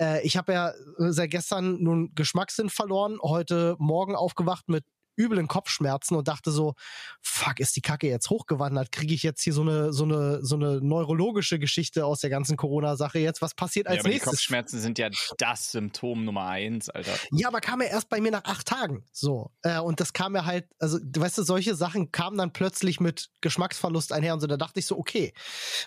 Äh, 0.00 0.22
ich 0.22 0.36
habe 0.36 0.52
ja 0.52 0.72
seit 0.98 1.30
gestern 1.30 1.82
nun 1.82 2.12
Geschmackssinn 2.14 2.70
verloren, 2.70 3.18
heute 3.22 3.76
Morgen 3.78 4.14
aufgewacht 4.14 4.68
mit 4.68 4.84
üblen 5.20 5.48
Kopfschmerzen 5.48 6.16
und 6.16 6.28
dachte 6.28 6.50
so, 6.50 6.74
fuck, 7.20 7.60
ist 7.60 7.76
die 7.76 7.82
Kacke 7.82 8.08
jetzt 8.08 8.30
hochgewandert? 8.30 8.92
Kriege 8.92 9.14
ich 9.14 9.22
jetzt 9.22 9.42
hier 9.42 9.52
so 9.52 9.62
eine, 9.62 9.92
so 9.92 10.04
eine, 10.04 10.44
so 10.44 10.56
eine 10.56 10.80
neurologische 10.80 11.58
Geschichte 11.58 12.06
aus 12.06 12.20
der 12.20 12.30
ganzen 12.30 12.56
Corona-Sache 12.56 13.18
jetzt? 13.18 13.42
Was 13.42 13.54
passiert 13.54 13.86
als 13.86 13.96
ja, 13.96 14.00
aber 14.00 14.08
die 14.08 14.14
nächstes? 14.14 14.32
Kopfschmerzen 14.32 14.80
sind 14.80 14.98
ja 14.98 15.10
das 15.38 15.72
Symptom 15.72 16.24
Nummer 16.24 16.46
eins, 16.46 16.88
Alter. 16.88 17.12
Ja, 17.32 17.48
aber 17.48 17.60
kam 17.60 17.82
ja 17.82 17.88
erst 17.88 18.08
bei 18.08 18.20
mir 18.20 18.30
nach 18.30 18.44
acht 18.44 18.66
Tagen. 18.66 19.04
So. 19.12 19.50
Äh, 19.62 19.78
und 19.80 20.00
das 20.00 20.12
kam 20.12 20.34
ja 20.34 20.44
halt, 20.44 20.66
also, 20.78 20.98
du 21.02 21.20
weißt 21.20 21.38
du, 21.38 21.42
solche 21.42 21.74
Sachen 21.74 22.12
kamen 22.12 22.38
dann 22.38 22.52
plötzlich 22.52 23.00
mit 23.00 23.28
Geschmacksverlust 23.40 24.12
einher 24.12 24.34
und 24.34 24.40
so. 24.40 24.46
Da 24.46 24.56
dachte 24.56 24.80
ich 24.80 24.86
so, 24.86 24.98
okay, 24.98 25.32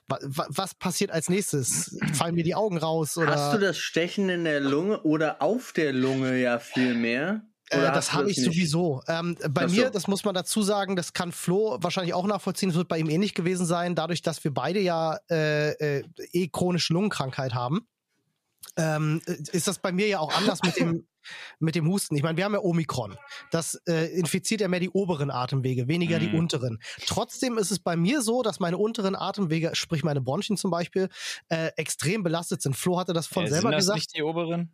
wa 0.08 0.20
wa 0.22 0.46
was 0.50 0.76
passiert 0.76 1.12
als 1.12 1.30
nächstes? 1.30 1.98
Fallen 2.14 2.36
mir 2.36 2.44
die 2.44 2.56
Augen 2.56 2.78
raus 2.78 3.18
oder? 3.18 3.32
Hast 3.32 3.54
du 3.54 3.60
das 3.60 3.78
Stechen 3.78 4.30
in 4.30 4.44
der 4.44 4.60
Lunge 4.60 5.02
oder 5.04 5.42
auf 5.42 5.74
der 5.74 5.94
Lunge 5.94 6.38
ja 6.38 6.60
viel 6.60 6.94
mehr? 6.94 7.42
Äh, 7.74 7.92
das 7.94 8.14
habe 8.14 8.30
ich 8.30 8.38
nicht? 8.38 8.46
sowieso. 8.46 9.02
Ähm, 9.08 9.38
bei 9.50 9.68
so. 9.68 9.76
mir, 9.76 9.90
das 9.90 10.08
muss 10.08 10.24
man 10.26 10.34
dazu 10.36 10.62
sagen, 10.62 10.96
das 10.96 11.14
kann 11.14 11.32
Flo 11.32 11.78
wahrscheinlich 11.82 12.14
auch 12.14 12.26
nachvollziehen, 12.28 12.70
das 12.70 12.78
wird 12.78 12.88
bei 12.88 12.98
ihm 13.00 13.10
ähnlich 13.10 13.34
gewesen 13.34 13.66
sein, 13.66 13.96
dadurch, 13.96 14.22
dass 14.22 14.44
wir 14.44 14.54
beide 14.54 14.80
ja 14.80 15.18
äh, 15.30 15.72
äh, 16.00 16.04
eh 16.32 16.48
chronische 16.50 16.94
Lungenkrankheit 16.94 17.54
haben. 17.54 17.88
Ähm, 18.78 19.22
äh, 19.26 19.36
ist 19.52 19.68
das 19.68 19.80
bei 19.80 19.92
mir 19.92 20.08
ja 20.08 20.20
auch 20.20 20.34
anders 20.36 20.62
mit 20.64 20.78
dem, 20.80 21.06
mit 21.60 21.76
dem 21.76 21.88
Husten. 21.88 22.16
Ich 22.16 22.24
meine, 22.24 22.38
wir 22.38 22.46
haben 22.46 22.54
ja 22.54 22.60
Omikron. 22.62 23.18
Das 23.52 23.76
äh, 23.88 24.08
infiziert 24.18 24.62
ja 24.62 24.68
mehr 24.68 24.80
die 24.80 24.90
oberen 24.90 25.30
Atemwege, 25.30 25.88
weniger 25.88 26.18
die 26.18 26.30
Mhm. 26.30 26.36
unteren. 26.40 26.80
Trotzdem 27.06 27.58
ist 27.58 27.72
es 27.72 27.80
bei 27.80 27.96
mir 27.96 28.22
so, 28.22 28.42
dass 28.42 28.60
meine 28.60 28.78
unteren 28.78 29.16
Atemwege, 29.16 29.72
sprich 29.74 30.04
meine 30.04 30.22
Bronchien 30.22 30.58
zum 30.58 30.72
Beispiel, 30.72 31.10
äh, 31.50 31.72
extrem 31.78 32.24
belastet 32.24 32.62
sind. 32.62 32.76
Flo 32.76 32.98
hatte 32.98 33.14
das 33.14 33.28
von 33.28 33.46
Äh, 33.46 33.50
selber 33.50 33.70
sind 33.70 33.72
das 33.74 33.82
gesagt. 33.84 33.98
nicht 33.98 34.16
die 34.18 34.24
oberen? 34.24 34.72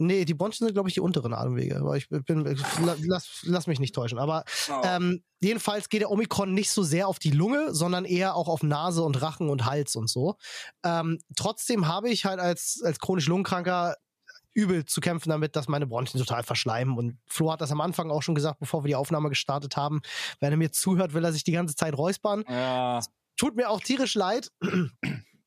Nee, 0.00 0.24
die 0.24 0.34
Bronchien 0.34 0.66
sind, 0.66 0.74
glaube 0.74 0.88
ich, 0.88 0.94
die 0.94 1.00
unteren 1.00 1.34
Atemwege. 1.34 1.76
Aber 1.80 1.96
ich 1.96 2.08
bin, 2.08 2.44
la- 2.44 2.96
lass, 3.00 3.40
lass 3.42 3.66
mich 3.66 3.80
nicht 3.80 3.94
täuschen. 3.94 4.18
Aber 4.18 4.44
Oh. 4.70 4.80
ähm, 4.84 5.24
jedenfalls 5.40 5.88
geht 5.88 6.02
der 6.02 6.10
Omikron 6.10 6.54
nicht 6.54 6.70
so 6.70 6.82
sehr 6.84 7.08
auf 7.08 7.18
die 7.18 7.32
Lunge, 7.32 7.74
sondern 7.74 8.04
eher 8.04 8.36
auch 8.36 8.46
auf 8.48 8.62
Nase 8.62 9.02
und 9.02 9.20
Rachen 9.20 9.50
und 9.50 9.64
Hals 9.66 9.96
und 9.96 10.08
so. 10.08 10.36
Ähm, 10.84 11.18
trotzdem 11.36 11.88
habe 11.88 12.10
ich 12.10 12.24
halt 12.24 12.38
als, 12.38 12.80
als 12.84 13.00
chronisch 13.00 13.26
Lungenkranker 13.26 13.96
übel 14.54 14.84
zu 14.84 15.00
kämpfen 15.00 15.30
damit, 15.30 15.56
dass 15.56 15.68
meine 15.68 15.86
Bronchien 15.86 16.18
total 16.20 16.42
verschleimen. 16.42 16.96
Und 16.96 17.18
Flo 17.26 17.50
hat 17.52 17.60
das 17.60 17.70
am 17.72 17.80
Anfang 17.80 18.10
auch 18.10 18.22
schon 18.22 18.34
gesagt, 18.34 18.58
bevor 18.60 18.84
wir 18.84 18.88
die 18.88 18.96
Aufnahme 18.96 19.28
gestartet 19.28 19.76
haben. 19.76 20.00
Wenn 20.40 20.52
er 20.52 20.56
mir 20.56 20.72
zuhört, 20.72 21.12
will 21.12 21.24
er 21.24 21.32
sich 21.32 21.44
die 21.44 21.52
ganze 21.52 21.74
Zeit 21.76 21.96
räuspern 21.98 22.44
Ja. 22.48 23.00
tut 23.36 23.56
mir 23.56 23.68
auch 23.70 23.80
tierisch 23.80 24.14
leid, 24.14 24.50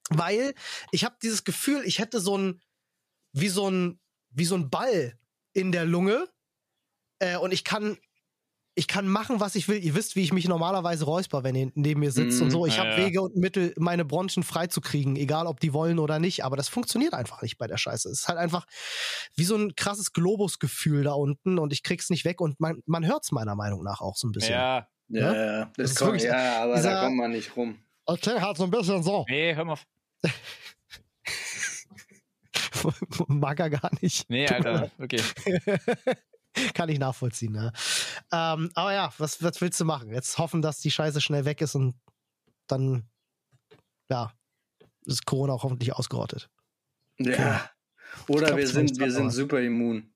weil 0.09 0.53
ich 0.91 1.03
habe 1.05 1.15
dieses 1.21 1.43
Gefühl, 1.43 1.83
ich 1.85 1.99
hätte 1.99 2.19
so 2.19 2.37
ein 2.37 2.61
wie 3.33 3.47
so 3.49 3.69
ein 3.69 3.99
wie 4.31 4.45
so 4.45 4.55
ein 4.55 4.69
Ball 4.69 5.17
in 5.53 5.71
der 5.71 5.85
Lunge 5.85 6.27
äh, 7.19 7.37
und 7.37 7.51
ich 7.53 7.63
kann 7.63 7.97
ich 8.73 8.87
kann 8.87 9.05
machen, 9.05 9.41
was 9.41 9.55
ich 9.55 9.67
will. 9.67 9.83
Ihr 9.83 9.95
wisst, 9.95 10.15
wie 10.15 10.21
ich 10.23 10.31
mich 10.31 10.47
normalerweise 10.47 11.03
räusper, 11.03 11.43
wenn 11.43 11.55
ihr 11.55 11.71
neben 11.75 11.99
mir 11.99 12.11
sitzt 12.11 12.37
Mhm, 12.37 12.43
und 12.45 12.51
so. 12.51 12.65
Ich 12.65 12.77
ja, 12.77 12.85
habe 12.85 12.91
ja. 12.91 12.97
Wege 13.05 13.21
und 13.21 13.35
Mittel, 13.35 13.73
meine 13.77 14.05
Bronchien 14.05 14.43
freizukriegen, 14.43 15.17
egal 15.17 15.45
ob 15.45 15.59
die 15.59 15.73
wollen 15.73 15.99
oder 15.99 16.19
nicht. 16.19 16.45
Aber 16.45 16.55
das 16.55 16.69
funktioniert 16.69 17.13
einfach 17.13 17.41
nicht 17.41 17.57
bei 17.57 17.67
der 17.67 17.75
Scheiße. 17.75 18.07
Es 18.09 18.21
ist 18.21 18.27
halt 18.29 18.37
einfach 18.39 18.65
wie 19.35 19.43
so 19.43 19.57
ein 19.57 19.75
krasses 19.75 20.13
Globusgefühl 20.13 21.03
da 21.03 21.11
unten 21.11 21.59
und 21.59 21.73
ich 21.73 21.83
krieg's 21.83 22.09
nicht 22.09 22.23
weg 22.23 22.39
und 22.39 22.61
man, 22.61 22.81
man 22.85 23.05
hört's 23.05 23.33
meiner 23.33 23.55
Meinung 23.55 23.83
nach 23.83 23.99
auch 23.99 24.15
so 24.15 24.29
ein 24.29 24.31
bisschen. 24.31 24.53
Ja. 24.53 24.87
Ja, 25.09 25.19
Ja? 25.19 25.33
ja, 25.35 25.65
Das 25.65 25.71
das 25.75 25.91
ist 25.91 25.97
kommt, 25.97 26.11
wirklich- 26.13 26.31
ja, 26.31 26.63
aber 26.63 26.75
dieser- 26.77 26.91
da 26.93 27.03
kommt 27.03 27.17
man 27.17 27.31
nicht 27.31 27.55
rum. 27.57 27.77
Okay, 28.05 28.39
halt 28.39 28.55
so 28.55 28.63
ein 28.63 28.71
bisschen 28.71 29.03
so. 29.03 29.25
Nee, 29.27 29.53
hör 29.53 29.65
mal. 29.65 29.77
Mag 33.27 33.59
er 33.59 33.69
gar 33.69 33.91
nicht. 34.01 34.29
Nee, 34.29 34.47
Alter. 34.47 34.91
Okay. 34.99 35.21
Kann 36.73 36.89
ich 36.89 36.99
nachvollziehen, 36.99 37.53
ne? 37.53 37.71
Ähm, 38.31 38.71
aber 38.73 38.93
ja, 38.93 39.13
was, 39.17 39.41
was 39.41 39.61
willst 39.61 39.79
du 39.79 39.85
machen? 39.85 40.11
Jetzt 40.11 40.37
hoffen, 40.37 40.61
dass 40.61 40.79
die 40.79 40.91
Scheiße 40.91 41.21
schnell 41.21 41.45
weg 41.45 41.61
ist 41.61 41.75
und 41.75 41.95
dann, 42.67 43.09
ja, 44.09 44.33
ist 45.05 45.25
Corona 45.25 45.53
auch 45.53 45.63
hoffentlich 45.63 45.93
ausgerottet. 45.93 46.49
Ja. 47.19 47.69
Oder 48.27 48.47
glaub, 48.47 48.57
wir 48.57 48.67
sind, 48.67 48.99
wir 48.99 49.11
sind 49.11 49.31
super 49.31 49.61
immun. 49.61 50.13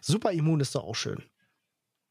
Super 0.00 0.32
immun 0.32 0.60
ist 0.60 0.74
doch 0.74 0.84
auch 0.84 0.96
schön. 0.96 1.22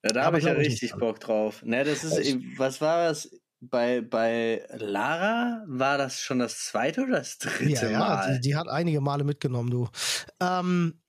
Ja, 0.03 0.11
da 0.11 0.23
habe 0.25 0.37
ich 0.37 0.45
ja 0.45 0.53
richtig. 0.53 0.93
Bock 0.93 1.19
drauf. 1.19 1.63
Ne, 1.63 1.83
das 1.83 2.03
ist, 2.03 2.37
was 2.57 2.79
war 2.79 3.07
das? 3.07 3.29
Bei, 3.69 4.01
bei 4.01 4.63
Lara 4.77 5.63
war 5.67 5.97
das 5.97 6.19
schon 6.21 6.39
das 6.39 6.65
zweite 6.65 7.03
oder 7.03 7.17
das 7.17 7.37
dritte 7.37 7.85
Ja, 7.85 7.89
ja, 7.89 7.99
Mal? 7.99 8.33
die, 8.35 8.49
die 8.49 8.55
hat 8.55 8.67
einige 8.67 9.01
Male 9.01 9.23
mitgenommen, 9.23 9.69
du. 9.71 9.87
Ähm, 10.39 10.99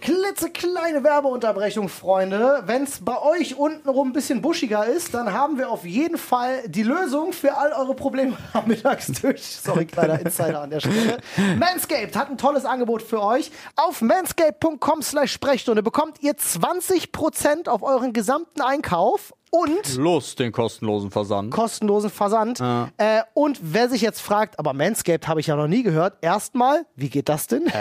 klitzekleine 0.00 1.04
Werbeunterbrechung, 1.04 1.88
Freunde. 1.88 2.62
Wenn 2.66 2.84
es 2.84 3.04
bei 3.04 3.20
euch 3.20 3.56
untenrum 3.56 4.08
ein 4.08 4.12
bisschen 4.12 4.42
buschiger 4.42 4.86
ist, 4.86 5.14
dann 5.14 5.32
haben 5.32 5.58
wir 5.58 5.70
auf 5.70 5.84
jeden 5.84 6.18
Fall 6.18 6.66
die 6.68 6.82
Lösung 6.82 7.32
für 7.32 7.56
all 7.56 7.72
eure 7.72 7.94
Probleme 7.94 8.36
am 8.52 8.66
Mittagstisch. 8.68 9.42
Sorry, 9.42 9.86
kleiner 9.86 10.20
Insider 10.20 10.60
an 10.62 10.70
der 10.70 10.80
Stelle. 10.80 11.18
Manscaped 11.58 12.16
hat 12.16 12.30
ein 12.30 12.38
tolles 12.38 12.64
Angebot 12.64 13.02
für 13.02 13.22
euch. 13.22 13.50
Auf 13.76 14.00
manscaped.com 14.00 15.02
slash 15.02 15.32
Sprechstunde 15.32 15.82
bekommt 15.82 16.22
ihr 16.22 16.32
20% 16.34 17.68
auf 17.68 17.82
euren 17.82 18.12
gesamten 18.12 18.60
Einkauf 18.60 19.32
und 19.54 19.96
Los, 19.96 20.34
den 20.34 20.50
kostenlosen 20.50 21.10
Versand. 21.10 21.50
kostenlosen 21.50 22.08
Versand. 22.08 22.58
Ja. 22.58 22.88
Äh, 22.96 23.20
und 23.34 23.60
wer 23.62 23.90
sich 23.90 24.00
jetzt 24.00 24.22
fragt, 24.22 24.58
aber 24.58 24.72
Manscaped 24.72 25.28
habe 25.28 25.40
ich 25.40 25.48
ja 25.48 25.56
noch 25.56 25.68
nie 25.68 25.82
gehört. 25.82 26.16
Erstmal, 26.22 26.86
wie 26.96 27.10
geht 27.10 27.28
das 27.28 27.48
denn? 27.48 27.66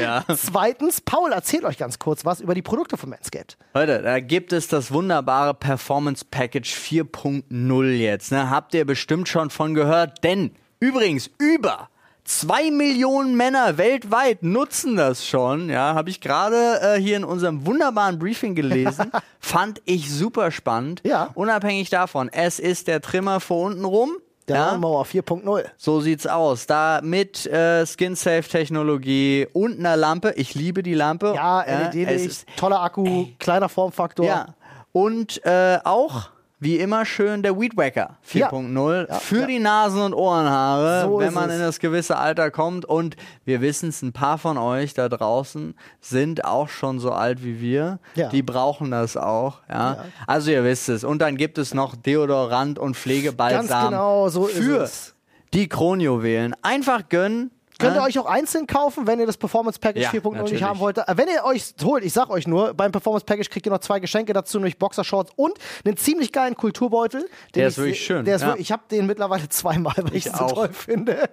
ja. 0.00 0.24
Zweitens, 0.36 1.00
Paul, 1.00 1.32
erzählt 1.32 1.64
euch 1.64 1.78
ganz 1.78 1.98
kurz 1.98 2.24
was 2.24 2.40
über 2.40 2.54
die 2.54 2.62
Produkte 2.62 2.96
von 2.96 3.10
Manscaped. 3.10 3.58
Leute, 3.74 4.02
da 4.02 4.20
gibt 4.20 4.52
es 4.52 4.68
das 4.68 4.92
wunderbare 4.92 5.52
Performance 5.52 6.24
Package 6.30 6.72
4.0 6.72 7.84
jetzt. 7.90 8.30
Ne? 8.30 8.48
Habt 8.48 8.72
ihr 8.74 8.84
bestimmt 8.84 9.28
schon 9.28 9.50
von 9.50 9.74
gehört, 9.74 10.22
denn 10.22 10.52
übrigens 10.78 11.28
über 11.38 11.88
Zwei 12.26 12.72
Millionen 12.72 13.36
Männer 13.36 13.78
weltweit 13.78 14.42
nutzen 14.42 14.96
das 14.96 15.24
schon. 15.24 15.70
Ja, 15.70 15.94
habe 15.94 16.10
ich 16.10 16.20
gerade 16.20 16.80
äh, 16.82 17.00
hier 17.00 17.16
in 17.16 17.24
unserem 17.24 17.64
wunderbaren 17.64 18.18
Briefing 18.18 18.56
gelesen. 18.56 19.12
Fand 19.40 19.80
ich 19.84 20.12
super 20.12 20.50
spannend. 20.50 21.02
Ja. 21.04 21.30
Unabhängig 21.34 21.88
davon, 21.88 22.28
es 22.28 22.58
ist 22.58 22.88
der 22.88 23.00
Trimmer 23.00 23.38
vor 23.38 23.66
unten 23.66 23.84
rum. 23.84 24.16
Der 24.48 24.56
ja, 24.56 24.70
Lawnmower 24.72 25.04
4.0. 25.04 25.64
so 25.76 26.00
sieht's 26.00 26.26
aus. 26.26 26.66
Da 26.66 27.00
mit 27.02 27.46
äh, 27.46 27.84
Skin-Safe-Technologie 27.84 29.46
und 29.52 29.78
einer 29.78 29.96
Lampe. 29.96 30.34
Ich 30.36 30.54
liebe 30.54 30.82
die 30.82 30.94
Lampe. 30.94 31.32
Ja, 31.34 31.62
LED-Licht, 31.62 32.46
toller 32.56 32.80
Akku, 32.80 33.26
kleiner 33.38 33.68
Formfaktor. 33.68 34.26
Ja. 34.26 34.46
Und 34.92 35.44
äh, 35.44 35.78
auch, 35.84 36.30
wie 36.58 36.78
immer, 36.78 37.04
schön 37.04 37.42
der 37.42 37.58
Weed 37.60 37.76
Wacker 37.76 38.16
4.0 38.26 39.08
Ja, 39.08 39.14
für 39.16 39.40
ja. 39.40 39.46
die 39.46 39.58
Nasen- 39.58 40.00
und 40.00 40.14
Ohrenhaare, 40.14 41.02
So 41.04 41.18
wenn 41.18 41.34
man 41.34 41.50
es. 41.50 41.56
in 41.56 41.60
das 41.62 41.78
gewisse 41.80 42.16
Alter 42.16 42.50
kommt. 42.50 42.84
Und 42.86 43.16
wir 43.44 43.60
wissen 43.60 43.90
es, 43.90 44.00
ein 44.02 44.12
paar 44.12 44.38
von 44.38 44.56
euch 44.56 44.94
da 44.94 45.08
draußen 45.08 45.74
sind 46.00 46.44
auch 46.44 46.68
schon 46.68 46.98
so 46.98 47.12
alt 47.12 47.44
wie 47.44 47.60
wir. 47.60 47.98
Ja. 48.14 48.28
Die 48.30 48.42
brauchen 48.42 48.90
das 48.90 49.16
auch. 49.16 49.60
Ja? 49.68 50.04
Also 50.26 50.50
ihr 50.50 50.64
wisst 50.64 50.88
es. 50.88 51.04
Und 51.04 51.20
dann 51.20 51.36
gibt 51.36 51.58
es 51.58 51.74
noch 51.74 51.94
Deodorant 51.94 52.78
und 52.78 52.96
Pflegebalsam 52.96 53.66
Ganz 53.68 53.84
genau, 53.90 54.28
so 54.28 54.44
für 54.44 54.88
die 55.52 55.68
Kronjuwelen. 55.68 56.54
Einfach 56.62 57.08
gönnen. 57.08 57.50
Könnt 57.78 57.96
ihr 57.96 58.02
euch 58.02 58.18
auch 58.18 58.26
einzeln 58.26 58.66
kaufen, 58.66 59.06
wenn 59.06 59.20
ihr 59.20 59.26
das 59.26 59.36
Performance 59.36 59.78
Package 59.78 60.04
Ja, 60.04 60.10
4.0 60.10 60.50
nicht 60.50 60.62
haben 60.62 60.78
wollt. 60.78 60.98
Äh, 60.98 61.04
Wenn 61.16 61.28
ihr 61.28 61.44
euch 61.44 61.74
holt, 61.82 62.04
ich 62.04 62.12
sag 62.12 62.30
euch 62.30 62.46
nur, 62.46 62.72
beim 62.74 62.90
Performance 62.92 63.26
Package 63.26 63.50
kriegt 63.50 63.66
ihr 63.66 63.72
noch 63.72 63.80
zwei 63.80 64.00
Geschenke 64.00 64.32
dazu, 64.32 64.58
nämlich 64.58 64.78
Boxershorts 64.78 65.32
und 65.36 65.58
einen 65.84 65.96
ziemlich 65.96 66.32
geilen 66.32 66.56
Kulturbeutel. 66.56 67.20
Den 67.22 67.28
Der 67.54 67.66
ich 67.68 67.72
ist 67.72 67.78
wirklich 67.78 68.04
schön, 68.04 68.24
Der 68.24 68.36
ist 68.36 68.42
ja. 68.42 68.48
wirklich, 68.48 68.66
ich 68.66 68.72
habe 68.72 68.82
den 68.90 69.06
mittlerweile 69.06 69.48
zweimal, 69.48 69.94
weil 69.98 70.14
ich, 70.14 70.26
Ich 70.26 70.32
so 70.32 70.46
toll 70.46 70.72
finde. 70.72 71.28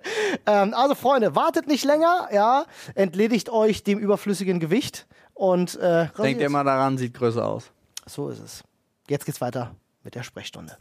Ähm, 0.46 0.74
also 0.74 0.96
Freunde, 0.96 1.36
wartet 1.36 1.68
nicht 1.68 1.86
länger, 1.86 2.28
ja, 2.34 2.66
entledigt 2.96 3.50
euch 3.50 3.84
dem 3.84 4.00
überflüssigen 4.00 4.60
Gewicht 4.60 5.08
und 5.34 5.76
äh, 5.80 6.08
Denkt 6.18 6.42
immer 6.42 6.64
daran, 6.64 6.98
sieht 6.98 7.14
größer 7.14 7.46
aus. 7.46 7.72
So 8.06 8.30
ist 8.30 8.40
es. 8.40 8.64
Jetzt 9.10 9.26
geht's 9.26 9.40
weiter 9.42 9.76
mit 10.04 10.16
der 10.16 10.24
Sprechstunde. 10.24 10.78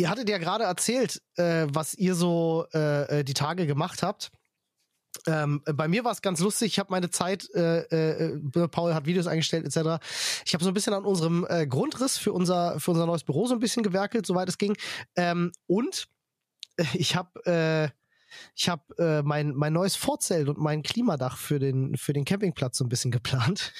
Ihr 0.00 0.08
hattet 0.08 0.30
ja 0.30 0.38
gerade 0.38 0.64
erzählt, 0.64 1.20
äh, 1.36 1.66
was 1.68 1.92
ihr 1.92 2.14
so 2.14 2.64
äh, 2.72 3.18
äh, 3.18 3.22
die 3.22 3.34
Tage 3.34 3.66
gemacht 3.66 4.02
habt. 4.02 4.30
Ähm, 5.26 5.62
bei 5.66 5.88
mir 5.88 6.04
war 6.04 6.12
es 6.12 6.22
ganz 6.22 6.40
lustig. 6.40 6.68
Ich 6.68 6.78
habe 6.78 6.90
meine 6.90 7.10
Zeit, 7.10 7.50
äh, 7.54 7.80
äh, 7.82 8.68
Paul 8.68 8.94
hat 8.94 9.04
Videos 9.04 9.26
eingestellt 9.26 9.66
etc. 9.66 10.02
Ich 10.46 10.54
habe 10.54 10.64
so 10.64 10.70
ein 10.70 10.74
bisschen 10.74 10.94
an 10.94 11.04
unserem 11.04 11.46
äh, 11.50 11.66
Grundriss 11.66 12.16
für 12.16 12.32
unser 12.32 12.80
für 12.80 12.92
unser 12.92 13.04
neues 13.04 13.24
Büro 13.24 13.46
so 13.46 13.52
ein 13.52 13.60
bisschen 13.60 13.82
gewerkelt, 13.82 14.24
soweit 14.24 14.48
es 14.48 14.56
ging. 14.56 14.74
Ähm, 15.16 15.52
und 15.66 16.08
äh, 16.78 16.84
ich 16.94 17.14
habe 17.14 17.44
äh, 17.44 17.90
ich 18.54 18.70
habe 18.70 18.96
äh, 18.96 19.22
mein 19.22 19.52
mein 19.54 19.74
neues 19.74 19.96
Vorzelt 19.96 20.48
und 20.48 20.56
mein 20.56 20.82
Klimadach 20.82 21.36
für 21.36 21.58
den 21.58 21.94
für 21.98 22.14
den 22.14 22.24
Campingplatz 22.24 22.78
so 22.78 22.84
ein 22.84 22.88
bisschen 22.88 23.10
geplant. 23.10 23.74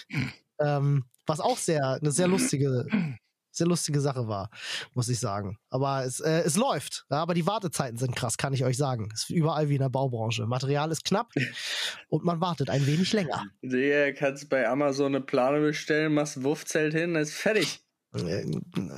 ähm, 0.59 1.07
was 1.25 1.41
auch 1.41 1.57
sehr 1.57 1.95
eine 1.95 2.13
sehr 2.13 2.29
lustige 2.29 2.85
sehr 3.51 3.67
lustige 3.67 4.01
Sache 4.01 4.29
war, 4.29 4.51
muss 4.95 5.09
ich 5.09 5.19
sagen. 5.19 5.59
Aber 5.69 6.05
es, 6.05 6.21
äh, 6.21 6.43
es 6.45 6.57
läuft. 6.57 7.07
Ja, 7.11 7.19
aber 7.19 7.35
die 7.35 7.47
Wartezeiten 7.47 7.99
sind 7.99 8.17
krass, 8.17 8.37
kann 8.37 8.53
ich 8.53 8.65
euch 8.65 8.77
sagen. 8.77 9.09
Es 9.13 9.25
ist 9.25 9.31
überall 9.31 9.69
wie 9.69 9.75
in 9.75 9.81
der 9.81 9.89
Baubranche. 9.89 10.47
Material 10.47 10.91
ist 10.91 11.05
knapp 11.05 11.31
und 12.09 12.25
man 12.25 12.41
wartet 12.41 12.71
ein 12.71 12.87
wenig 12.87 13.13
länger. 13.13 13.45
Du 13.63 14.15
kannst 14.15 14.49
bei 14.49 14.69
Amazon 14.69 15.15
eine 15.15 15.25
Plane 15.25 15.61
bestellen, 15.61 16.15
machst 16.15 16.43
Wurfzelt 16.43 16.95
hin, 16.95 17.15
dann 17.15 17.23
ist 17.23 17.35
fertig. 17.35 17.81
Äh, 18.13 18.45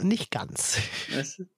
nicht 0.03 0.31
ganz. 0.31 0.79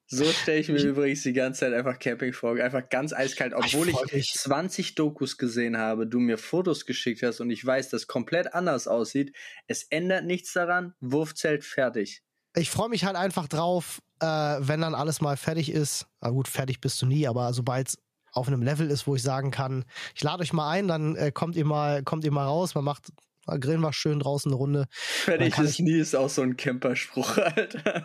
So 0.07 0.25
stelle 0.25 0.59
ich 0.59 0.69
mir 0.69 0.83
übrigens 0.83 1.23
die 1.23 1.33
ganze 1.33 1.61
Zeit 1.61 1.73
einfach 1.73 1.99
Camping 2.01 2.33
vor. 2.33 2.57
Einfach 2.57 2.89
ganz 2.89 3.13
eiskalt, 3.13 3.53
obwohl 3.55 3.89
Ich 3.89 3.95
ich, 3.95 4.01
freu 4.01 4.07
mich. 4.13 4.33
20 4.33 4.95
Dokus 4.97 5.39
gesehen 5.39 5.77
habe, 5.79 6.07
du 6.07 6.19
mir 6.19 6.37
Fotos 6.37 6.85
geschickt 6.85 7.23
hast 7.23 7.41
und 7.41 7.51
ich 7.51 7.65
weiß, 7.65 7.91
dass 7.91 8.09
komplett 8.09 8.55
anders 8.55 8.89
aussieht. 8.89 9.37
Es 9.69 9.85
ändert 9.85 10.25
nichts 10.25 10.53
daran. 10.53 10.95
Wurfzelt 11.01 11.65
fertig. 11.65 12.24
Ich 12.57 12.71
freue 12.71 12.89
mich 12.89 13.05
halt 13.05 13.17
einfach 13.17 13.49
drauf, 13.49 14.01
äh, 14.21 14.27
wenn 14.27 14.81
dann 14.81 14.95
alles 14.95 15.21
mal 15.21 15.37
fertig 15.37 15.71
ist. 15.71 16.07
Na 16.21 16.31
gut, 16.31 16.49
fertig 16.49 16.81
bist 16.81 17.01
du 17.03 17.07
nie, 17.07 17.27
aber 17.27 17.53
sobald 17.53 17.89
es 17.89 17.99
auf 18.33 18.49
einem 18.49 18.63
Level 18.63 18.91
ist, 18.91 19.07
wo 19.07 19.15
ich 19.15 19.23
sagen 19.23 19.51
kann, 19.51 19.85
ich 20.15 20.23
lade 20.23 20.43
euch 20.43 20.53
mal 20.53 20.71
ein, 20.71 20.89
dann 20.89 21.17
äh, 21.17 21.31
kommt 21.33 21.57
ihr 21.57 21.65
mal, 21.65 22.03
kommt 22.03 22.25
ihr 22.25 22.33
mal 22.33 22.47
raus, 22.47 22.75
man 22.75 22.85
macht 22.85 23.13
grillen 23.47 23.81
wir 23.81 23.93
schön 23.93 24.19
draußen 24.19 24.51
eine 24.51 24.57
Runde. 24.57 24.87
Fertig 24.91 25.59
ist 25.59 25.81
nie 25.81 25.99
ist 25.99 26.15
auch 26.15 26.29
so 26.29 26.43
ein 26.43 26.57
Camperspruch, 26.57 27.37
Alter. 27.39 28.05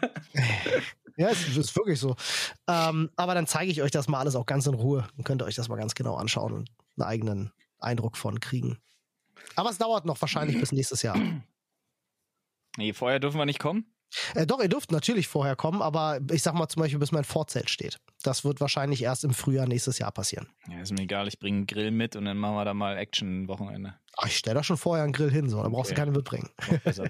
Ja, 1.15 1.29
es 1.29 1.57
ist 1.57 1.75
wirklich 1.75 1.99
so. 1.99 2.15
Ähm, 2.67 3.09
aber 3.15 3.33
dann 3.35 3.47
zeige 3.47 3.71
ich 3.71 3.81
euch 3.81 3.91
das 3.91 4.07
mal 4.07 4.19
alles 4.19 4.35
auch 4.35 4.45
ganz 4.45 4.67
in 4.67 4.73
Ruhe. 4.73 5.07
Dann 5.15 5.23
könnt 5.23 5.41
ihr 5.41 5.45
euch 5.45 5.55
das 5.55 5.69
mal 5.69 5.75
ganz 5.77 5.95
genau 5.95 6.15
anschauen 6.15 6.53
und 6.53 6.69
einen 6.97 7.07
eigenen 7.07 7.51
Eindruck 7.79 8.17
von 8.17 8.39
kriegen. 8.39 8.77
Aber 9.55 9.69
es 9.69 9.77
dauert 9.77 10.05
noch 10.05 10.19
wahrscheinlich 10.21 10.57
bis 10.59 10.71
nächstes 10.71 11.01
Jahr. 11.01 11.17
Nee, 12.77 12.93
vorher 12.93 13.19
dürfen 13.19 13.37
wir 13.37 13.45
nicht 13.45 13.59
kommen. 13.59 13.85
Äh, 14.35 14.45
doch, 14.47 14.59
ihr 14.61 14.69
dürft 14.69 14.91
natürlich 14.91 15.27
vorher 15.27 15.55
kommen, 15.55 15.81
aber 15.81 16.19
ich 16.31 16.41
sag 16.43 16.53
mal 16.55 16.67
zum 16.67 16.81
Beispiel, 16.81 16.99
bis 16.99 17.11
mein 17.11 17.23
Vorzelt 17.23 17.69
steht. 17.69 17.99
Das 18.23 18.43
wird 18.43 18.59
wahrscheinlich 18.59 19.03
erst 19.03 19.23
im 19.23 19.33
Frühjahr 19.33 19.67
nächstes 19.67 19.99
Jahr 19.99 20.11
passieren. 20.11 20.47
Ja, 20.69 20.81
ist 20.81 20.91
mir 20.91 21.01
egal, 21.03 21.27
ich 21.27 21.39
bringe 21.39 21.57
einen 21.57 21.67
Grill 21.67 21.91
mit 21.91 22.15
und 22.15 22.25
dann 22.25 22.37
machen 22.37 22.55
wir 22.55 22.65
da 22.65 22.73
mal 22.73 22.97
Action-Wochenende. 22.97 23.95
Ich 24.25 24.37
stelle 24.37 24.55
da 24.55 24.63
schon 24.63 24.77
vorher 24.77 25.03
einen 25.03 25.13
Grill 25.13 25.31
hin, 25.31 25.49
so. 25.49 25.61
Dann 25.61 25.71
brauchst 25.71 25.91
Okay. 25.91 25.95
du 26.01 26.01
keine 26.05 26.11
mitbringen. 26.17 26.49
Also, 26.83 27.03
ja, 27.05 27.09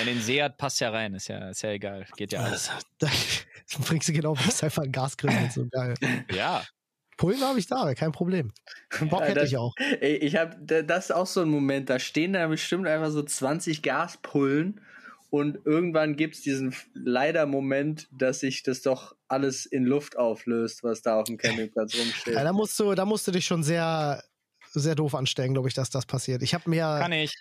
in 0.00 0.06
den 0.06 0.20
Seat 0.20 0.58
passt 0.58 0.80
ja 0.80 0.90
rein, 0.90 1.14
ist 1.14 1.28
ja, 1.28 1.48
ist 1.48 1.62
ja 1.62 1.70
egal. 1.70 2.04
Geht 2.16 2.32
ja 2.32 2.40
alles. 2.40 2.70
Dann 2.98 3.10
bringst 3.86 4.08
du 4.08 4.12
genau, 4.12 4.34
bringst 4.34 4.62
einfach 4.64 4.82
einen 4.82 4.92
Gasgrill 4.92 5.32
mit, 5.40 5.52
so 5.52 5.66
geil. 5.70 5.94
Ja. 6.32 6.62
Pullen 7.16 7.40
habe 7.42 7.58
ich 7.58 7.66
da, 7.66 7.94
kein 7.94 8.12
Problem. 8.12 8.50
Bock 9.08 9.20
Ja, 9.20 9.26
hätte 9.26 9.40
das- 9.40 9.48
ich 9.50 9.56
auch. 9.56 9.74
Ey, 10.00 10.16
ich 10.16 10.36
hab, 10.36 10.56
da- 10.60 10.82
das 10.82 11.06
ist 11.06 11.10
auch 11.12 11.26
so 11.26 11.40
ein 11.42 11.48
Moment, 11.48 11.88
da 11.88 11.98
stehen 11.98 12.32
da 12.32 12.46
bestimmt 12.48 12.86
einfach 12.86 13.10
so 13.10 13.22
20 13.22 13.82
Gaspullen 13.82 14.80
und 15.30 15.64
irgendwann 15.64 16.16
gibt's 16.16 16.42
diesen 16.42 16.68
f- 16.68 16.86
leider 16.94 17.46
Moment, 17.46 18.08
dass 18.12 18.40
sich 18.40 18.62
das 18.62 18.82
doch 18.82 19.14
alles 19.28 19.64
in 19.66 19.84
Luft 19.84 20.16
auflöst, 20.18 20.82
was 20.82 21.02
da 21.02 21.18
auf 21.20 21.24
dem 21.24 21.36
Campingplatz 21.38 21.94
rumsteht. 21.96 22.34
Ja, 22.34 22.44
da 22.44 22.52
musst 22.52 22.78
du, 22.80 22.94
da 22.94 23.04
musst 23.04 23.26
du 23.28 23.32
dich 23.32 23.46
schon 23.46 23.62
sehr, 23.62 24.22
sehr 24.72 24.94
doof 24.94 25.14
anstellen, 25.14 25.52
glaube 25.52 25.68
ich, 25.68 25.74
dass 25.74 25.90
das 25.90 26.04
passiert. 26.06 26.42
Ich 26.42 26.52
habe 26.54 26.68
mir. 26.68 26.82
Kann 27.00 27.12
ich. 27.12 27.34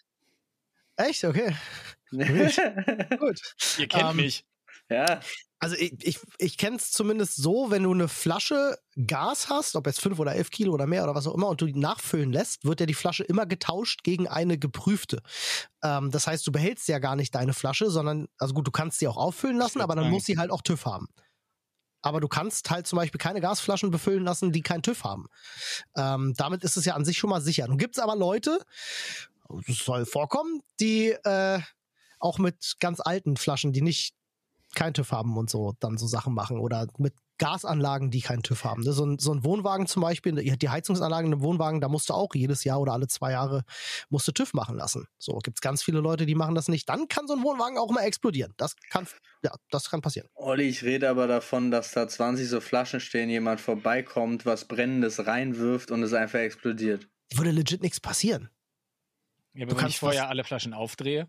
Echt? 0.98 1.24
Okay. 1.24 1.54
Gut. 2.12 3.40
Ihr 3.78 3.88
kennt 3.88 4.10
Ähm, 4.12 4.16
mich. 4.18 4.46
Ja, 4.90 5.20
Also 5.60 5.76
ich, 5.76 5.94
ich, 6.02 6.20
ich 6.38 6.58
kenne 6.58 6.78
es 6.78 6.92
zumindest 6.92 7.36
so, 7.36 7.70
wenn 7.70 7.84
du 7.84 7.94
eine 7.94 8.08
Flasche 8.08 8.78
Gas 9.06 9.50
hast, 9.50 9.76
ob 9.76 9.88
jetzt 9.88 10.00
5 10.00 10.18
oder 10.18 10.34
11 10.34 10.52
Kilo 10.52 10.74
oder 10.74 10.88
mehr 10.88 11.04
oder 11.04 11.16
was 11.16 11.28
auch 11.28 11.36
immer, 11.36 11.50
und 11.50 11.60
du 11.60 11.66
die 11.66 11.78
nachfüllen 11.78 12.32
lässt, 12.32 12.64
wird 12.64 12.80
ja 12.80 12.86
die 12.86 12.94
Flasche 12.94 13.24
immer 13.24 13.46
getauscht 13.46 14.04
gegen 14.04 14.28
eine 14.28 14.58
geprüfte. 14.58 15.22
Ähm, 15.84 16.12
das 16.12 16.28
heißt, 16.28 16.48
du 16.48 16.52
behältst 16.54 16.88
ja 16.88 17.00
gar 17.00 17.18
nicht 17.18 17.36
deine 17.36 17.54
Flasche, 17.54 17.90
sondern, 17.92 18.28
also 18.38 18.54
gut, 18.54 18.68
du 18.68 18.72
kannst 18.72 19.00
sie 19.00 19.08
auch 19.08 19.18
auffüllen 19.18 19.58
lassen, 19.58 19.82
aber 19.82 19.96
dann 19.96 20.06
sagen. 20.06 20.14
muss 20.14 20.26
sie 20.26 20.38
halt 20.38 20.50
auch 20.50 20.62
TÜV 20.62 20.86
haben. 20.86 21.08
Aber 22.02 22.22
du 22.22 22.30
kannst 22.30 22.70
halt 22.70 22.88
zum 22.88 22.98
Beispiel 22.98 23.20
keine 23.20 23.42
Gasflaschen 23.42 23.92
befüllen 23.92 24.24
lassen, 24.24 24.54
die 24.54 24.62
keinen 24.62 24.84
TÜV 24.84 25.04
haben. 25.04 25.26
Ähm, 25.98 26.34
damit 26.38 26.64
ist 26.64 26.78
es 26.78 26.86
ja 26.86 26.96
an 26.96 27.04
sich 27.04 27.18
schon 27.18 27.30
mal 27.30 27.42
sicher. 27.42 27.68
Nun 27.68 27.78
gibt 27.78 27.98
es 27.98 28.02
aber 28.02 28.16
Leute, 28.16 28.60
das 29.68 29.78
soll 29.80 30.06
vorkommen, 30.06 30.62
die 30.80 31.10
äh, 31.10 31.60
auch 32.20 32.38
mit 32.38 32.76
ganz 32.80 33.02
alten 33.02 33.36
Flaschen, 33.36 33.74
die 33.74 33.82
nicht 33.82 34.16
kein 34.76 34.94
TÜV 34.94 35.12
haben 35.12 35.38
und 35.38 35.50
so 35.50 35.74
dann 35.80 35.98
so 35.98 36.08
Sachen 36.08 36.34
machen 36.34 36.60
oder 36.60 36.88
mit 36.98 37.14
Gasanlagen, 37.40 38.12
die 38.12 38.22
keinen 38.22 38.44
TÜV 38.44 38.66
haben. 38.66 38.84
Ne, 38.84 38.92
So 38.92 39.06
ein, 39.06 39.18
so 39.18 39.34
ein 39.34 39.44
Wohnwagen 39.44 39.88
zum 39.88 40.02
Beispiel, 40.02 40.36
die 40.36 40.70
Heizungsanlagen 40.70 41.32
einem 41.32 41.42
Wohnwagen, 41.42 41.82
da 41.82 41.88
musst 41.88 42.10
du 42.10 42.14
auch 42.14 42.36
jedes 42.36 42.64
Jahr 42.66 42.80
oder 42.80 42.94
alle 42.94 43.08
zwei 43.08 43.32
Jahre 43.32 43.64
musst 44.10 44.28
du 44.28 44.32
TÜV 44.32 44.54
machen 44.54 44.76
lassen. 44.76 45.08
So 45.18 45.38
gibt's 45.40 45.62
ganz 45.62 45.82
viele 45.82 46.02
Leute, 46.02 46.26
die 46.26 46.36
machen 46.36 46.54
das 46.54 46.68
nicht. 46.68 46.88
Dann 46.90 47.08
kann 47.08 47.28
so 47.28 47.34
ein 47.34 47.42
Wohnwagen 47.42 47.78
auch 47.78 47.90
mal 47.92 48.02
explodieren. 48.02 48.54
Das 48.58 48.76
kann, 48.92 49.08
ja, 49.42 49.52
das 49.72 49.90
kann 49.90 50.02
passieren. 50.02 50.28
Olli, 50.36 50.66
ich 50.66 50.84
rede 50.84 51.10
aber 51.10 51.28
davon, 51.28 51.72
dass 51.72 51.92
da 51.92 52.08
20 52.08 52.48
so 52.48 52.62
Flaschen 52.62 53.00
stehen, 53.00 53.30
jemand 53.30 53.62
vorbeikommt, 53.62 54.46
was 54.46 54.66
Brennendes 54.66 55.26
reinwirft 55.26 55.92
und 55.92 56.04
es 56.04 56.14
einfach 56.14 56.40
explodiert. 56.40 57.08
Würde 57.34 57.52
legit 57.52 57.82
nichts 57.82 58.00
passieren. 58.00 58.50
Ja, 59.54 59.66
du 59.66 59.72
wenn 59.72 59.78
kannst 59.78 59.96
ich 59.96 60.00
vorher 60.00 60.30
alle 60.30 60.44
Flaschen 60.44 60.74
aufdrehe. 60.74 61.28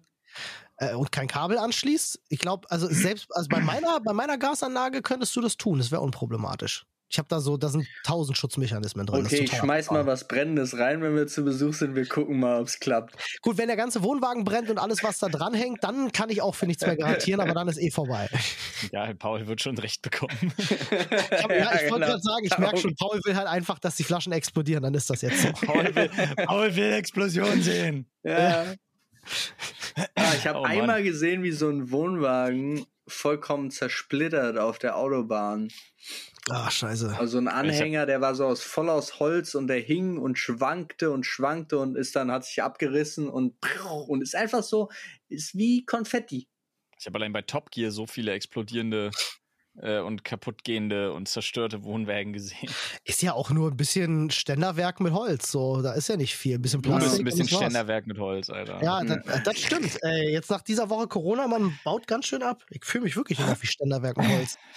Äh, 0.81 0.95
und 0.95 1.12
kein 1.12 1.28
Kabel 1.28 1.59
anschließt. 1.59 2.20
Ich 2.28 2.39
glaube, 2.39 2.68
also 2.70 2.89
selbst 2.91 3.28
also 3.37 3.49
bei 3.49 3.61
meiner, 3.61 4.01
bei 4.01 4.12
meiner 4.12 4.39
Gasanlage 4.39 5.03
könntest 5.03 5.37
du 5.37 5.41
das 5.41 5.57
tun. 5.57 5.78
Das 5.78 5.91
wäre 5.91 6.01
unproblematisch. 6.01 6.87
Ich 7.12 7.18
habe 7.18 7.26
da 7.28 7.41
so, 7.41 7.57
da 7.57 7.68
sind 7.68 7.89
tausend 8.05 8.39
Schutzmechanismen 8.39 9.05
drin. 9.05 9.26
Okay, 9.26 9.41
ich 9.41 9.51
schmeiß 9.51 9.91
mal 9.91 9.99
abgefahren. 9.99 10.07
was 10.07 10.28
Brennendes 10.28 10.78
rein, 10.78 11.03
wenn 11.03 11.16
wir 11.16 11.26
zu 11.26 11.45
Besuch 11.45 11.74
sind. 11.74 11.97
Wir 11.97 12.07
gucken 12.07 12.39
mal, 12.39 12.61
ob's 12.61 12.78
klappt. 12.78 13.16
Gut, 13.43 13.59
wenn 13.59 13.66
der 13.66 13.76
ganze 13.76 14.05
Wohnwagen 14.05 14.45
brennt 14.45 14.70
und 14.70 14.78
alles, 14.78 15.03
was 15.03 15.18
da 15.18 15.28
dran 15.28 15.53
hängt, 15.53 15.83
dann 15.83 16.12
kann 16.12 16.31
ich 16.31 16.41
auch 16.41 16.55
für 16.55 16.66
nichts 16.66 16.87
mehr 16.87 16.97
garantieren, 16.97 17.41
aber 17.41 17.53
dann 17.53 17.66
ist 17.66 17.78
eh 17.78 17.91
vorbei. 17.91 18.28
Ja, 18.93 19.12
Paul 19.14 19.49
wird 19.49 19.61
schon 19.61 19.76
recht 19.76 20.03
bekommen. 20.03 20.31
Ich, 20.61 21.43
hab, 21.43 21.51
ja, 21.51 21.74
ich 21.74 21.91
wollte 21.91 21.95
genau. 21.95 22.07
gerade 22.07 22.22
sagen, 22.22 22.45
ich 22.45 22.59
merke 22.59 22.76
schon, 22.78 22.95
Paul 22.95 23.20
will 23.24 23.37
halt 23.37 23.47
einfach, 23.47 23.78
dass 23.78 23.97
die 23.97 24.05
Flaschen 24.05 24.33
explodieren, 24.33 24.83
dann 24.83 24.95
ist 24.95 25.11
das 25.11 25.22
jetzt 25.22 25.43
so. 25.43 25.53
Paul 25.66 25.95
will, 25.95 26.11
Paul 26.47 26.76
will 26.76 26.93
Explosion 26.93 27.61
sehen. 27.62 28.07
Ja. 28.22 28.74
Ah, 30.16 30.35
ich 30.37 30.47
habe 30.47 30.61
Oh, 30.61 30.64
einmal 30.64 31.03
gesehen, 31.03 31.43
wie 31.43 31.53
so 31.53 31.68
ein 31.68 31.91
Wohnwagen 31.91 32.87
vollkommen 33.07 33.70
zersplittert 33.70 34.59
auf 34.59 34.78
der 34.78 34.97
Autobahn. 34.97 35.68
Ah, 36.49 36.70
scheiße. 36.70 37.16
Also 37.18 37.39
ein 37.39 37.49
Anhänger, 37.49 38.07
der 38.07 38.20
war 38.20 38.35
so 38.35 38.47
aus 38.47 38.62
voll 38.62 38.89
aus 38.89 39.20
Holz 39.20 39.55
und 39.55 39.66
der 39.66 39.81
hing 39.81 40.16
und 40.16 40.39
schwankte 40.39 41.11
und 41.11 41.26
schwankte 41.26 41.78
und 41.78 41.97
ist 41.97 42.16
dann 42.16 42.31
hat 42.31 42.45
sich 42.45 42.62
abgerissen 42.62 43.28
und 43.28 43.55
und 44.07 44.22
ist 44.22 44.35
einfach 44.35 44.62
so 44.62 44.89
ist 45.28 45.55
wie 45.57 45.85
Konfetti. 45.85 46.49
Ich 46.99 47.07
habe 47.07 47.18
allein 47.18 47.33
bei 47.33 47.43
Top 47.43 47.70
Gear 47.70 47.91
so 47.91 48.07
viele 48.07 48.33
explodierende 48.33 49.11
äh, 49.81 49.99
und 49.99 50.25
kaputtgehende 50.25 51.12
und 51.12 51.29
zerstörte 51.29 51.85
Wohnwägen 51.85 52.33
gesehen. 52.33 52.71
Ist 53.05 53.23
ja 53.23 53.33
auch 53.33 53.51
nur 53.51 53.71
ein 53.71 53.77
bisschen 53.77 54.31
Ständerwerk 54.31 55.01
mit 55.01 55.12
Holz. 55.12 55.51
So, 55.51 55.83
da 55.83 55.93
ist 55.93 56.09
ja 56.09 56.16
nicht 56.16 56.37
viel. 56.37 56.57
Ein 56.57 56.62
bisschen 56.62 56.83
Du 56.83 56.91
bist 56.91 57.01
Plastik. 57.01 57.21
ein 57.21 57.25
bisschen. 57.25 57.49
Ständerwerk 57.49 58.07
mit 58.07 58.18
Holz, 58.18 58.51
Alter. 58.51 58.83
Ja, 58.83 59.03
das, 59.03 59.43
das 59.45 59.59
stimmt. 59.59 59.99
Ey, 60.03 60.33
jetzt 60.33 60.51
nach 60.51 60.62
dieser 60.62 60.91
Woche 60.91 61.07
Corona, 61.09 61.47
man 61.47 61.79
baut 61.85 62.07
ganz 62.07 62.27
schön 62.27 62.43
ab. 62.43 62.64
Ich 62.71 62.85
fühle 62.85 63.05
mich 63.05 63.16
wirklich 63.16 63.39
noch 63.39 63.61
wie 63.62 63.66
Ständerwerk 63.66 64.16
mit 64.16 64.29
Holz. 64.29 64.59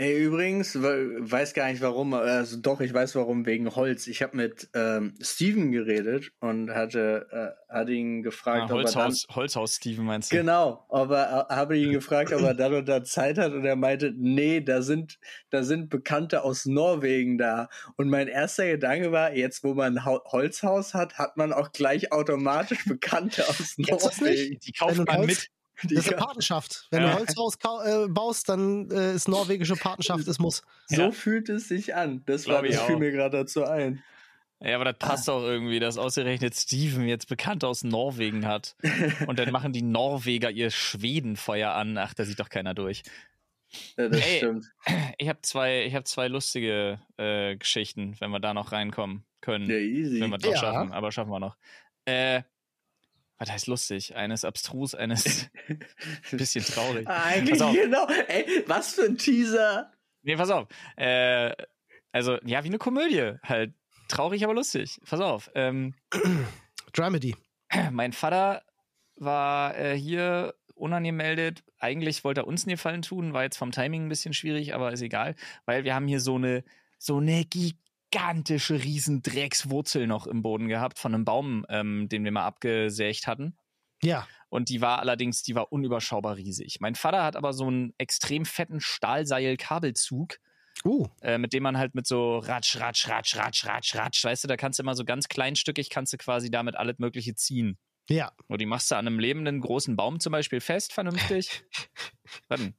Ey, 0.00 0.16
übrigens, 0.16 0.80
we- 0.80 1.16
weiß 1.18 1.54
gar 1.54 1.68
nicht 1.72 1.82
warum, 1.82 2.14
also 2.14 2.56
doch, 2.56 2.80
ich 2.80 2.94
weiß 2.94 3.16
warum, 3.16 3.44
wegen 3.46 3.74
Holz. 3.74 4.06
Ich 4.06 4.22
habe 4.22 4.36
mit 4.36 4.68
ähm, 4.72 5.14
Steven 5.20 5.72
geredet 5.72 6.30
und 6.38 6.70
hatte, 6.70 7.26
äh, 7.32 7.72
hatte 7.72 7.90
ihn 7.90 8.22
gefragt, 8.22 8.70
Ah, 8.70 8.74
ob 8.74 8.78
er 8.78 8.84
dann, 8.92 8.94
Holzhaus, 9.06 9.26
Holzhaus 9.34 9.74
Steven 9.74 10.04
meinst 10.04 10.30
du? 10.30 10.36
Genau, 10.36 10.86
aber 10.88 11.48
äh, 11.50 11.52
habe 11.52 11.76
ihn 11.76 11.90
gefragt, 11.90 12.32
ob 12.32 12.42
er 12.42 12.54
dann 12.54 12.74
und 12.74 12.88
da 12.88 13.02
Zeit 13.02 13.38
hat 13.38 13.52
und 13.52 13.64
er 13.64 13.74
meinte, 13.74 14.14
nee, 14.16 14.60
da 14.60 14.82
sind 14.82 15.18
da 15.50 15.64
sind 15.64 15.88
Bekannte 15.90 16.44
aus 16.44 16.64
Norwegen 16.64 17.36
da 17.36 17.68
und 17.96 18.08
mein 18.08 18.28
erster 18.28 18.66
Gedanke 18.68 19.10
war, 19.10 19.34
jetzt 19.34 19.64
wo 19.64 19.74
man 19.74 20.04
Holzhaus 20.04 20.94
hat, 20.94 21.18
hat 21.18 21.36
man 21.36 21.52
auch 21.52 21.72
gleich 21.72 22.12
automatisch 22.12 22.84
Bekannte 22.84 23.48
aus 23.48 23.74
Norwegen. 23.78 24.60
Die 24.60 24.72
kauft 24.72 24.98
man 24.98 25.16
Holz- 25.16 25.26
mit. 25.26 25.48
Die 25.84 25.94
Das 25.94 26.06
ist 26.06 26.12
eine 26.12 26.22
Partnerschaft. 26.22 26.86
Wenn 26.90 27.02
Ja. 27.02 27.12
du 27.12 27.18
Holzhaus 27.18 27.54
äh, 27.84 28.08
baust, 28.08 28.48
dann 28.48 28.90
äh, 28.90 29.14
ist 29.14 29.28
norwegische 29.28 29.76
Partnerschaft, 29.76 30.26
es 30.26 30.38
muss. 30.38 30.62
so 30.86 31.02
Ja. 31.02 31.10
fühlt 31.12 31.48
es 31.48 31.68
sich 31.68 31.94
an. 31.94 32.22
Das 32.26 32.46
war 32.48 32.64
ich 32.64 32.74
das 32.76 32.84
fiel 32.84 32.96
mir 32.96 33.12
gerade 33.12 33.36
dazu 33.38 33.64
ein. 33.64 34.02
Ja, 34.60 34.74
aber 34.74 34.86
das 34.86 34.98
passt 34.98 35.30
auch 35.30 35.42
irgendwie, 35.42 35.78
dass 35.78 35.98
ausgerechnet 35.98 36.52
Steven 36.56 37.06
jetzt 37.06 37.28
Bekannte 37.28 37.68
aus 37.68 37.84
Norwegen 37.84 38.44
hat. 38.44 38.74
Und 39.28 39.38
dann 39.38 39.52
machen 39.52 39.72
die 39.72 39.82
Norweger 39.82 40.50
ihr 40.50 40.70
Schwedenfeuer 40.72 41.70
an. 41.74 41.96
Ach, 41.96 42.12
da 42.14 42.24
sieht 42.24 42.40
doch 42.40 42.48
keiner 42.48 42.74
durch. 42.74 43.04
Ja, 43.96 44.08
das 44.08 44.20
Ey. 44.26 44.38
stimmt. 44.38 44.64
Ich 45.18 45.28
habe 45.28 45.40
zwei, 45.42 45.84
ich 45.84 45.94
hab 45.94 46.08
zwei 46.08 46.26
lustige 46.26 46.98
äh, 47.18 47.54
Geschichten, 47.56 48.16
wenn 48.18 48.30
wir 48.32 48.40
da 48.40 48.52
noch 48.52 48.72
reinkommen 48.72 49.24
können. 49.42 49.70
Ja, 49.70 49.76
easy. 49.76 50.20
wenn 50.20 50.30
wir 50.30 50.38
es 50.38 50.42
noch 50.44 50.52
Ja. 50.52 50.58
schaffen, 50.58 50.90
aber 50.92 51.12
schaffen 51.12 51.30
wir 51.30 51.38
noch. 51.38 51.56
Äh, 52.06 52.42
was 53.38 53.50
heißt 53.50 53.66
lustig? 53.68 54.16
Eines 54.16 54.44
abstrus, 54.44 54.94
eines 54.94 55.48
bisschen 56.30 56.64
traurig. 56.64 57.06
Eigentlich 57.08 57.58
Pass 57.58 57.68
auf. 57.68 57.74
genau. 57.74 58.06
Ey, 58.28 58.64
was 58.66 58.94
für 58.94 59.04
ein 59.04 59.16
Teaser. 59.16 59.92
Nee, 60.22 60.36
pass 60.36 60.50
auf. 60.50 60.68
Äh, 60.96 61.52
also, 62.12 62.38
ja, 62.44 62.64
wie 62.64 62.68
eine 62.68 62.78
Komödie. 62.78 63.34
Halt 63.42 63.74
traurig, 64.08 64.44
aber 64.44 64.54
lustig. 64.54 65.00
Pass 65.08 65.20
auf. 65.20 65.50
Ähm, 65.54 65.94
Dramedy. 66.92 67.36
mein 67.92 68.12
Vater 68.12 68.62
war 69.16 69.76
äh, 69.78 69.96
hier 69.96 70.54
unangemeldet. 70.74 71.62
Eigentlich 71.78 72.24
wollte 72.24 72.42
er 72.42 72.46
uns 72.46 72.64
einen 72.64 72.74
Gefallen 72.74 73.02
tun, 73.02 73.32
war 73.32 73.42
jetzt 73.42 73.56
vom 73.56 73.72
Timing 73.72 74.06
ein 74.06 74.08
bisschen 74.08 74.34
schwierig, 74.34 74.74
aber 74.74 74.92
ist 74.92 75.02
egal, 75.02 75.34
weil 75.64 75.84
wir 75.84 75.94
haben 75.94 76.06
hier 76.06 76.20
so 76.20 76.36
eine 76.36 76.64
so 76.98 77.18
eine 77.18 77.44
gigantische 78.10 78.82
Riesendreckswurzel 78.82 80.06
noch 80.06 80.26
im 80.26 80.42
Boden 80.42 80.68
gehabt 80.68 80.98
von 80.98 81.14
einem 81.14 81.24
Baum, 81.24 81.66
ähm, 81.68 82.08
den 82.08 82.24
wir 82.24 82.32
mal 82.32 82.46
abgesägt 82.46 83.26
hatten. 83.26 83.56
Ja. 84.02 84.26
Und 84.48 84.68
die 84.68 84.80
war 84.80 85.00
allerdings, 85.00 85.42
die 85.42 85.54
war 85.54 85.72
unüberschaubar 85.72 86.36
riesig. 86.36 86.78
Mein 86.80 86.94
Vater 86.94 87.22
hat 87.22 87.36
aber 87.36 87.52
so 87.52 87.66
einen 87.66 87.92
extrem 87.98 88.44
fetten 88.44 88.80
Stahlseil-Kabelzug, 88.80 90.38
Uh. 90.84 91.08
äh, 91.22 91.38
mit 91.38 91.52
dem 91.52 91.64
man 91.64 91.76
halt 91.76 91.96
mit 91.96 92.06
so 92.06 92.38
ratsch, 92.38 92.76
ratsch, 92.76 93.08
ratsch, 93.08 93.36
ratsch, 93.36 93.66
ratsch, 93.66 93.96
ratsch, 93.96 94.24
weißt 94.24 94.44
du, 94.44 94.48
da 94.48 94.56
kannst 94.56 94.78
du 94.78 94.84
immer 94.84 94.94
so 94.94 95.04
ganz 95.04 95.28
kleinstückig, 95.28 95.90
kannst 95.90 96.12
du 96.12 96.18
quasi 96.18 96.52
damit 96.52 96.76
alles 96.76 96.98
Mögliche 96.98 97.34
ziehen. 97.34 97.78
Ja. 98.08 98.32
Und 98.46 98.60
die 98.60 98.66
machst 98.66 98.90
du 98.90 98.94
an 98.94 99.06
einem 99.06 99.18
lebenden 99.18 99.60
großen 99.60 99.96
Baum 99.96 100.20
zum 100.20 100.30
Beispiel 100.30 100.60
fest, 100.60 100.92
vernünftig. 100.92 101.64
Warte. 102.48 102.74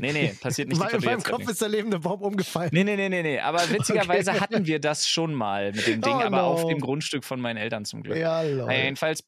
Nee, 0.00 0.12
nee, 0.12 0.34
passiert 0.40 0.68
nicht. 0.68 0.80
Weil 0.80 0.94
in 0.94 1.00
meinem 1.04 1.18
jetzt 1.18 1.28
Kopf 1.28 1.48
ist 1.48 1.60
der 1.60 1.68
lebende 1.68 1.98
Baum 1.98 2.22
umgefallen. 2.22 2.70
Nee, 2.72 2.84
nee, 2.84 2.96
nee, 2.96 3.08
nee, 3.08 3.22
nee. 3.22 3.40
Aber 3.40 3.58
witzigerweise 3.70 4.30
Okay. 4.30 4.40
hatten 4.40 4.66
wir 4.66 4.78
das 4.78 5.08
schon 5.08 5.34
mal 5.34 5.72
mit 5.72 5.86
dem 5.86 6.00
Ding, 6.00 6.12
Oh, 6.14 6.20
aber 6.20 6.36
no. 6.38 6.46
auf 6.46 6.66
dem 6.66 6.78
Grundstück 6.80 7.24
von 7.24 7.40
meinen 7.40 7.56
Eltern 7.56 7.84
zum 7.84 8.02
Glück. 8.02 8.16
Ja, 8.16 8.42
lol. 8.42 8.66
Naja, 8.66 8.84
jedenfalls, 8.84 9.24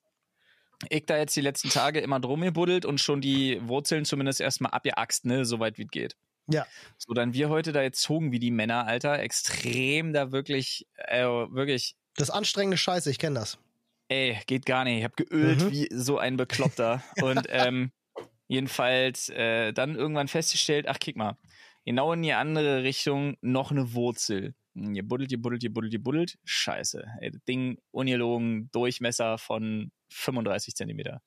ich 0.88 1.06
da 1.06 1.16
jetzt 1.16 1.34
die 1.34 1.40
letzten 1.40 1.68
Tage 1.70 2.00
immer 2.00 2.20
drum 2.20 2.42
gebuddelt 2.42 2.84
und 2.84 3.00
schon 3.00 3.20
die 3.20 3.60
Wurzeln 3.66 4.04
zumindest 4.04 4.40
erstmal 4.40 4.72
abgeaxt, 4.72 5.24
ne, 5.24 5.44
soweit 5.44 5.78
wie 5.78 5.84
es 5.84 5.90
geht. 5.90 6.16
Ja. 6.48 6.64
So, 6.96 7.12
dann 7.12 7.34
wir 7.34 7.48
heute 7.48 7.72
da 7.72 7.82
jetzt 7.82 8.00
zogen 8.00 8.30
wie 8.30 8.38
die 8.38 8.52
Männer, 8.52 8.86
Alter, 8.86 9.18
extrem 9.18 10.12
da 10.12 10.30
wirklich, 10.30 10.86
äh, 10.96 11.24
wirklich, 11.24 11.96
Das 12.16 12.30
anstrengende 12.30 12.76
Scheiße, 12.76 13.10
ich 13.10 13.18
kenne 13.18 13.40
das. 13.40 13.58
ey, 14.08 14.38
geht 14.46 14.64
gar 14.64 14.84
nicht. 14.84 14.98
Ich 14.98 15.04
hab 15.04 15.16
geölt 15.16 15.60
Mhm. 15.64 15.70
wie 15.72 15.88
so 15.92 16.18
ein 16.18 16.36
Bekloppter. 16.36 17.02
und 17.20 17.46
ähm, 17.48 17.90
jedenfalls 18.48 19.28
äh, 19.30 19.72
dann 19.72 19.94
irgendwann 19.96 20.28
festgestellt, 20.28 20.86
ach, 20.88 20.98
kick 20.98 21.16
mal, 21.16 21.36
genau 21.84 22.12
in 22.12 22.22
die 22.22 22.32
andere 22.32 22.82
Richtung 22.82 23.36
noch 23.40 23.70
eine 23.70 23.92
Wurzel. 23.94 24.54
Hm, 24.74 24.94
Ihr 24.94 25.02
buddelt, 25.06 25.32
ihr 25.32 25.40
buddelt, 25.40 25.62
ihr 25.64 25.72
buddelt, 25.72 25.92
ihr 25.92 26.02
buddelt. 26.02 26.38
Scheiße. 26.44 27.04
Ey, 27.20 27.30
das 27.30 27.42
Ding 27.44 27.78
ungelogen, 27.90 28.70
Durchmesser 28.72 29.38
von 29.38 29.90
35 30.10 30.74
Zentimeter. 30.74 31.20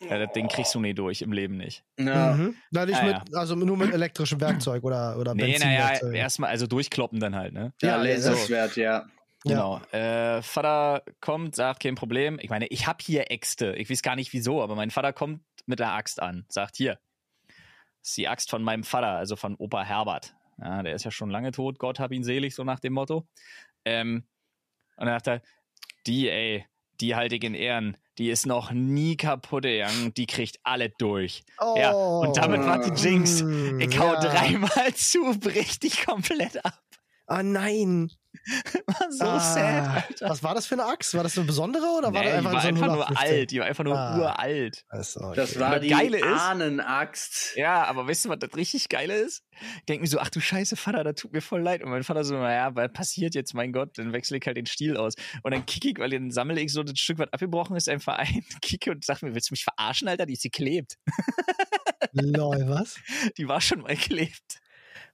Ja, 0.00 0.16
das 0.18 0.32
Ding 0.32 0.46
kriegst 0.46 0.74
du 0.76 0.80
nie 0.80 0.94
durch, 0.94 1.22
im 1.22 1.32
Leben 1.32 1.56
nicht. 1.56 1.82
Ja. 1.98 2.34
Mhm. 2.34 2.54
Na, 2.70 2.86
nicht 2.86 3.00
Ah, 3.00 3.04
mit, 3.04 3.34
also 3.34 3.56
nur 3.56 3.76
mit 3.76 3.92
elektrischem 3.92 4.40
Werkzeug 4.40 4.84
oder, 4.84 5.18
oder 5.18 5.34
Nee, 5.34 5.58
naja, 5.58 5.98
erstmal, 6.12 6.50
also 6.50 6.68
durchkloppen 6.68 7.18
dann 7.18 7.34
halt, 7.34 7.52
ne? 7.52 7.72
Ja, 7.82 7.88
Ja, 7.88 8.02
Laserschwert, 8.02 8.76
ja. 8.76 9.06
Genau. 9.44 9.80
Äh, 9.92 10.40
Vater 10.42 11.02
kommt, 11.20 11.56
sagt, 11.56 11.82
kein 11.82 11.94
Problem. 11.96 12.38
Ich 12.40 12.50
meine, 12.50 12.66
ich 12.68 12.86
hab 12.86 13.02
hier 13.02 13.30
Äxte. 13.30 13.74
Ich 13.76 13.90
weiß 13.90 14.02
gar 14.02 14.14
nicht 14.16 14.32
wieso, 14.32 14.62
aber 14.62 14.76
mein 14.76 14.90
Vater 14.90 15.12
kommt 15.12 15.40
mit 15.68 15.78
der 15.78 15.92
Axt 15.92 16.20
an. 16.20 16.44
Sagt, 16.48 16.76
hier, 16.76 16.98
das 18.00 18.10
ist 18.10 18.16
die 18.16 18.28
Axt 18.28 18.50
von 18.50 18.62
meinem 18.62 18.84
Vater, 18.84 19.08
also 19.08 19.36
von 19.36 19.54
Opa 19.56 19.84
Herbert. 19.84 20.34
Ja, 20.60 20.82
der 20.82 20.94
ist 20.94 21.04
ja 21.04 21.10
schon 21.10 21.30
lange 21.30 21.52
tot, 21.52 21.78
Gott 21.78 22.00
hab 22.00 22.10
ihn 22.10 22.24
selig, 22.24 22.54
so 22.54 22.64
nach 22.64 22.80
dem 22.80 22.94
Motto. 22.94 23.28
Ähm, 23.84 24.24
und 24.96 25.06
dann 25.06 25.14
sagt 25.14 25.28
er, 25.28 25.42
die, 26.06 26.28
ey, 26.28 26.66
die 27.00 27.14
halte 27.14 27.36
ich 27.36 27.44
in 27.44 27.54
Ehren. 27.54 27.96
Die 28.18 28.30
ist 28.30 28.46
noch 28.46 28.72
nie 28.72 29.16
kaputt 29.16 29.62
gegangen. 29.62 30.12
Die 30.14 30.26
kriegt 30.26 30.58
alle 30.64 30.90
durch. 30.98 31.44
Ja, 31.60 31.92
und 31.92 32.36
damit 32.36 32.62
war 32.62 32.80
die 32.80 33.00
Jinx. 33.00 33.42
Ich 33.78 33.96
hau 33.98 34.14
ja. 34.14 34.20
dreimal 34.20 34.92
zu, 34.94 35.38
bricht 35.38 35.84
die 35.84 35.90
komplett 35.90 36.64
ab. 36.64 36.82
Ah, 37.26 37.44
nein. 37.44 38.10
War 38.86 39.12
so 39.12 39.24
ah, 39.24 39.38
sad, 39.40 40.04
Alter. 40.08 40.30
Was 40.30 40.42
war 40.42 40.54
das 40.54 40.66
für 40.66 40.74
eine 40.74 40.84
Axt? 40.86 41.14
War 41.14 41.22
das 41.22 41.36
eine 41.36 41.46
besondere 41.46 41.84
oder 41.98 42.12
war 42.12 42.22
Nee, 42.22 42.30
das 42.30 42.32
die 42.32 42.36
einfach 42.38 42.52
war 42.52 42.60
so 42.62 42.68
ein 42.68 42.74
einfach 42.74 42.86
nur 42.86 42.96
0815? 43.04 43.38
alt. 43.38 43.50
Die 43.50 43.58
war 43.60 43.66
einfach 43.66 43.84
nur 43.84 43.98
Ah. 43.98 44.18
uralt. 44.18 44.84
Also, 44.88 45.20
okay. 45.20 45.36
Das 45.36 45.58
war 45.58 45.80
die 45.80 45.88
Geile 45.88 46.18
ist- 46.18 46.24
Ahnenaxt. 46.24 47.56
Ja, 47.56 47.84
aber 47.84 48.06
weißt 48.08 48.24
du, 48.24 48.28
was 48.30 48.38
das 48.38 48.54
richtig 48.56 48.88
Geile 48.88 49.14
ist? 49.14 49.42
Ich 49.78 49.84
denke 49.86 50.02
mir 50.02 50.08
so, 50.08 50.18
ach 50.20 50.30
du 50.30 50.40
Scheiße, 50.40 50.76
Vater, 50.76 51.04
das 51.04 51.16
tut 51.16 51.32
mir 51.32 51.40
voll 51.40 51.62
leid. 51.62 51.82
Und 51.82 51.90
mein 51.90 52.04
Vater 52.04 52.24
so, 52.24 52.34
naja, 52.34 52.74
was 52.74 52.92
passiert 52.92 53.34
jetzt, 53.34 53.54
mein 53.54 53.72
Gott, 53.72 53.98
dann 53.98 54.12
wechsle 54.12 54.38
ich 54.38 54.46
halt 54.46 54.56
den 54.56 54.66
Stiel 54.66 54.96
aus. 54.96 55.14
Und 55.42 55.52
dann 55.52 55.66
kicke 55.66 55.88
ich, 55.90 55.98
weil 55.98 56.10
dann 56.10 56.30
sammle 56.30 56.60
ich 56.60 56.72
so 56.72 56.82
das 56.82 56.98
Stück, 56.98 57.18
was 57.18 57.32
abgebrochen 57.32 57.76
ist, 57.76 57.88
einfach 57.88 58.18
ein, 58.18 58.44
kicke 58.62 58.90
und 58.92 59.04
sag 59.04 59.22
mir, 59.22 59.34
willst 59.34 59.50
du 59.50 59.54
mich 59.54 59.64
verarschen, 59.64 60.08
Alter? 60.08 60.26
Die 60.26 60.34
ist 60.34 60.42
geklebt. 60.42 60.96
Lol, 62.12 62.64
was? 62.68 62.96
Die 63.36 63.48
war 63.48 63.60
schon 63.60 63.80
mal 63.82 63.94
geklebt. 63.94 64.60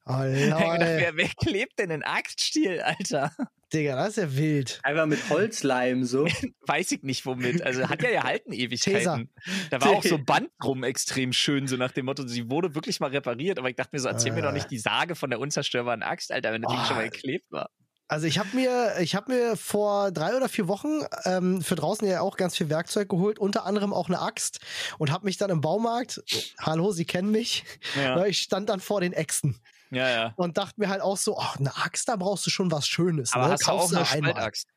Oh, 0.07 0.23
Ich 0.25 0.51
hab 0.51 0.61
mir 0.61 0.79
gedacht, 0.79 0.79
lol. 0.81 0.99
wer, 1.01 1.17
wer 1.17 1.29
klebt 1.29 1.79
denn 1.79 1.91
einen 1.91 2.03
Axtstiel, 2.03 2.81
Alter? 2.81 3.33
Digga, 3.73 3.97
das 3.97 4.11
ist 4.11 4.17
ja 4.19 4.37
wild. 4.37 4.79
Einfach 4.85 5.07
mit 5.07 5.19
Holzleim 5.31 6.05
so. 6.05 6.27
Weiß 6.67 6.93
ich 6.93 7.03
nicht 7.03 7.27
womit. 7.27 7.63
Also 7.63 7.89
hat 7.89 8.03
ja 8.03 8.11
gehalten 8.11 8.53
Ewigkeiten. 8.53 9.31
Da 9.71 9.81
war 9.81 9.91
auch 9.91 10.05
so 10.05 10.19
Band 10.19 10.49
drum 10.61 10.85
extrem 10.85 11.33
schön, 11.33 11.67
so 11.67 11.77
nach 11.77 11.91
dem 11.91 12.07
Motto, 12.07 12.27
sie 12.27 12.51
wurde 12.51 12.75
wirklich 12.77 13.01
mal 13.01 13.11
repariert, 13.11 13.59
aber 13.59 13.71
ich 13.71 13.77
dachte 13.77 13.91
mir 13.93 14.01
so, 14.01 14.09
erzähl 14.09 14.33
mir 14.33 14.41
Ah. 14.45 14.49
doch 14.49 14.53
nicht 14.53 14.71
die 14.71 14.79
Sage 14.79 15.17
von 15.17 15.31
der 15.31 15.41
unzerstörbaren 15.41 16.03
Axt, 16.05 16.31
Alter, 16.31 16.53
wenn 16.53 16.63
das 16.63 16.71
Ding 16.71 16.81
Oh. 16.83 16.87
schon 16.87 16.97
mal 16.97 17.09
geklebt 17.11 17.51
war. 17.51 17.69
Also 18.07 18.27
ich 18.27 18.39
habe 18.39 18.51
mir, 18.55 18.97
ich 19.01 19.15
habe 19.17 19.33
mir 19.33 19.57
vor 19.57 20.13
drei 20.13 20.37
oder 20.37 20.49
vier 20.51 20.69
Wochen 20.69 21.01
ähm, 21.25 21.63
für 21.63 21.75
draußen 21.75 22.07
ja 22.07 22.21
auch 22.21 22.37
ganz 22.37 22.55
viel 22.57 22.69
Werkzeug 22.69 23.09
geholt, 23.09 23.39
unter 23.39 23.65
anderem 23.65 23.93
auch 23.95 24.09
eine 24.09 24.21
Axt 24.21 24.61
und 24.99 25.11
habe 25.11 25.25
mich 25.25 25.39
dann 25.39 25.49
im 25.51 25.63
Baumarkt, 25.63 26.23
hallo, 26.61 26.93
Sie 26.93 27.07
kennen 27.07 27.31
mich, 27.31 27.65
Ja, 27.97 28.25
ich 28.27 28.39
stand 28.39 28.69
dann 28.69 28.79
vor 28.81 29.01
den 29.01 29.15
Äxten 29.15 29.57
ja. 29.95 30.09
ja. 30.09 30.33
und 30.37 30.59
dachte 30.59 30.81
mir 30.81 30.89
halt 30.89 31.01
auch 31.01 31.17
so, 31.17 31.39
ach, 31.39 31.59
eine 31.59 31.77
Axt, 31.77 32.09
da 32.09 32.17
brauchst 32.17 32.47
du 32.47 32.51
schon 32.51 32.71
was 32.71 32.87
Schönes. 32.87 33.33
Aber 33.33 33.47
ne? 33.47 33.53
hast 33.53 33.67
du 33.67 33.71
auch 33.71 33.79
Kaufst 33.81 33.95
eine 33.97 34.09
einmal. 34.11 34.31
Spaltaxt? 34.33 34.69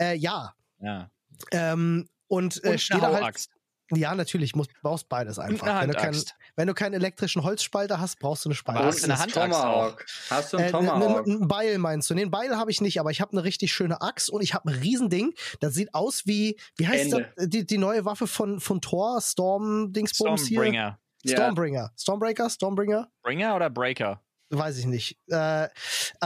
Äh, 0.00 0.16
ja. 0.16 0.54
Ja. 0.80 1.10
Ähm, 1.50 2.08
und, 2.28 2.62
äh, 2.64 2.70
Und 2.70 2.80
steht 2.80 3.02
eine 3.02 3.18
da 3.18 3.24
halt, 3.24 3.48
ja, 3.94 4.14
natürlich, 4.14 4.56
musst, 4.56 4.70
brauchst 4.82 5.08
beides 5.08 5.38
einfach. 5.38 5.66
eine 5.66 5.80
Wenn 5.80 5.88
du, 5.88 5.94
keinen, 5.96 6.14
Handaxt. 6.14 6.34
wenn 6.56 6.66
du 6.66 6.74
keinen 6.74 6.94
elektrischen 6.94 7.42
Holzspalter 7.42 8.00
hast, 8.00 8.18
brauchst 8.20 8.44
du 8.44 8.48
eine 8.48 8.54
Spalter. 8.54 8.80
Aber 8.80 8.88
hast 8.88 9.00
du 9.00 9.04
eine 9.04 9.18
Handaxt 9.18 9.34
Tomahawk. 9.34 10.06
Hast 10.30 10.52
du 10.52 10.56
einen 10.56 10.66
Äh, 10.66 10.70
Tomahawk? 10.70 11.26
Ein 11.26 11.48
Beil 11.48 11.78
meinst 11.78 12.08
du? 12.08 12.14
Nee, 12.14 12.22
ein 12.22 12.30
Beil 12.30 12.56
habe 12.56 12.70
ich 12.70 12.80
nicht, 12.80 13.00
aber 13.00 13.10
ich 13.10 13.20
habe 13.20 13.32
eine 13.32 13.44
richtig 13.44 13.72
schöne 13.72 14.00
Axt 14.00 14.30
und 14.30 14.40
ich 14.40 14.54
habe 14.54 14.70
ein 14.70 14.78
Riesending. 14.78 15.34
Das 15.60 15.74
sieht 15.74 15.94
aus 15.94 16.26
wie, 16.26 16.58
wie 16.76 16.88
heißt 16.88 17.12
Ende. 17.12 17.32
das, 17.36 17.48
die, 17.48 17.66
die 17.66 17.78
neue 17.78 18.04
Waffe 18.06 18.26
von, 18.26 18.60
von 18.60 18.80
Thor, 18.80 19.20
Storm 19.20 19.92
Dingsbums 19.92 20.46
hier? 20.46 20.60
Stormbringer. 20.60 20.98
Stormbringer. 21.26 21.92
Stormbreaker? 21.96 22.50
Stormbringer? 22.50 23.10
Bringer 23.22 23.56
oder 23.56 23.68
Breaker? 23.68 24.22
Weiß 24.58 24.78
ich 24.78 24.86
nicht. 24.86 25.18
Äh, 25.28 25.64
äh, 25.64 25.68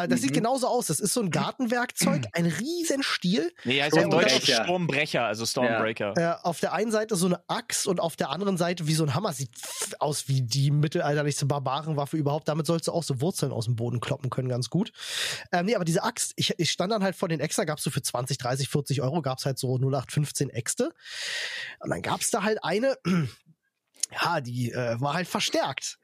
das 0.08 0.20
sieht 0.20 0.30
Mhm. 0.32 0.34
genauso 0.34 0.66
aus. 0.68 0.86
Das 0.86 1.00
ist 1.00 1.12
so 1.14 1.20
ein 1.20 1.30
Gartenwerkzeug, 1.30 2.26
ein 2.32 2.46
Riesenstiel. 2.46 3.52
Nee, 3.64 3.82
heißt 3.82 3.96
ja 3.96 4.02
in 4.02 4.10
Deutsch 4.10 4.26
Sturmbrecher. 4.32 4.64
Sturmbrecher, 4.64 5.22
also 5.24 5.46
Stormbreaker. 5.46 6.14
Äh, 6.16 6.34
auf 6.46 6.60
der 6.60 6.72
einen 6.72 6.90
Seite 6.90 7.16
so 7.16 7.26
eine 7.26 7.40
Axt 7.48 7.86
und 7.86 8.00
auf 8.00 8.16
der 8.16 8.30
anderen 8.30 8.56
Seite 8.56 8.86
wie 8.86 8.94
so 8.94 9.04
ein 9.04 9.14
Hammer. 9.14 9.32
Sieht 9.32 9.50
aus 10.00 10.28
wie 10.28 10.42
die 10.42 10.70
mittelalterlichste 10.70 11.46
Barbarenwaffe 11.46 12.16
überhaupt. 12.16 12.48
Damit 12.48 12.66
sollst 12.66 12.88
du 12.88 12.92
auch 12.92 13.02
so 13.02 13.20
Wurzeln 13.20 13.52
aus 13.52 13.66
dem 13.66 13.76
Boden 13.76 14.00
kloppen 14.00 14.30
können, 14.30 14.48
ganz 14.48 14.70
gut. 14.70 14.92
Ähm, 15.52 15.66
nee, 15.66 15.74
aber 15.74 15.84
diese 15.84 16.02
Axt, 16.02 16.32
ich, 16.36 16.54
ich 16.58 16.70
stand 16.70 16.92
dann 16.92 17.02
halt 17.02 17.16
vor 17.16 17.28
den 17.28 17.40
Extra, 17.40 17.64
gab's 17.64 17.82
so 17.82 17.90
für 17.90 18.02
20, 18.02 18.38
30, 18.38 18.68
40 18.68 19.02
Euro, 19.02 19.22
gab's 19.22 19.46
halt 19.46 19.58
so 19.58 19.76
0815 19.76 20.50
Äxte. 20.50 20.90
Und 21.80 21.90
dann 21.90 22.02
gab's 22.02 22.30
da 22.30 22.42
halt 22.42 22.62
eine, 22.64 22.96
ja, 24.22 24.40
die 24.40 24.72
äh, 24.72 25.00
war 25.00 25.14
halt 25.14 25.28
verstärkt. 25.28 25.98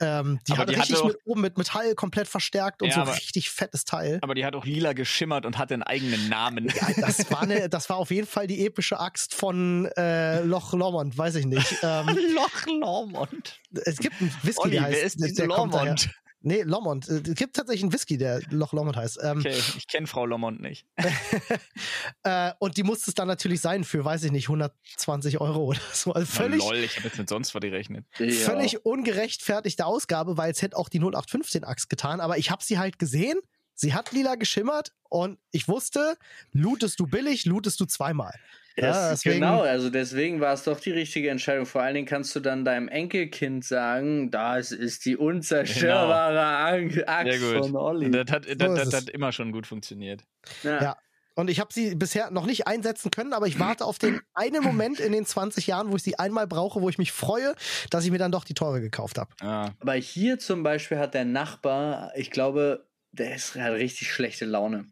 Ähm, 0.00 0.38
die 0.48 0.52
Aber 0.52 0.62
hat 0.62 0.68
die 0.70 0.74
richtig 0.74 0.96
hatte 0.96 1.04
auch- 1.04 1.08
mit 1.08 1.18
oben 1.26 1.40
mit 1.42 1.58
Metall 1.58 1.94
komplett 1.94 2.26
verstärkt 2.28 2.82
und 2.82 2.88
Ja, 2.88 2.94
so 2.94 3.00
aber- 3.02 3.14
richtig 3.14 3.50
fettes 3.50 3.84
Teil. 3.84 4.18
Aber 4.22 4.34
die 4.34 4.44
hat 4.44 4.54
auch 4.56 4.64
lila 4.64 4.92
geschimmert 4.94 5.44
und 5.46 5.58
hatte 5.58 5.74
einen 5.74 5.82
eigenen 5.82 6.28
Namen. 6.28 6.68
Ja, 6.74 6.88
das 7.00 7.30
war 7.30 7.42
eine, 7.42 7.68
das 7.68 7.88
war 7.90 7.96
auf 7.98 8.10
jeden 8.10 8.26
Fall 8.26 8.46
die 8.46 8.64
epische 8.66 8.98
Axt 8.98 9.34
von 9.34 9.86
äh, 9.96 10.42
Loch 10.42 10.72
Lomond, 10.72 11.16
weiß 11.18 11.34
ich 11.36 11.46
nicht. 11.46 11.76
Ähm, 11.82 12.06
Loch 12.34 12.66
Lormont. 12.66 13.58
es 13.86 13.98
gibt 13.98 14.20
einen 14.20 14.34
Whisky, 14.42 14.60
Olli, 14.62 14.70
der 14.72 14.82
heißt, 14.82 15.16
wer 15.18 15.26
ist 15.28 15.38
der. 15.38 15.46
Lormont? 15.46 16.10
Nee, 16.42 16.62
Lomond. 16.62 17.08
Äh, 17.08 17.20
Es 17.26 17.34
gibt 17.34 17.56
tatsächlich 17.56 17.82
einen 17.82 17.92
Whisky, 17.92 18.16
der 18.16 18.40
Loch 18.50 18.72
Lomond 18.72 18.96
heißt. 18.96 19.18
Ähm, 19.22 19.38
Okay, 19.38 19.56
ich 19.76 19.86
kenne 19.86 20.06
Frau 20.06 20.24
Lormont 20.26 20.60
nicht. 20.60 20.86
äh, 22.22 22.52
und 22.58 22.76
die 22.76 22.82
muss 22.82 23.06
es 23.06 23.14
dann 23.14 23.28
natürlich 23.28 23.60
sein 23.60 23.84
für, 23.84 24.04
weiß 24.04 24.24
ich 24.24 24.32
nicht, 24.32 24.48
120 24.48 25.40
Euro 25.40 25.64
oder 25.64 25.80
so. 25.92 26.12
Also 26.12 26.26
völlig, 26.26 26.62
Oh, 26.62 26.70
lol, 26.72 26.78
ich 26.78 26.96
habe 26.96 27.08
jetzt 27.08 27.18
mit 27.18 27.28
sonst 27.28 27.54
was 27.54 27.60
gerechnet. 27.60 28.06
Ja. 28.18 28.30
völlig 28.30 28.84
ungerechtfertigte 28.84 29.84
Ausgabe, 29.86 30.36
weil 30.36 30.50
es 30.52 30.62
hätte 30.62 30.76
auch 30.76 30.88
die 30.88 30.98
0815 30.98 31.64
Axt 31.64 31.90
getan. 31.90 32.20
Aber 32.20 32.38
ich 32.38 32.50
habe 32.50 32.62
sie 32.64 32.78
halt 32.78 32.98
gesehen. 32.98 33.38
Sie 33.74 33.94
hat 33.94 34.12
lila 34.12 34.34
geschimmert 34.34 34.92
und 35.08 35.38
ich 35.52 35.66
wusste, 35.66 36.16
lootest 36.52 37.00
du 37.00 37.06
billig, 37.06 37.46
lootest 37.46 37.80
du 37.80 37.86
zweimal. 37.86 38.34
Ja, 38.76 38.86
Das, 39.10 39.10
deswegen- 39.22 39.40
genau, 39.40 39.62
also 39.62 39.90
deswegen 39.90 40.40
war 40.40 40.52
es 40.54 40.62
doch 40.64 40.78
die 40.80 40.92
richtige 40.92 41.30
Entscheidung. 41.30 41.66
Vor 41.66 41.82
allen 41.82 41.94
Dingen 41.94 42.06
kannst 42.06 42.34
du 42.36 42.40
dann 42.40 42.64
deinem 42.64 42.88
Enkelkind 42.88 43.64
sagen, 43.64 44.30
das 44.30 44.70
ist 44.72 45.04
die 45.04 45.16
unzerstörbare 45.16 46.88
Sehr 46.90 47.08
Axt 47.08 47.42
von 47.44 47.76
Olli. 47.76 48.10
Das 48.10 48.30
hat, 48.30 48.46
das, 48.48 48.74
das 48.74 48.88
es. 48.88 48.94
hat 48.94 49.10
immer 49.10 49.32
schon 49.32 49.52
gut 49.52 49.66
funktioniert. 49.66 50.22
Ja. 50.62 50.96
Und 51.36 51.48
ich 51.48 51.58
habe 51.60 51.72
sie 51.72 51.94
bisher 51.94 52.30
noch 52.30 52.44
nicht 52.44 52.66
einsetzen 52.66 53.10
können, 53.10 53.32
aber 53.32 53.46
ich 53.46 53.58
warte 53.58 53.84
auf 53.84 53.98
den 53.98 54.20
einen 54.34 54.62
Moment 54.62 55.00
in 55.00 55.12
den 55.12 55.24
20 55.24 55.66
Jahren, 55.68 55.90
wo 55.90 55.96
ich 55.96 56.02
sie 56.02 56.18
einmal 56.18 56.46
brauche, 56.46 56.82
wo 56.82 56.88
ich 56.88 56.98
mich 56.98 57.12
freue, 57.12 57.54
dass 57.88 58.04
ich 58.04 58.10
mir 58.10 58.18
dann 58.18 58.32
doch 58.32 58.44
die 58.44 58.52
teure 58.52 58.80
gekauft 58.80 59.16
habe. 59.16 59.30
Ah, 59.40 59.70
Aber 59.80 59.94
hier 59.94 60.38
zum 60.38 60.62
Beispiel 60.62 60.98
hat 60.98 61.14
der 61.14 61.24
Nachbar, 61.24 62.12
ich 62.16 62.30
glaube, 62.30 62.86
der 63.12 63.34
ist, 63.34 63.54
hat 63.54 63.72
richtig 63.72 64.12
schlechte 64.12 64.44
Laune. 64.44 64.86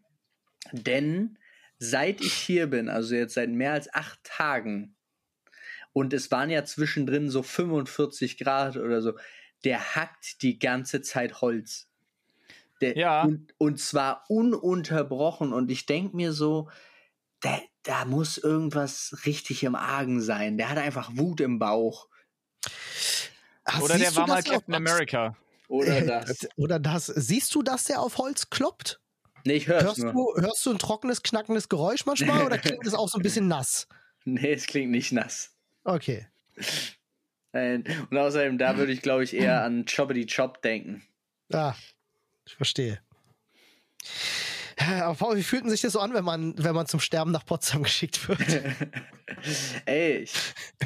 Denn 0.72 1.38
seit 1.78 2.20
ich 2.20 2.32
hier 2.32 2.66
bin, 2.68 2.88
also 2.88 3.14
jetzt 3.14 3.34
seit 3.34 3.50
mehr 3.50 3.72
als 3.72 3.92
acht 3.92 4.22
Tagen, 4.24 4.96
und 5.92 6.12
es 6.12 6.30
waren 6.30 6.50
ja 6.50 6.64
zwischendrin 6.64 7.28
so 7.28 7.42
45 7.42 8.38
Grad 8.38 8.76
oder 8.76 9.02
so, 9.02 9.14
der 9.64 9.96
hackt 9.96 10.42
die 10.42 10.58
ganze 10.58 11.02
Zeit 11.02 11.40
Holz. 11.40 11.88
Der, 12.80 12.96
Ja. 12.96 13.22
Und, 13.22 13.52
und 13.58 13.80
zwar 13.80 14.24
ununterbrochen. 14.28 15.52
Und 15.52 15.70
ich 15.70 15.86
denke 15.86 16.14
mir 16.14 16.32
so, 16.32 16.70
da, 17.40 17.58
da 17.82 18.04
muss 18.04 18.38
irgendwas 18.38 19.22
richtig 19.26 19.64
im 19.64 19.74
Argen 19.74 20.20
sein. 20.20 20.56
Der 20.56 20.68
hat 20.68 20.78
einfach 20.78 21.10
Wut 21.14 21.40
im 21.40 21.58
Bauch. 21.58 22.08
Ach, 23.64 23.80
Oder 23.80 23.98
der 23.98 24.14
war 24.14 24.28
mal 24.28 24.42
Captain 24.42 24.74
America. 24.74 25.36
Oder 25.66 26.00
das. 26.06 26.48
Oder 26.56 26.78
das. 26.78 27.06
Siehst 27.06 27.54
du, 27.54 27.62
dass 27.62 27.84
der 27.84 28.00
auf 28.00 28.18
Holz 28.18 28.50
kloppt? 28.50 29.00
Nee, 29.48 29.54
ich 29.54 29.66
hör's 29.66 29.82
Hörst 29.82 29.98
nur. 30.00 30.12
du, 30.12 30.42
hörst 30.42 30.66
du 30.66 30.70
ein 30.72 30.78
trockenes, 30.78 31.22
knackendes 31.22 31.70
Geräusch 31.70 32.04
manchmal 32.04 32.44
oder 32.44 32.58
klingt 32.58 32.86
es 32.86 32.92
auch 32.92 33.08
so 33.08 33.18
ein 33.18 33.22
bisschen 33.22 33.48
nass? 33.48 33.88
Nee, 34.26 34.52
es 34.52 34.66
klingt 34.66 34.90
nicht 34.90 35.10
nass. 35.10 35.56
Okay. 35.84 36.26
Nein. 37.54 37.82
Und 38.10 38.18
außerdem, 38.18 38.58
da 38.58 38.76
würde 38.76 38.92
ich, 38.92 39.00
glaube 39.00 39.24
ich, 39.24 39.32
eher 39.32 39.64
an 39.64 39.86
Choppity 39.86 40.26
Chop 40.26 40.60
denken. 40.60 41.02
Ah, 41.50 41.74
ich 42.44 42.56
verstehe. 42.56 43.00
Aber 44.80 45.14
Paul, 45.14 45.36
wie 45.36 45.42
fühlt 45.42 45.68
sich 45.68 45.80
das 45.80 45.92
so 45.92 46.00
an, 46.00 46.14
wenn 46.14 46.24
man, 46.24 46.54
wenn 46.56 46.74
man 46.74 46.86
zum 46.86 47.00
Sterben 47.00 47.32
nach 47.32 47.44
Potsdam 47.44 47.82
geschickt 47.82 48.28
wird? 48.28 48.40
Ey, 49.86 50.18
ich, 50.18 50.32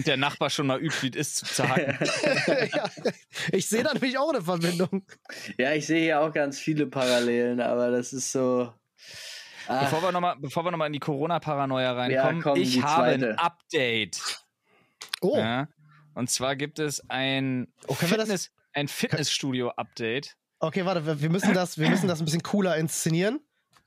Der 0.07 0.17
Nachbar 0.17 0.51
schon 0.51 0.67
mal 0.67 0.81
übt, 0.81 0.97
wie 1.03 1.11
es 1.11 1.29
ist, 1.29 1.37
zu 1.37 1.47
zerhacken. 1.47 1.97
ja, 2.73 2.91
ich 3.53 3.67
sehe 3.69 3.83
da 3.83 3.93
nämlich 3.93 4.17
auch 4.19 4.31
eine 4.33 4.43
Verbindung. 4.43 5.05
ja, 5.59 5.73
ich 5.73 5.87
sehe 5.87 6.01
hier 6.01 6.21
auch 6.21 6.33
ganz 6.33 6.59
viele 6.59 6.87
Parallelen, 6.87 7.61
aber 7.61 7.91
das 7.91 8.13
ist 8.13 8.33
so. 8.33 8.73
Ah, 9.69 9.85
Bevor 9.85 10.03
wir 10.03 10.11
nochmal 10.13 10.37
noch 10.41 10.77
mal 10.79 10.87
in 10.87 10.93
die 10.93 10.99
Corona-Paranoia 10.99 11.93
reinkommen, 11.93 12.37
Ja, 12.37 12.43
komm, 12.43 12.61
ich 12.61 12.83
habe 12.83 13.03
ein. 13.05 13.25
Update. 13.39 14.21
Oh, 15.21 15.37
Ja? 15.39 15.69
Und 16.15 16.29
zwar 16.31 16.57
gibt 16.57 16.79
es 16.79 17.09
ein, 17.09 17.73
Oh, 17.87 17.97
wir 18.01 18.09
Fitness, 18.09 18.51
ein 18.73 18.89
Fitnessstudio-Update. 18.89 20.37
okay, 20.59 20.85
warte, 20.85 21.07
wir- 21.07 21.21
wir 21.23 21.31
müssen 21.31 21.55
das, 21.55 21.79
wir 21.79 21.89
müssen 21.89 22.09
das 22.09 22.21
ein 22.21 22.25
bisschen 22.25 22.43
cooler 22.43 22.77
inszenieren. 22.77 23.41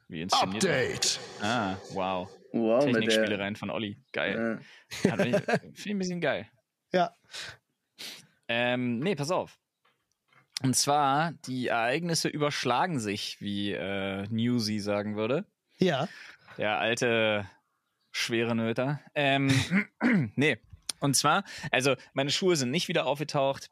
Wie 0.07 0.21
inszeniert 0.21 0.63
Update. 0.63 1.03
das? 1.03 1.19
Ah, 1.41 1.77
wow. 1.93 2.29
wow. 2.51 2.83
Technikspielereien 2.83 3.55
von 3.55 3.69
Olli. 3.69 3.97
Geil. 4.11 4.59
Mich- 5.03 5.13
Finde 5.13 5.71
ich 5.73 5.85
ein 5.87 5.97
bisschen 5.99 6.21
geil. 6.21 6.47
Ja. 6.93 7.13
Ähm, 8.47 8.99
nee, 8.99 9.15
pass 9.15 9.31
auf. 9.31 9.57
Und 10.63 10.75
zwar, 10.75 11.33
die 11.47 11.67
Ereignisse 11.67 12.29
überschlagen 12.29 12.99
sich, 12.99 13.41
wie 13.41 13.71
äh, 13.73 14.25
Newsy 14.29 14.79
sagen 14.79 15.15
würde. 15.17 15.45
Ja. 15.77 16.07
Der 16.57 16.79
alte 16.79 17.49
schwere 18.11 18.55
Nöter. 18.55 19.01
Ähm, 19.15 19.49
nee. 20.35 20.57
Und 21.01 21.15
zwar, 21.15 21.43
also 21.71 21.95
meine 22.13 22.29
Schuhe 22.29 22.55
sind 22.55 22.71
nicht 22.71 22.87
wieder 22.87 23.05
aufgetaucht. 23.05 23.69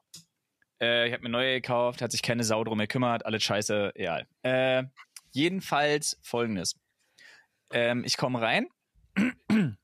Äh, 0.81 1.07
ich 1.07 1.13
habe 1.13 1.23
mir 1.23 1.29
neue 1.29 1.61
gekauft, 1.61 2.01
hat 2.01 2.11
sich 2.11 2.21
keine 2.21 2.43
Sau 2.43 2.63
drum 2.63 2.79
gekümmert, 2.79 3.25
alles 3.25 3.43
scheiße, 3.43 3.93
egal. 3.95 4.27
Äh, 4.41 4.83
jedenfalls 5.33 6.17
folgendes. 6.21 6.79
Ähm, 7.71 8.03
ich 8.05 8.17
komme 8.17 8.41
rein 8.41 8.67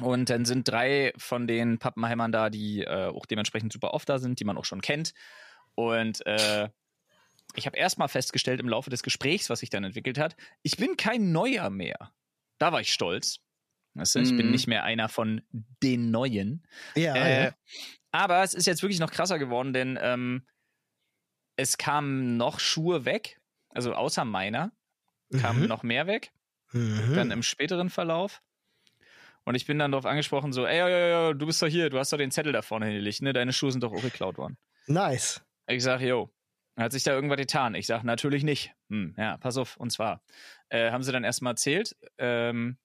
und 0.00 0.30
dann 0.30 0.44
sind 0.44 0.68
drei 0.68 1.12
von 1.16 1.46
den 1.46 1.78
Pappenheimern 1.78 2.32
da, 2.32 2.50
die 2.50 2.82
äh, 2.82 3.06
auch 3.06 3.26
dementsprechend 3.26 3.72
super 3.72 3.94
oft 3.94 4.08
da 4.08 4.18
sind, 4.18 4.40
die 4.40 4.44
man 4.44 4.58
auch 4.58 4.64
schon 4.64 4.80
kennt. 4.80 5.12
Und 5.74 6.24
äh, 6.26 6.68
ich 7.56 7.66
habe 7.66 7.76
erstmal 7.76 8.08
festgestellt 8.08 8.60
im 8.60 8.68
Laufe 8.68 8.90
des 8.90 9.02
Gesprächs, 9.02 9.50
was 9.50 9.60
sich 9.60 9.70
dann 9.70 9.84
entwickelt 9.84 10.18
hat, 10.18 10.36
ich 10.62 10.76
bin 10.76 10.96
kein 10.96 11.30
Neuer 11.32 11.70
mehr. 11.70 12.12
Da 12.58 12.72
war 12.72 12.80
ich 12.80 12.92
stolz. 12.92 13.40
Weißt 13.94 14.16
du, 14.16 14.20
ich 14.20 14.34
bin 14.34 14.46
Mhm. 14.46 14.52
nicht 14.52 14.66
mehr 14.66 14.82
einer 14.82 15.08
von 15.08 15.42
den 15.82 16.10
Neuen. 16.10 16.66
Ja, 16.96 17.14
Äh, 17.16 17.44
ja. 17.44 17.54
aber 18.10 18.42
es 18.42 18.54
ist 18.54 18.66
jetzt 18.66 18.82
wirklich 18.82 18.98
noch 18.98 19.12
krasser 19.12 19.38
geworden, 19.38 19.72
denn 19.72 19.98
ähm, 20.00 20.46
es 21.56 21.78
kamen 21.78 22.36
noch 22.36 22.58
Schuhe 22.58 23.04
weg, 23.04 23.40
also 23.74 23.94
außer 23.94 24.24
meiner, 24.24 24.72
kamen 25.36 25.62
Mhm. 25.62 25.68
noch 25.68 25.82
mehr 25.82 26.06
weg, 26.06 26.32
Mhm. 26.72 27.14
dann 27.14 27.30
im 27.30 27.42
späteren 27.42 27.90
Verlauf. 27.90 28.42
Und 29.44 29.54
ich 29.56 29.66
bin 29.66 29.78
dann 29.78 29.92
darauf 29.92 30.06
angesprochen, 30.06 30.52
so, 30.52 30.66
ey, 30.66 30.80
ey, 30.80 31.28
ey, 31.28 31.34
du 31.34 31.46
bist 31.46 31.60
doch 31.60 31.66
hier, 31.66 31.90
du 31.90 31.98
hast 31.98 32.12
doch 32.12 32.18
den 32.18 32.30
Zettel 32.30 32.52
da 32.52 32.62
vorne 32.62 32.86
hingelegt, 32.86 33.20
ne? 33.22 33.32
Deine 33.32 33.52
Schuhe 33.52 33.70
sind 33.70 33.82
doch 33.82 33.92
auch 33.92 34.02
geklaut 34.02 34.38
worden. 34.38 34.56
Nice. 34.86 35.42
Ich 35.66 35.82
sag, 35.82 36.00
yo, 36.00 36.30
hat 36.76 36.92
sich 36.92 37.02
da 37.02 37.12
irgendwas 37.12 37.38
getan? 37.38 37.74
Ich 37.74 37.86
sag, 37.86 38.04
natürlich 38.04 38.42
nicht. 38.42 38.72
Hm, 38.88 39.14
ja, 39.18 39.36
pass 39.36 39.56
auf, 39.58 39.76
und 39.76 39.90
zwar 39.90 40.22
äh, 40.70 40.90
haben 40.90 41.02
sie 41.02 41.12
dann 41.12 41.24
erstmal 41.24 41.52
erzählt, 41.52 41.94
ähm, 42.18 42.78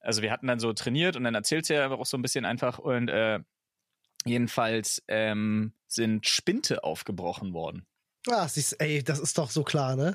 also 0.00 0.22
wir 0.22 0.32
hatten 0.32 0.48
dann 0.48 0.58
so 0.58 0.72
trainiert 0.72 1.16
und 1.16 1.24
dann 1.24 1.34
erzählt 1.34 1.64
sie 1.64 1.74
ja 1.74 1.88
auch 1.90 2.06
so 2.06 2.16
ein 2.16 2.22
bisschen 2.22 2.44
einfach 2.44 2.78
und 2.78 3.08
äh, 3.08 3.38
jedenfalls 4.24 5.02
ähm, 5.08 5.74
sind 5.86 6.26
Spinte 6.26 6.82
aufgebrochen 6.84 7.52
worden. 7.52 7.86
Ah, 8.28 8.46
siehst, 8.48 8.80
ey, 8.80 9.02
das 9.02 9.18
ist 9.18 9.38
doch 9.38 9.50
so 9.50 9.64
klar, 9.64 9.96
ne? 9.96 10.14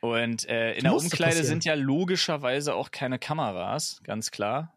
Und 0.00 0.46
äh, 0.48 0.74
in 0.74 0.84
der 0.84 0.94
Umkleide 0.94 1.44
sind 1.44 1.64
ja 1.64 1.74
logischerweise 1.74 2.74
auch 2.74 2.90
keine 2.90 3.18
Kameras, 3.18 4.00
ganz 4.04 4.30
klar. 4.30 4.76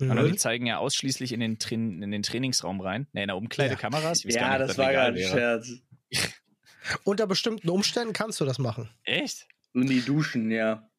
Mhm. 0.00 0.10
Aber 0.10 0.28
die 0.28 0.36
zeigen 0.36 0.66
ja 0.66 0.78
ausschließlich 0.78 1.32
in 1.32 1.40
den, 1.40 1.58
Train 1.58 2.02
in 2.02 2.10
den 2.10 2.22
Trainingsraum 2.22 2.80
rein. 2.80 3.06
Ne, 3.12 3.22
in 3.22 3.28
der 3.28 3.36
Umkleide 3.36 3.74
Ja. 3.74 3.78
Kameras. 3.78 4.22
Gar 4.22 4.32
ja, 4.32 4.58
nicht, 4.58 4.70
das 4.70 4.78
war 4.78 4.92
gerade 4.92 5.18
ein. 5.18 5.30
Scherz. 5.30 5.70
Unter 7.04 7.26
bestimmten 7.26 7.68
Umständen 7.68 8.12
kannst 8.12 8.40
du 8.40 8.44
das 8.44 8.58
machen. 8.58 8.90
Echt? 9.04 9.46
Und 9.74 9.88
die 9.88 10.02
Duschen, 10.02 10.50
ja. 10.50 10.90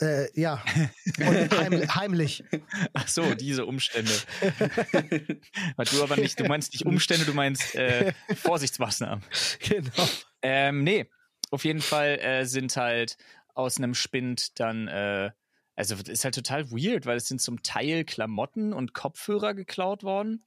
Äh, 0.00 0.28
ja. 0.40 0.62
Und 1.18 1.58
heim, 1.58 1.94
heimlich. 1.94 2.44
Ach 2.92 3.08
so, 3.08 3.34
diese 3.34 3.66
Umstände. 3.66 4.12
Weil 5.76 5.86
du 5.86 6.02
aber 6.02 6.16
nicht, 6.16 6.38
du 6.38 6.44
meinst 6.44 6.72
nicht 6.72 6.86
Umstände, 6.86 7.24
du 7.24 7.34
meinst 7.34 7.74
äh, 7.74 8.12
Vorsichtsmaßnahmen. 8.36 9.24
Genau. 9.60 10.08
Ähm, 10.42 10.84
nee, 10.84 11.10
auf 11.50 11.64
jeden 11.64 11.80
Fall 11.80 12.18
äh, 12.20 12.44
sind 12.44 12.76
halt 12.76 13.16
aus 13.54 13.78
einem 13.78 13.94
Spind 13.94 14.58
dann, 14.60 14.88
äh, 14.88 15.30
also 15.76 15.94
das 15.96 16.08
ist 16.08 16.24
halt 16.24 16.34
total 16.34 16.70
weird, 16.70 17.06
weil 17.06 17.16
es 17.16 17.28
sind 17.28 17.40
zum 17.40 17.62
Teil 17.62 18.04
Klamotten 18.04 18.72
und 18.72 18.94
Kopfhörer 18.94 19.54
geklaut 19.54 20.02
worden. 20.02 20.44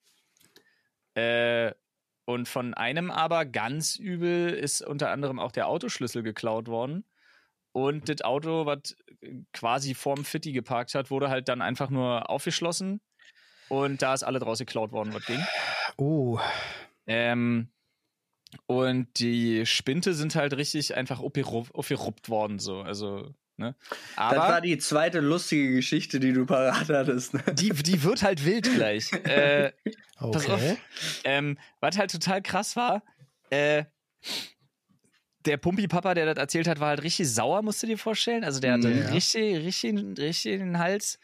Äh, 1.15 1.73
Und 2.25 2.47
von 2.47 2.73
einem 2.73 3.11
aber 3.11 3.45
ganz 3.45 3.97
übel 3.97 4.51
ist 4.51 4.81
unter 4.81 5.09
anderem 5.09 5.39
auch 5.39 5.51
der 5.51 5.67
Autoschlüssel 5.67 6.23
geklaut 6.23 6.67
worden. 6.67 7.03
Und 7.73 8.07
das 8.09 8.21
Auto, 8.21 8.65
was 8.65 8.95
quasi 9.53 9.93
vorm 9.95 10.23
Fitti 10.23 10.51
geparkt 10.53 10.93
hat, 10.93 11.09
wurde 11.09 11.29
halt 11.29 11.47
dann 11.49 11.61
einfach 11.61 11.89
nur 11.89 12.29
aufgeschlossen. 12.29 13.01
Und 13.69 14.01
da 14.01 14.13
ist 14.13 14.23
alle 14.23 14.39
draus 14.39 14.59
geklaut 14.59 14.91
worden, 14.91 15.13
was 15.13 15.25
ging. 15.25 15.43
Oh. 15.97 16.39
Ähm, 17.07 17.71
und 18.65 19.07
die 19.19 19.65
Spinte 19.65 20.13
sind 20.13 20.35
halt 20.35 20.55
richtig 20.57 20.95
einfach 20.95 21.19
aufgeru- 21.19 21.71
aufgeruppt 21.73 22.29
worden, 22.29 22.59
so. 22.59 22.81
Also, 22.81 23.33
ne? 23.57 23.75
das 24.17 24.35
war 24.35 24.43
Aber 24.43 24.61
die 24.61 24.77
zweite 24.77 25.19
lustige 25.19 25.71
Geschichte, 25.73 26.19
die 26.19 26.33
du 26.33 26.45
parat 26.45 26.89
hattest. 26.89 27.33
Ne? 27.33 27.43
die, 27.53 27.69
die 27.71 28.03
wird 28.03 28.23
halt 28.23 28.45
wild 28.45 28.71
gleich. 28.73 29.11
äh, 29.23 29.71
Pass 30.17 30.49
auf. 30.49 30.61
Okay. 30.61 30.77
Ähm, 31.23 31.57
was 31.79 31.97
halt 31.97 32.11
total 32.11 32.41
krass 32.41 32.75
war, 32.75 33.03
äh, 33.49 33.85
der 35.45 35.57
Pumpi-Papa, 35.57 36.13
der 36.13 36.27
das 36.27 36.37
erzählt 36.37 36.67
hat, 36.67 36.79
war 36.79 36.89
halt 36.89 37.03
richtig 37.03 37.27
sauer, 37.33 37.61
musst 37.63 37.81
du 37.81 37.87
dir 37.87 37.97
vorstellen. 37.97 38.43
Also 38.43 38.59
der 38.59 38.73
hatte 38.73 38.91
Ja. 38.91 39.09
richtig, 39.09 39.57
richtig, 39.65 39.99
richtig 40.19 40.59
den 40.59 40.77
Hals. 40.77 41.17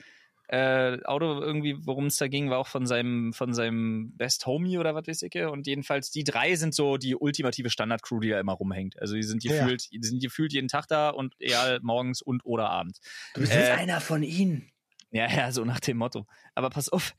Äh, 0.50 1.04
Auto 1.04 1.42
irgendwie, 1.42 1.76
worum 1.86 2.06
es 2.06 2.16
da 2.18 2.28
ging, 2.28 2.50
war 2.50 2.58
auch 2.58 2.68
von 2.68 2.86
seinem, 2.86 3.34
von 3.34 3.54
seinem 3.54 4.16
Best 4.16 4.46
Homie 4.46 4.78
oder 4.78 4.96
was 4.96 5.08
weiß 5.08 5.24
ich. 5.24 5.36
Und 5.36 5.68
jedenfalls 5.68 6.10
die 6.12 6.24
drei 6.24 6.56
sind 6.56 6.74
so 6.74 6.98
die 6.98 7.16
ultimative 7.16 7.70
Standard-Crew, 7.70 8.22
die 8.22 8.30
da 8.30 8.40
immer 8.40 8.54
rumhängt. 8.54 8.98
Also 9.02 9.16
die 9.16 9.24
sind 9.24 9.44
Ja. 9.44 9.52
gefühlt, 9.52 9.92
die 9.92 10.00
sind 10.02 10.22
gefühlt 10.22 10.54
jeden 10.54 10.70
Tag 10.70 10.88
da 10.88 11.10
und 11.10 11.36
eher 11.40 11.80
morgens 11.82 12.22
und 12.22 12.46
oder 12.46 12.70
abends. 12.70 13.02
Du 13.34 13.42
bist 13.42 13.52
Äh, 13.54 13.72
einer 13.72 14.00
von 14.00 14.24
ihnen. 14.24 14.72
Ja, 15.12 15.30
ja, 15.30 15.52
so 15.52 15.64
nach 15.66 15.80
dem 15.80 15.98
Motto. 15.98 16.26
Aber 16.56 16.70
pass 16.70 16.90
auf, 16.90 17.14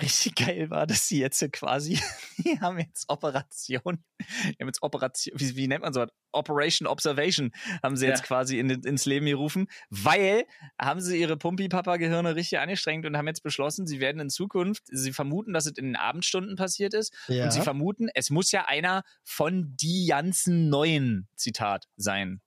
richtig 0.00 0.34
geil 0.34 0.70
war, 0.70 0.86
dass 0.86 1.08
sie 1.08 1.20
jetzt 1.20 1.40
quasi, 1.52 1.98
die 2.38 2.60
haben 2.60 2.78
jetzt 2.78 3.08
Operation, 3.08 4.04
die 4.20 4.56
haben 4.60 4.68
jetzt 4.68 4.82
Operation, 4.82 5.38
wie, 5.38 5.56
wie 5.56 5.68
nennt 5.68 5.82
man 5.82 5.92
so 5.92 6.04
Operation 6.32 6.86
Observation 6.86 7.50
haben 7.82 7.96
sie 7.96 8.06
jetzt 8.06 8.20
Ja. 8.20 8.26
quasi 8.26 8.58
in, 8.58 8.68
ins 8.68 9.06
Leben 9.06 9.24
gerufen, 9.26 9.68
weil 9.88 10.44
haben 10.78 11.00
sie 11.00 11.18
ihre 11.18 11.36
Pumpi-Papa-Gehirne 11.38 12.36
richtig 12.36 12.58
angestrengt 12.58 13.06
und 13.06 13.16
haben 13.16 13.26
jetzt 13.26 13.42
beschlossen, 13.42 13.86
sie 13.86 14.00
werden 14.00 14.20
in 14.20 14.28
Zukunft, 14.30 14.82
sie 14.86 15.12
vermuten, 15.12 15.54
dass 15.54 15.64
es 15.66 15.72
in 15.78 15.86
den 15.86 15.96
Abendstunden 15.96 16.56
passiert 16.56 16.92
ist 16.92 17.14
Ja. 17.28 17.44
und 17.44 17.52
sie 17.52 17.62
vermuten, 17.62 18.08
es 18.14 18.28
muss 18.28 18.52
ja 18.52 18.66
einer 18.66 19.02
von 19.24 19.76
die 19.76 20.06
ganzen 20.08 20.68
Neuen, 20.68 21.28
Zitat, 21.36 21.86
sein. 21.96 22.42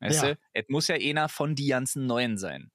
Weißt 0.00 0.22
Ja. 0.22 0.28
du? 0.34 0.38
Es 0.54 0.64
muss 0.68 0.88
ja 0.88 0.96
einer 0.96 1.28
von 1.28 1.54
die 1.54 1.68
ganzen 1.68 2.06
Neuen 2.06 2.36
sein, 2.38 2.70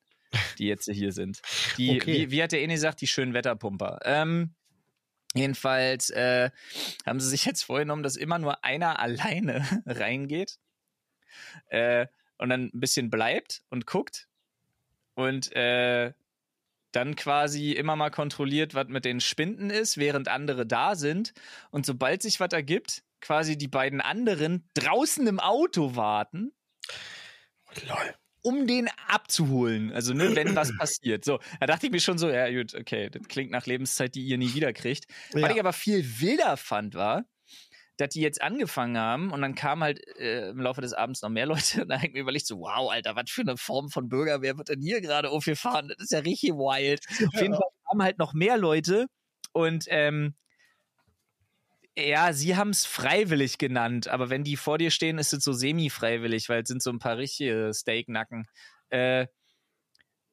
die 0.58 0.68
jetzt 0.68 0.90
hier 0.90 1.12
sind. 1.12 1.42
Die, 1.78 1.98
Okay. 1.98 2.14
wie, 2.14 2.32
wie 2.32 2.44
hat 2.44 2.52
der 2.52 2.62
Eni 2.62 2.74
gesagt, 2.74 3.02
die 3.02 3.08
schönen 3.08 3.34
Wetterpumper. 3.34 4.00
Ähm, 4.04 4.54
jedenfalls 5.34 6.10
äh, 6.10 6.52
haben 7.06 7.20
sie 7.20 7.30
sich 7.30 7.46
jetzt 7.46 7.64
vorgenommen, 7.64 8.04
dass 8.04 8.16
immer 8.16 8.40
nur 8.40 8.64
einer 8.64 9.00
alleine 9.00 9.66
reingeht 9.86 10.58
äh, 11.70 12.08
und 12.38 12.50
dann 12.50 12.72
ein 12.74 12.80
bisschen 12.80 13.10
bleibt 13.10 13.64
und 13.70 13.86
guckt 13.86 14.28
und 15.16 15.56
äh, 15.56 16.14
dann 16.92 17.16
quasi 17.16 17.74
immer 17.74 17.96
mal 17.98 18.10
kontrolliert, 18.10 18.74
was 18.74 18.88
mit 18.88 19.04
den 19.04 19.20
Spinden 19.20 19.70
ist, 19.70 19.98
während 19.98 20.30
andere 20.30 20.66
da 20.66 20.96
sind. 20.96 21.34
Und 21.70 21.86
sobald 21.86 22.22
sich 22.22 22.40
was 22.40 22.54
ergibt, 22.54 23.04
quasi 23.20 23.58
die 23.58 23.68
beiden 23.68 24.00
anderen 24.00 24.70
draußen 24.76 25.28
im 25.28 25.40
Auto 25.40 25.96
warten 25.96 26.54
Lol. 27.88 28.16
Um 28.46 28.68
den 28.68 28.88
abzuholen. 29.08 29.92
Also, 29.92 30.14
ne, 30.14 30.36
wenn 30.36 30.56
was 30.56 30.72
passiert. 30.78 31.26
So, 31.26 31.40
da 31.60 31.66
dachte 31.66 31.88
ich 31.88 31.92
mir 31.92 32.00
schon 32.00 32.20
so, 32.20 32.30
ja, 32.30 32.50
gut, 32.52 32.76
okay, 32.76 33.10
das 33.10 33.28
klingt 33.28 33.52
nach 33.52 33.66
Lebenszeit, 33.66 34.14
die 34.14 34.24
ihr 34.24 34.38
nie 34.38 34.54
wieder 34.54 34.72
kriegt. 34.72 35.06
Ja. 35.34 35.42
Was 35.42 35.52
ich 35.54 35.60
aber 35.60 35.74
viel 35.74 36.22
wilder 36.22 36.56
fand, 36.56 36.94
war, 36.94 37.26
dass 37.98 38.10
die 38.10 38.22
jetzt 38.22 38.42
angefangen 38.42 38.98
haben 38.98 39.32
und 39.32 39.42
dann 39.42 39.56
kamen 39.56 39.82
halt 39.82 40.00
äh, 40.20 40.50
im 40.50 40.60
Laufe 40.60 40.82
des 40.82 40.94
Abends 40.94 41.24
noch 41.24 41.30
mehr 41.30 41.46
Leute 41.48 41.82
und 41.82 41.90
da 41.90 41.96
habe 41.96 42.08
ich 42.08 42.14
mir 42.14 42.20
überlegt, 42.20 42.46
so, 42.46 42.60
wow, 42.60 42.92
Alter, 42.92 43.16
was 43.16 43.32
für 43.32 43.42
eine 43.42 43.58
Form 43.58 43.90
von 43.90 44.10
Bürgerwehr 44.10 44.58
wird 44.58 44.70
denn 44.70 44.82
hier 44.82 45.02
gerade 45.02 45.32
aufgefahren? 45.32 45.88
Das 45.88 45.98
ist 46.00 46.12
ja 46.12 46.20
richtig 46.20 46.52
wild. 46.52 47.02
Auf 47.34 47.42
jeden 47.42 47.56
Fall 47.56 47.70
kamen 47.90 48.04
halt 48.04 48.20
noch 48.20 48.34
mehr 48.34 48.58
Leute 48.58 49.08
und 49.54 49.86
ähm, 49.90 50.36
ja, 51.98 52.34
sie 52.34 52.56
haben 52.56 52.72
es 52.72 52.86
freiwillig 52.86 53.58
genannt, 53.58 54.08
aber 54.08 54.30
wenn 54.30 54.44
die 54.44 54.58
vor 54.58 54.78
dir 54.78 54.92
stehen, 54.92 55.18
ist 55.18 55.34
es 55.34 55.44
so 55.44 55.54
semi-freiwillig, 55.54 56.50
weil 56.50 56.64
es 56.64 56.68
sind 56.68 56.84
so 56.84 56.90
ein 56.90 57.00
paar 57.00 57.18
richtige 57.18 57.72
Steaknacken. 57.74 58.48
Äh, 58.90 59.28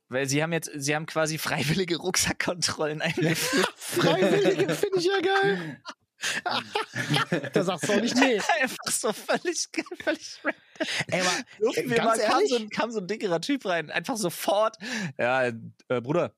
weil 0.09 0.29
sie 0.29 0.43
haben 0.43 0.53
jetzt, 0.53 0.71
sie 0.75 0.95
haben 0.95 1.07
quasi 1.07 1.39
freiwillige 1.39 1.97
Rucksackkontrollen 1.97 3.01
eingeführt. 3.01 3.73
Freiwillige 3.77 4.75
finde 4.75 4.99
ich 4.99 5.07
ja 5.07 5.21
geil. 5.21 5.81
da 7.53 7.65
sagst 7.65 7.89
du 7.89 7.95
auch 7.95 8.01
nicht 8.01 8.17
nee. 8.17 8.41
Einfach 8.61 8.91
so 8.91 9.13
völlig, 9.13 9.69
völlig 10.03 10.39
random. 10.45 10.61
Ey, 11.09 11.21
aber 11.21 11.89
wir 11.89 11.97
ganz 11.97 12.19
mal, 12.19 12.27
kam, 12.27 12.47
so 12.47 12.57
ein, 12.57 12.69
kam 12.69 12.91
so 12.91 13.01
ein 13.01 13.07
dickerer 13.07 13.41
Typ 13.41 13.65
rein, 13.65 13.91
einfach 13.91 14.17
sofort. 14.17 14.77
Ja, 15.19 15.47
äh, 15.47 15.53
Bruder, 15.89 16.35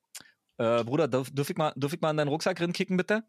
äh, 0.59 0.85
Bruder, 0.85 1.09
darf, 1.09 1.31
darf, 1.33 1.51
ich 1.51 1.57
mal, 1.57 1.73
darf 1.77 1.93
ich 1.93 2.01
mal 2.01 2.11
in 2.11 2.17
deinen 2.17 2.29
Rucksack 2.29 2.57
kicken, 2.73 2.97
bitte? 2.97 3.25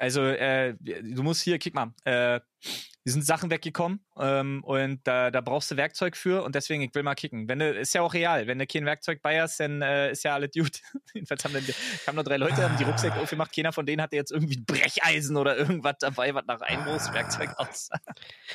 Also, 0.00 0.22
äh, 0.22 0.74
du 0.80 1.22
musst 1.22 1.42
hier, 1.42 1.58
kick 1.58 1.74
mal, 1.74 1.92
äh, 2.04 2.40
hier 2.60 3.12
sind 3.12 3.22
Sachen 3.22 3.50
weggekommen 3.50 4.00
ähm, 4.20 4.62
und 4.64 5.00
da, 5.04 5.30
da 5.30 5.40
brauchst 5.40 5.70
du 5.70 5.76
Werkzeug 5.76 6.16
für 6.16 6.42
und 6.42 6.54
deswegen, 6.54 6.82
ich 6.82 6.94
will 6.94 7.02
mal 7.02 7.14
kicken. 7.14 7.48
Wenn 7.48 7.58
du, 7.60 7.70
ist 7.72 7.94
ja 7.94 8.02
auch 8.02 8.14
real, 8.14 8.46
wenn 8.46 8.58
du 8.58 8.66
kein 8.66 8.84
Werkzeug 8.86 9.22
bei 9.22 9.40
hast, 9.40 9.58
dann 9.60 9.82
äh, 9.82 10.12
ist 10.12 10.22
ja 10.24 10.34
alles 10.34 10.50
gut. 10.56 10.80
Jedenfalls 11.14 11.44
haben 11.44 11.54
dann, 11.54 11.64
kamen 12.04 12.16
nur 12.16 12.24
drei 12.24 12.36
Leute, 12.36 12.56
haben 12.62 12.76
die 12.76 12.84
Rucksäcke 12.84 13.18
aufgemacht, 13.20 13.54
keiner 13.54 13.72
von 13.72 13.86
denen 13.86 14.02
hatte 14.02 14.16
jetzt 14.16 14.30
irgendwie 14.32 14.56
ein 14.58 14.64
Brecheisen 14.64 15.36
oder 15.36 15.56
irgendwas 15.56 15.94
dabei, 16.00 16.34
was 16.34 16.44
nach 16.46 16.60
Einbruchswerkzeug 16.60 17.50
aussah. 17.56 17.98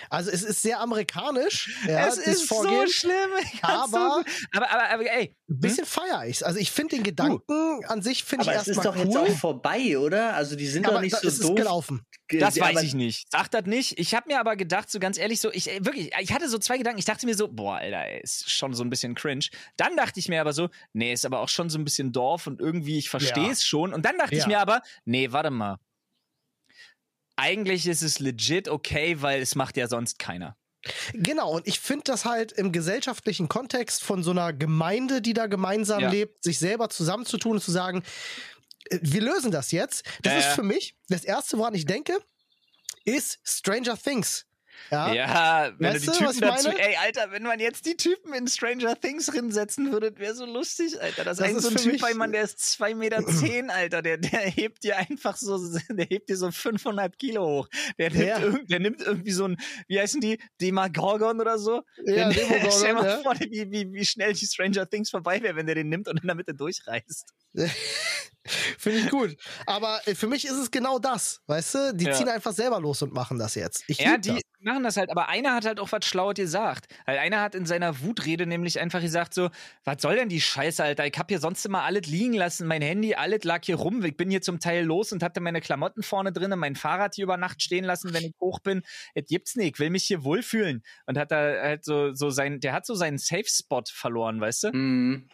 Also 0.09 0.31
es 0.31 0.43
ist 0.43 0.61
sehr 0.61 0.79
amerikanisch. 0.79 1.75
Ja, 1.87 2.07
es 2.07 2.17
ist 2.17 2.47
so 2.47 2.55
Vorgehen. 2.55 2.87
schlimm. 2.89 3.13
Ich 3.43 3.61
kann's 3.61 3.93
Aber- 3.93 4.23
so 4.25 4.31
aber, 4.57 4.71
aber, 4.71 4.89
aber, 4.89 5.03
ey, 5.11 5.35
Ein 5.49 5.59
bisschen 5.59 5.85
feier 5.85 6.25
ich's. 6.25 6.43
Also 6.43 6.59
ich 6.59 6.71
finde 6.71 6.95
den 6.95 7.03
Gedanken 7.03 7.83
an 7.87 8.01
sich 8.01 8.23
finde 8.23 8.43
ich 8.43 8.49
Aber 8.49 8.59
es 8.61 8.67
ist 8.67 8.77
erstmal 8.77 8.95
doch 8.95 9.03
jetzt 9.05 9.15
cool. 9.15 9.27
auch 9.29 9.37
vorbei, 9.37 9.97
oder? 9.97 10.33
Also 10.35 10.55
die 10.55 10.67
sind 10.67 10.85
aber 10.85 10.95
doch 10.95 11.01
nicht 11.01 11.13
da- 11.15 11.19
so 11.19 11.27
es 11.27 11.33
ist 11.35 11.43
doof. 11.43 11.55
gelaufen. 11.55 12.01
ge- 12.27 12.39
Das 12.39 12.59
weiß 12.59 12.81
ich 12.83 12.93
nicht. 12.93 13.27
Sag 13.31 13.49
das 13.51 13.65
nicht. 13.65 13.99
Ich 13.99 14.13
habe 14.15 14.27
mir 14.27 14.39
aber 14.39 14.55
gedacht, 14.55 14.89
so 14.89 14.99
ganz 14.99 15.17
ehrlich, 15.17 15.39
so, 15.39 15.51
ich 15.55 15.69
äh, 15.71 15.83
wirklich, 15.85 16.11
ich 16.19 16.33
hatte 16.33 16.49
so 16.49 16.57
zwei 16.57 16.77
Gedanken. 16.77 16.99
Ich 16.99 17.05
dachte 17.05 17.25
mir 17.25 17.35
so, 17.35 17.47
boah, 17.47 17.77
Alter, 17.77 18.05
ey, 18.05 18.21
ist 18.21 18.49
schon 18.51 18.73
so 18.73 18.83
ein 18.83 18.89
bisschen 18.89 19.15
cringe. 19.15 19.45
Dann 19.77 19.95
dachte 19.97 20.19
ich 20.19 20.27
mir 20.29 20.41
aber 20.41 20.53
so, 20.53 20.69
nee, 20.93 21.13
ist 21.13 21.25
aber 21.25 21.39
auch 21.39 21.49
schon 21.49 21.69
so 21.69 21.77
ein 21.77 21.83
bisschen 21.83 22.11
Dorf 22.11 22.47
und 22.47 22.59
irgendwie, 22.59 22.97
ich 22.97 23.09
verstehe 23.09 23.45
Ja. 23.45 23.51
es 23.51 23.63
schon. 23.63 23.93
Und 23.93 24.03
dann 24.05 24.17
dachte 24.17 24.35
ich 24.35 24.41
Ja. 24.41 24.47
mir 24.47 24.59
aber, 24.59 24.81
nee, 25.05 25.31
warte 25.31 25.51
mal. 25.51 25.77
Eigentlich 27.37 27.87
ist 27.87 28.01
es 28.01 28.19
legit 28.19 28.69
okay, 28.69 29.21
weil 29.21 29.41
es 29.41 29.55
macht 29.55 29.75
ja 29.77 29.87
sonst 29.87 30.19
keiner. 30.19 30.57
Genau, 31.13 31.51
und 31.51 31.67
ich 31.67 31.79
finde 31.79 32.03
das 32.05 32.25
halt 32.25 32.51
im 32.51 32.71
gesellschaftlichen 32.71 33.49
Kontext 33.49 34.03
von 34.03 34.23
so 34.23 34.31
einer 34.31 34.53
Gemeinde, 34.53 35.21
die 35.21 35.33
da 35.33 35.47
gemeinsam 35.47 36.01
Ja. 36.03 36.09
lebt, 36.11 36.43
sich 36.43 36.59
selber 36.59 36.89
zusammenzutun 36.89 37.53
und 37.53 37.61
zu 37.61 37.71
sagen, 37.71 38.03
äh, 38.89 38.99
wir 39.01 39.21
lösen 39.21 39.51
das 39.51 39.71
jetzt. 39.71 40.05
Das 40.21 40.33
Ja, 40.33 40.39
ist 40.39 40.45
ja. 40.45 40.51
für 40.55 40.63
mich 40.63 40.95
das 41.09 41.23
Erste, 41.25 41.57
woran 41.57 41.73
ich 41.73 41.85
denke, 41.85 42.17
ist 43.03 43.39
Stranger 43.43 43.97
Things. 43.97 44.45
Ja, 44.91 45.13
Ja, 45.13 45.73
wenn 45.79 45.93
Weißt 45.93 46.07
du 46.07 46.11
die 46.11 46.17
Typen 46.17 46.39
dazu, 46.41 46.67
meine? 46.69 46.79
ey, 46.79 46.95
Alter, 46.97 47.31
wenn 47.31 47.43
man 47.43 47.59
jetzt 47.59 47.85
die 47.85 47.97
Typen 47.97 48.33
in 48.33 48.47
Stranger 48.47 48.99
Things 48.99 49.33
rinsetzen 49.33 49.91
würde, 49.91 50.17
wäre 50.17 50.35
so 50.35 50.45
lustig, 50.45 51.01
Alter. 51.01 51.23
Das, 51.23 51.37
Das 51.37 51.51
ist 51.51 51.63
so 51.63 51.69
ein 51.69 51.75
Typ 51.75 51.99
bei 52.01 52.13
Mann, 52.13 52.31
der 52.31 52.43
ist 52.43 52.59
zwei 52.59 52.93
Meter, 52.93 53.25
zehn, 53.25 53.69
Alter, 53.69 54.01
der, 54.01 54.17
der 54.17 54.39
hebt 54.41 54.83
dir 54.83 54.97
einfach 54.97 55.37
so, 55.37 55.57
der 55.89 56.05
hebt 56.05 56.29
dir 56.29 56.37
so 56.37 56.51
500 56.51 57.17
Kilo 57.17 57.45
hoch. 57.45 57.67
Der 57.97 58.11
nimmt, 58.11 58.25
Ja. 58.25 58.39
irgend, 58.39 58.69
der 58.71 58.79
nimmt 58.79 59.01
irgendwie 59.01 59.31
so 59.31 59.45
ein, 59.47 59.57
wie 59.87 59.99
heißen 59.99 60.21
die, 60.21 60.39
Demagorgon 60.61 61.41
oder 61.41 61.57
so? 61.57 61.81
Ja, 62.05 62.29
Der- 62.29 62.29
Demogorgon, 62.33 62.71
Stell 62.71 62.93
mal 62.93 63.05
ja. 63.05 63.17
vor, 63.21 63.35
wie, 63.39 63.71
wie, 63.71 63.91
wie 63.93 64.05
schnell 64.05 64.33
die 64.33 64.45
Stranger 64.45 64.87
Things 64.89 65.09
vorbei 65.09 65.41
wäre, 65.41 65.55
wenn 65.55 65.65
der 65.65 65.75
den 65.75 65.89
nimmt 65.89 66.07
und 66.07 66.19
in 66.21 66.27
der 66.27 66.35
Mitte 66.35 66.53
durchreißt. 66.53 67.33
finde 68.77 68.99
ich 68.99 69.09
gut. 69.09 69.35
Aber 69.65 69.99
äh, 70.05 70.13
für 70.15 70.27
mich 70.27 70.45
ist 70.45 70.53
es 70.57 70.69
genau 70.71 70.99
das, 70.99 71.41
weißt 71.47 71.75
du? 71.75 71.93
Die 71.95 72.05
Ja. 72.05 72.11
ziehen 72.13 72.29
einfach 72.29 72.53
selber 72.53 72.79
los 72.79 73.01
und 73.01 73.13
machen 73.13 73.39
das 73.39 73.55
jetzt. 73.55 73.83
Ich 73.87 73.99
Ja, 73.99 74.17
die 74.17 74.29
das. 74.29 74.41
Machen 74.65 74.83
das 74.83 74.97
halt, 74.97 75.09
aber 75.09 75.29
einer 75.29 75.53
hat 75.53 75.65
halt 75.65 75.79
auch 75.79 75.91
was 75.91 76.05
Schlaues 76.05 76.35
gesagt. 76.35 76.93
Weil 77.05 77.17
einer 77.19 77.41
hat 77.41 77.55
in 77.55 77.65
seiner 77.65 78.01
Wutrede 78.01 78.45
nämlich 78.45 78.79
einfach 78.79 79.01
gesagt 79.01 79.33
so, 79.33 79.49
was 79.83 80.01
soll 80.01 80.15
denn 80.15 80.29
die 80.29 80.41
Scheiße, 80.41 80.83
Alter? 80.83 81.05
Ich 81.05 81.17
hab 81.17 81.29
hier 81.29 81.39
sonst 81.39 81.65
immer 81.65 81.83
alles 81.83 82.07
liegen 82.07 82.33
lassen, 82.33 82.67
mein 82.67 82.81
Handy, 82.81 83.15
alles 83.15 83.43
lag 83.43 83.63
hier 83.63 83.75
rum. 83.75 84.03
Ich 84.03 84.17
bin 84.17 84.29
hier 84.29 84.41
zum 84.41 84.59
Teil 84.59 84.83
los 84.83 85.11
und 85.11 85.23
hatte 85.23 85.39
meine 85.39 85.61
Klamotten 85.61 86.03
vorne 86.03 86.31
drin 86.31 86.53
mein 86.57 86.75
Fahrrad 86.75 87.15
hier 87.15 87.23
über 87.23 87.37
Nacht 87.37 87.61
stehen 87.61 87.85
lassen, 87.85 88.13
wenn 88.13 88.23
ich 88.23 88.33
hoch 88.39 88.59
bin. 88.59 88.81
Es 89.13 89.25
gibt's 89.27 89.55
nicht, 89.55 89.75
ich 89.75 89.79
will 89.79 89.89
mich 89.89 90.03
hier 90.03 90.23
wohlfühlen. 90.23 90.83
Und 91.05 91.17
hat 91.17 91.31
da 91.31 91.37
halt 91.37 91.85
so, 91.85 92.13
so 92.13 92.29
sein, 92.29 92.59
der 92.59 92.73
hat 92.73 92.85
so 92.85 92.95
seinen 92.95 93.17
Safe-Spot 93.17 93.83
verloren, 93.87 94.41
weißt 94.41 94.65
du? 94.65 94.71
Mhm. 94.73 95.29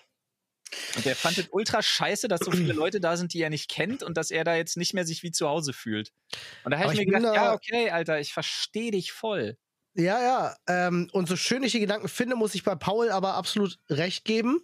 Und 0.96 1.06
der 1.06 1.16
fand 1.16 1.38
es 1.38 1.48
ultra 1.52 1.82
scheiße, 1.82 2.28
dass 2.28 2.42
so 2.42 2.52
viele 2.52 2.74
Leute 2.74 3.00
da 3.00 3.18
sind, 3.18 3.34
die 3.34 3.42
er 3.42 3.50
nicht 3.50 3.70
kennt 3.70 4.04
und 4.04 4.18
dass 4.18 4.32
er 4.32 4.44
da 4.44 4.56
jetzt 4.56 4.78
nicht 4.78 4.94
mehr 4.94 5.06
sich 5.06 5.24
wie 5.24 5.32
zu 5.32 5.48
Hause 5.48 5.74
fühlt. 5.74 6.12
Und 6.64 6.72
da 6.72 6.80
habe 6.80 6.94
ich 6.94 7.00
mir 7.00 7.06
gedacht, 7.06 7.24
da- 7.24 7.34
ja, 7.34 7.54
okay, 7.54 7.90
Alter, 7.90 8.20
ich 8.20 8.34
verstehe 8.34 8.92
dich 8.92 9.12
voll. 9.12 9.58
Ja, 9.94 10.22
ja. 10.22 10.56
Ähm, 10.68 11.10
und 11.12 11.28
so 11.28 11.36
schön 11.36 11.64
ich 11.64 11.74
die 11.74 11.80
Gedanken 11.82 12.08
finde, 12.08 12.36
muss 12.36 12.56
ich 12.56 12.64
bei 12.64 12.76
Paul 12.76 13.10
aber 13.12 13.34
absolut 13.34 13.78
recht 13.90 14.24
geben. 14.26 14.62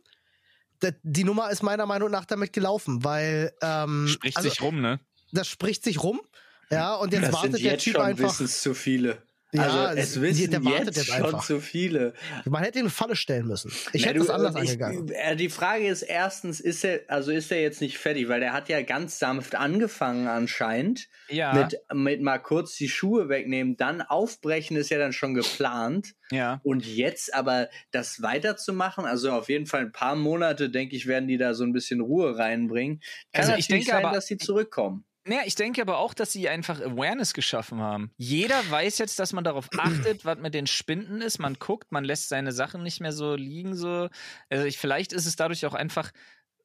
Die 1.03 1.24
Nummer 1.24 1.49
ist 1.49 1.64
meiner 1.64 1.86
Meinung 1.86 2.12
nach 2.12 2.26
damit 2.26 2.53
gelaufen, 2.53 3.03
weil 3.03 3.51
ähm, 3.62 4.08
Spricht 4.08 4.38
also, 4.38 4.49
sich 4.49 4.62
rum, 4.62 4.80
ne? 4.80 4.99
das 5.32 5.47
spricht 5.47 5.84
sich 5.84 6.01
rum. 6.03 6.22
Ja, 6.70 6.95
und 6.95 7.14
jetzt 7.14 7.24
Das 7.28 7.34
wartet 7.34 7.53
sind 7.53 7.64
der 7.66 7.74
jetzt 7.74 7.84
Typ 7.84 7.95
schon 7.95 8.01
einfach. 8.05 8.30
wissen 8.30 8.45
es 8.45 8.62
zu 8.62 8.74
viele. 8.74 9.24
Ja, 9.58 9.86
also 9.86 9.99
es 10.01 10.10
es- 10.16 10.22
wissen 10.22 10.51
der 10.51 10.64
wartet 10.66 10.86
jetzt 10.88 10.97
jetzt 10.97 11.08
schon 11.08 11.26
einfach. 11.26 11.45
zu 11.45 11.60
viele. 11.60 12.14
Man 12.45 12.64
hätte 12.64 12.80
ihn 12.80 12.84
eine 12.86 12.89
Falle 12.89 13.16
stellen 13.16 13.47
müssen. 13.47 13.72
Ich 13.93 14.03
Na, 14.03 14.10
hätte 14.10 14.20
das 14.20 14.30
anders 14.30 14.55
ich, 14.55 14.62
angegangen. 14.72 15.10
äh, 15.10 15.36
Die 15.36 15.49
Frage 15.49 15.88
ist 15.88 16.01
erstens, 16.03 16.60
ist 16.60 16.84
er, 16.84 17.01
also 17.08 17.32
ist 17.32 17.51
er 17.51 17.62
jetzt 17.62 17.82
nicht 17.82 17.97
fertig, 17.97 18.28
weil 18.30 18.39
der 18.39 18.53
hat 18.53 18.70
ja 18.70 18.82
ganz 18.82 19.20
sanft 19.20 19.55
angefangen 19.55 20.28
anscheinend. 20.28 21.08
Ja. 21.30 21.53
Mit, 21.53 21.80
mit 21.93 22.22
mal 22.22 22.38
kurz 22.39 22.76
die 22.76 22.89
Schuhe 22.89 23.30
wegnehmen, 23.30 23.76
dann 23.78 24.01
aufbrechen 24.01 24.78
ist 24.78 24.89
ja 24.89 24.97
dann 24.97 25.14
schon 25.14 25.34
geplant. 25.34 26.14
Ja. 26.32 26.60
Und 26.64 26.86
jetzt 26.86 27.34
aber 27.34 27.70
das 27.91 28.22
weiterzumachen, 28.22 29.05
also 29.05 29.32
auf 29.32 29.49
jeden 29.49 29.66
Fall 29.66 29.82
ein 29.82 29.91
paar 29.91 30.16
Monate, 30.16 30.70
denke 30.70 30.95
ich, 30.95 31.08
werden 31.08 31.28
die 31.28 31.38
da 31.38 31.53
so 31.53 31.64
ein 31.64 31.72
bisschen 31.74 32.01
Ruhe 32.01 32.38
reinbringen. 32.38 33.01
Kann 33.34 33.45
Also 33.45 33.55
ich 33.58 33.68
denke 33.68 33.86
sein, 33.86 34.03
aber- 34.05 34.14
dass 34.16 34.28
sie 34.28 34.38
zurückkommen. 34.38 35.05
Naja, 35.28 35.42
ich 35.46 35.56
denke 35.56 35.82
aber 35.82 35.98
auch, 35.98 36.14
dass 36.14 36.32
sie 36.32 36.48
einfach 36.48 36.80
Awareness 36.80 37.34
geschaffen 37.34 37.82
haben. 37.82 38.12
Jeder 38.18 38.70
weiß 38.70 38.98
jetzt, 38.98 39.20
dass 39.20 39.34
man 39.34 39.44
darauf 39.44 39.68
achtet, 39.78 40.26
was 40.26 40.38
mit 40.40 40.54
den 40.54 40.68
Spinden 40.68 41.22
ist. 41.22 41.40
Man 41.40 41.56
guckt, 41.56 41.92
man 41.92 42.04
lässt 42.04 42.30
seine 42.30 42.52
Sachen 42.52 42.84
nicht 42.84 43.02
mehr 43.02 43.12
so 43.12 43.36
liegen. 43.36 43.76
So. 43.76 44.10
Also 44.50 44.66
ich, 44.66 44.78
vielleicht 44.78 45.14
ist 45.14 45.26
es 45.26 45.36
dadurch 45.36 45.66
auch 45.66 45.74
einfach 45.74 46.12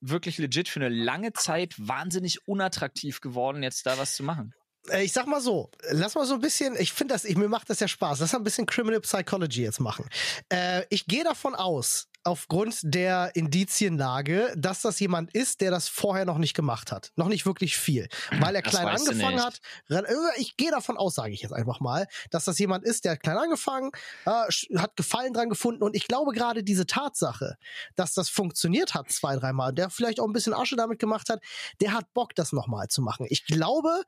wirklich 0.01 0.39
legit 0.39 0.69
für 0.69 0.81
eine 0.81 0.89
lange 0.89 1.33
Zeit 1.33 1.75
wahnsinnig 1.77 2.47
unattraktiv 2.47 3.21
geworden, 3.21 3.63
jetzt 3.63 3.87
da 3.87 3.99
was 3.99 4.15
zu 4.17 4.23
machen. 4.23 4.55
Äh, 4.89 5.05
Ich 5.05 5.13
sag 5.13 5.27
mal 5.27 5.41
so, 5.41 5.71
lass 5.91 6.15
mal 6.15 6.27
so 6.27 6.35
ein 6.35 6.41
bisschen, 6.41 6.77
ich 6.77 6.93
finde 6.93 7.15
das, 7.15 7.25
ich, 7.25 7.37
mir 7.37 7.49
macht 7.49 7.71
das 7.71 7.81
ja 7.81 7.89
Spaß, 7.89 8.21
lass 8.21 8.33
mal 8.33 8.41
ein 8.41 8.45
bisschen 8.45 8.67
Criminal 8.67 9.01
Psychology 9.01 9.63
jetzt 9.63 9.81
machen. 9.81 10.09
Äh, 10.49 10.83
ich 10.91 11.07
gehe 11.07 11.25
davon 11.25 11.55
aus, 11.55 12.09
aufgrund 12.25 12.79
der 12.83 13.33
Indizienlage, 13.35 14.53
dass 14.57 14.83
das 14.83 15.01
jemand 15.01 15.35
ist, 15.35 15.61
der 15.61 15.71
das 15.71 15.89
vorher 15.89 16.25
noch 16.25 16.39
nicht 16.39 16.55
gemacht 16.55 16.93
hat. 16.93 17.13
Noch 17.17 17.29
nicht 17.29 17.47
wirklich 17.47 17.77
viel. 17.77 18.09
Weil 18.39 18.55
er 18.55 18.63
Das 18.63 18.73
klein 18.73 18.89
angefangen 18.89 19.43
hat. 19.43 19.61
Äh, 19.89 20.03
Ich 20.37 20.57
gehe 20.57 20.71
davon 20.71 20.97
aus, 20.97 21.15
sage 21.15 21.33
ich 21.33 21.43
jetzt 21.43 21.53
einfach 21.53 21.81
mal, 21.81 22.07
dass 22.31 22.45
das 22.45 22.59
jemand 22.59 22.85
ist, 22.85 23.05
der 23.05 23.13
hat 23.13 23.23
klein 23.23 23.39
angefangen, 23.39 23.91
äh, 24.25 24.79
hat 24.79 24.97
Gefallen 24.97 25.33
dran 25.33 25.49
gefunden 25.49 25.83
und 25.83 25.97
ich 25.97 26.07
glaube 26.07 26.33
gerade 26.33 26.63
diese 26.63 26.87
Tatsache, 26.87 27.57
dass 27.97 28.15
das 28.15 28.29
funktioniert 28.29 28.95
hat 28.95 29.11
zwei, 29.11 29.37
dreimal, 29.37 29.73
der 29.73 29.91
vielleicht 29.91 30.21
auch 30.21 30.27
ein 30.27 30.33
bisschen 30.33 30.55
Asche 30.55 30.77
damit 30.77 30.99
gemacht 30.99 31.29
hat, 31.29 31.43
der 31.81 31.93
hat 31.93 32.13
Bock, 32.15 32.35
das 32.35 32.53
nochmal 32.53 32.89
zu 32.89 33.03
machen. 33.03 33.27
Ich 33.29 33.47
glaube, 33.47 34.05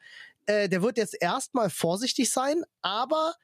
äh, 0.47 0.69
der 0.69 0.83
wird 0.83 0.99
jetzt 0.99 1.17
erstmal 1.21 1.71
vorsichtig 1.71 2.31
sein, 2.31 2.63
aber 2.83 3.35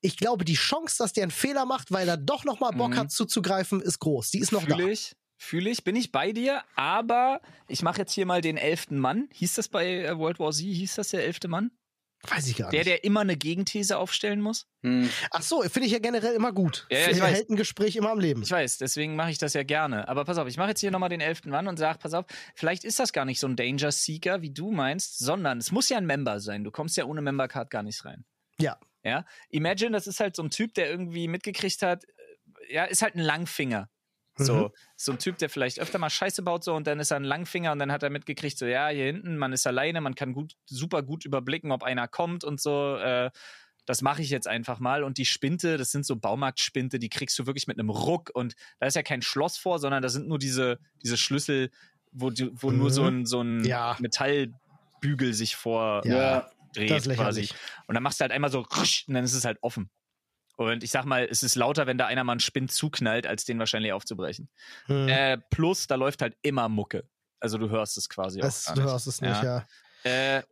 ich 0.00 0.16
glaube, 0.16 0.44
die 0.44 0.54
Chance, 0.54 0.96
dass 0.98 1.12
der 1.12 1.24
einen 1.24 1.30
Fehler 1.32 1.64
macht, 1.64 1.90
weil 1.92 2.08
er 2.08 2.16
doch 2.16 2.44
noch 2.44 2.60
mal 2.60 2.70
Bock 2.70 2.90
Mhm. 2.90 2.96
hat 2.96 3.10
zuzugreifen, 3.12 3.80
ist 3.80 3.98
groß. 3.98 4.30
Die 4.30 4.38
ist 4.40 4.52
noch 4.52 4.64
da. 4.66 4.76
Fühle 4.76 4.90
ich, 4.92 5.12
fühle 5.36 5.70
ich, 5.70 5.84
bin 5.84 5.96
ich 5.96 6.12
bei 6.12 6.32
dir, 6.32 6.62
aber 6.76 7.40
ich 7.68 7.82
mache 7.82 7.98
jetzt 7.98 8.12
hier 8.12 8.26
mal 8.26 8.40
den 8.40 8.56
elften 8.56 8.98
Mann. 8.98 9.28
Hieß 9.32 9.54
das 9.54 9.68
bei 9.68 10.04
äh, 10.04 10.16
World 10.18 10.38
War 10.38 10.52
Z? 10.52 10.64
Hieß 10.66 10.94
das 10.96 11.08
der 11.10 11.24
elfte 11.24 11.48
Mann? 11.48 11.70
Weiß 12.28 12.48
ich 12.48 12.56
gar 12.56 12.70
Der, 12.70 12.80
nicht. 12.80 12.88
der 12.88 13.04
immer 13.04 13.20
eine 13.20 13.36
Gegenthese 13.36 13.96
aufstellen 13.96 14.40
muss? 14.40 14.66
Hm. 14.82 15.08
Ach 15.30 15.40
so, 15.40 15.62
finde 15.62 15.86
ich 15.86 15.92
ja 15.92 16.00
generell 16.00 16.34
immer 16.34 16.52
gut. 16.52 16.88
Ja, 16.90 16.98
ja, 16.98 17.10
ich 17.10 17.20
weiß. 17.20 17.32
hält 17.32 17.50
ein 17.50 17.54
Gespräch 17.54 17.94
immer 17.94 18.10
am 18.10 18.18
Leben. 18.18 18.42
Ich 18.42 18.50
weiß, 18.50 18.78
deswegen 18.78 19.14
mache 19.14 19.30
ich 19.30 19.38
das 19.38 19.54
ja 19.54 19.62
gerne. 19.62 20.08
Aber 20.08 20.24
pass 20.24 20.36
auf, 20.36 20.48
ich 20.48 20.56
mache 20.56 20.70
jetzt 20.70 20.80
hier 20.80 20.90
nochmal 20.90 21.10
den 21.10 21.20
elften 21.20 21.50
Mann 21.50 21.68
und 21.68 21.76
sage, 21.76 22.00
pass 22.00 22.14
auf, 22.14 22.24
vielleicht 22.56 22.82
ist 22.82 22.98
das 22.98 23.12
gar 23.12 23.24
nicht 23.24 23.38
so 23.38 23.46
ein 23.46 23.54
Danger 23.54 23.92
Seeker, 23.92 24.42
wie 24.42 24.50
du 24.50 24.72
meinst, 24.72 25.18
sondern 25.20 25.58
es 25.58 25.70
muss 25.70 25.88
ja 25.90 25.96
ein 25.98 26.06
Member 26.06 26.40
sein. 26.40 26.64
Du 26.64 26.72
kommst 26.72 26.96
ja 26.96 27.04
ohne 27.04 27.22
Member 27.22 27.46
Card 27.46 27.70
gar 27.70 27.84
nicht 27.84 28.04
rein. 28.04 28.24
Ja. 28.58 28.76
Ja. 29.02 29.24
Imagine, 29.50 29.92
das 29.92 30.06
ist 30.06 30.20
halt 30.20 30.36
so 30.36 30.42
ein 30.42 30.50
Typ, 30.50 30.74
der 30.74 30.90
irgendwie 30.90 31.28
mitgekriegt 31.28 31.82
hat, 31.82 32.04
äh, 32.04 32.74
ja, 32.74 32.84
ist 32.84 33.02
halt 33.02 33.14
ein 33.14 33.20
Langfinger. 33.20 33.88
So, 34.40 34.54
Mhm. 34.68 34.70
so 34.96 35.12
ein 35.12 35.18
Typ, 35.18 35.38
der 35.38 35.48
vielleicht 35.50 35.80
öfter 35.80 35.98
mal 35.98 36.10
Scheiße 36.10 36.42
baut 36.42 36.62
so 36.62 36.74
und 36.74 36.86
dann 36.86 37.00
ist 37.00 37.10
er 37.10 37.16
ein 37.16 37.24
Langfinger 37.24 37.72
und 37.72 37.80
dann 37.80 37.90
hat 37.90 38.04
er 38.04 38.10
mitgekriegt, 38.10 38.56
so 38.56 38.66
ja, 38.66 38.88
hier 38.88 39.06
hinten, 39.06 39.36
man 39.36 39.52
ist 39.52 39.66
alleine, 39.66 40.00
man 40.00 40.14
kann 40.14 40.32
gut, 40.32 40.54
super 40.64 41.02
gut 41.02 41.24
überblicken, 41.24 41.72
ob 41.72 41.82
einer 41.82 42.06
kommt 42.06 42.44
und 42.44 42.60
so. 42.60 42.96
Äh, 42.98 43.30
das 43.84 44.00
mache 44.02 44.22
ich 44.22 44.30
jetzt 44.30 44.46
einfach 44.46 44.78
mal. 44.80 45.02
Und 45.02 45.18
die 45.18 45.24
Spinte, 45.24 45.76
das 45.76 45.90
sind 45.90 46.06
so 46.06 46.14
Baumarktspinte, 46.14 46.98
die 47.00 47.08
kriegst 47.08 47.36
du 47.38 47.46
wirklich 47.46 47.66
mit 47.66 47.78
einem 47.80 47.90
Ruck 47.90 48.30
und 48.32 48.54
da 48.78 48.86
ist 48.86 48.94
ja 48.94 49.02
kein 49.02 49.22
Schloss 49.22 49.56
vor, 49.58 49.78
sondern 49.80 50.02
da 50.02 50.08
sind 50.08 50.28
nur 50.28 50.38
diese, 50.38 50.78
diese 51.02 51.16
Schlüssel, 51.16 51.70
wo, 52.12 52.30
wo 52.52 52.70
nur 52.70 52.90
Mhm. 52.90 52.92
so 52.92 53.04
ein, 53.06 53.26
so 53.26 53.40
ein 53.42 53.64
Ja. 53.64 53.96
Metallbügel 53.98 55.32
sich 55.34 55.56
vor 55.56 56.02
Ja, 56.04 56.48
dreht 56.78 57.16
quasi. 57.16 57.48
Und 57.86 57.94
dann 57.94 58.02
machst 58.02 58.20
du 58.20 58.22
halt 58.22 58.32
einmal 58.32 58.50
so 58.50 58.60
und 58.60 59.14
dann 59.14 59.24
ist 59.24 59.34
es 59.34 59.44
halt 59.44 59.58
offen. 59.62 59.90
Und 60.56 60.82
ich 60.82 60.90
sag 60.90 61.04
mal, 61.04 61.26
es 61.30 61.44
ist 61.44 61.54
lauter, 61.54 61.86
wenn 61.86 61.98
da 61.98 62.06
einer 62.06 62.24
mal 62.24 62.32
einen 62.32 62.40
Spind 62.40 62.72
zuknallt, 62.72 63.28
als 63.28 63.44
den 63.44 63.60
wahrscheinlich 63.60 63.92
aufzubrechen. 63.92 64.48
Hm. 64.86 65.08
Äh, 65.08 65.38
plus, 65.50 65.86
da 65.86 65.94
läuft 65.94 66.20
halt 66.20 66.36
immer 66.42 66.68
Mucke. 66.68 67.08
Also 67.38 67.58
du 67.58 67.70
hörst 67.70 67.96
es 67.96 68.08
quasi 68.08 68.40
das, 68.40 68.66
auch. 68.66 68.74
du 68.74 68.80
gar 68.80 68.84
nicht. 68.84 68.92
hörst 68.92 69.06
es 69.06 69.20
nicht, 69.20 69.42
ja. 69.42 69.66
Äh, 70.02 70.42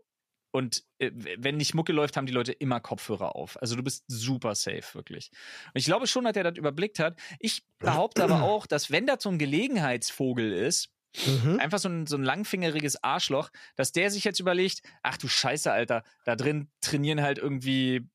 und 0.53 0.85
äh, 0.99 1.11
wenn 1.13 1.57
nicht 1.57 1.75
Mucke 1.75 1.93
läuft, 1.93 2.17
haben 2.17 2.27
die 2.27 2.33
Leute 2.33 2.53
immer 2.53 2.81
Kopfhörer 2.81 3.35
auf. 3.37 3.61
Also 3.61 3.77
du 3.77 3.83
bist 3.83 4.05
super 4.07 4.55
safe, 4.55 4.95
wirklich. 4.95 5.31
Und 5.75 5.79
ich 5.79 5.85
glaube 5.85 6.07
schon, 6.07 6.25
dass 6.25 6.37
er 6.37 6.45
das 6.45 6.57
überblickt 6.57 6.99
hat. 6.99 7.19
Ich 7.41 7.65
behaupte 7.79 8.25
aber 8.25 8.43
auch, 8.43 8.67
dass 8.67 8.91
wenn 8.91 9.07
das 9.07 9.25
so 9.25 9.29
ein 9.29 9.39
Gelegenheitsvogel 9.39 10.53
ist, 10.53 10.89
Mhm. 11.25 11.59
einfach 11.61 11.79
so 11.79 11.89
ein, 11.89 12.07
so 12.07 12.17
ein 12.17 12.23
langfingeriges 12.25 13.03
Arschloch, 13.03 13.51
dass 13.77 13.93
der 13.93 14.11
sich 14.11 14.25
jetzt 14.25 14.41
überlegt, 14.41 14.83
ach 15.03 15.17
du 15.17 15.29
Scheiße, 15.29 15.71
Alter, 15.73 16.03
da 16.25 16.37
drin 16.37 16.69
trainieren 16.81 17.23
halt 17.23 17.39
irgendwie 17.39 18.09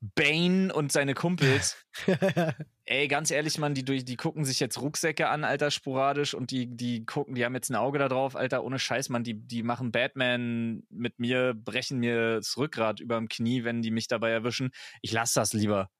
Bane 0.00 0.72
und 0.72 0.92
seine 0.92 1.14
Kumpels. 1.14 1.76
Ey, 2.84 3.08
ganz 3.08 3.30
ehrlich, 3.30 3.58
Mann, 3.58 3.74
die, 3.74 3.84
durch- 3.84 4.04
die 4.04 4.16
gucken 4.16 4.44
sich 4.44 4.60
jetzt 4.60 4.80
Rucksäcke 4.80 5.28
an, 5.28 5.44
Alter, 5.44 5.70
sporadisch 5.70 6.34
und 6.34 6.50
die, 6.50 6.66
die 6.66 7.04
gucken, 7.06 7.34
die 7.34 7.44
haben 7.44 7.54
jetzt 7.54 7.70
ein 7.70 7.76
Auge 7.76 7.98
da 7.98 8.08
drauf, 8.08 8.34
Alter, 8.36 8.64
ohne 8.64 8.78
Scheiß, 8.78 9.08
Mann, 9.08 9.24
die, 9.24 9.34
die 9.34 9.62
machen 9.62 9.92
Batman 9.92 10.82
mit 10.90 11.18
mir, 11.18 11.54
brechen 11.54 11.98
mir 11.98 12.36
das 12.36 12.56
Rückgrat 12.56 13.00
überm 13.00 13.28
Knie, 13.28 13.64
wenn 13.64 13.82
die 13.82 13.90
mich 13.90 14.08
dabei 14.08 14.30
erwischen. 14.30 14.70
Ich 15.00 15.12
lass 15.12 15.32
das 15.32 15.52
lieber. 15.52 15.90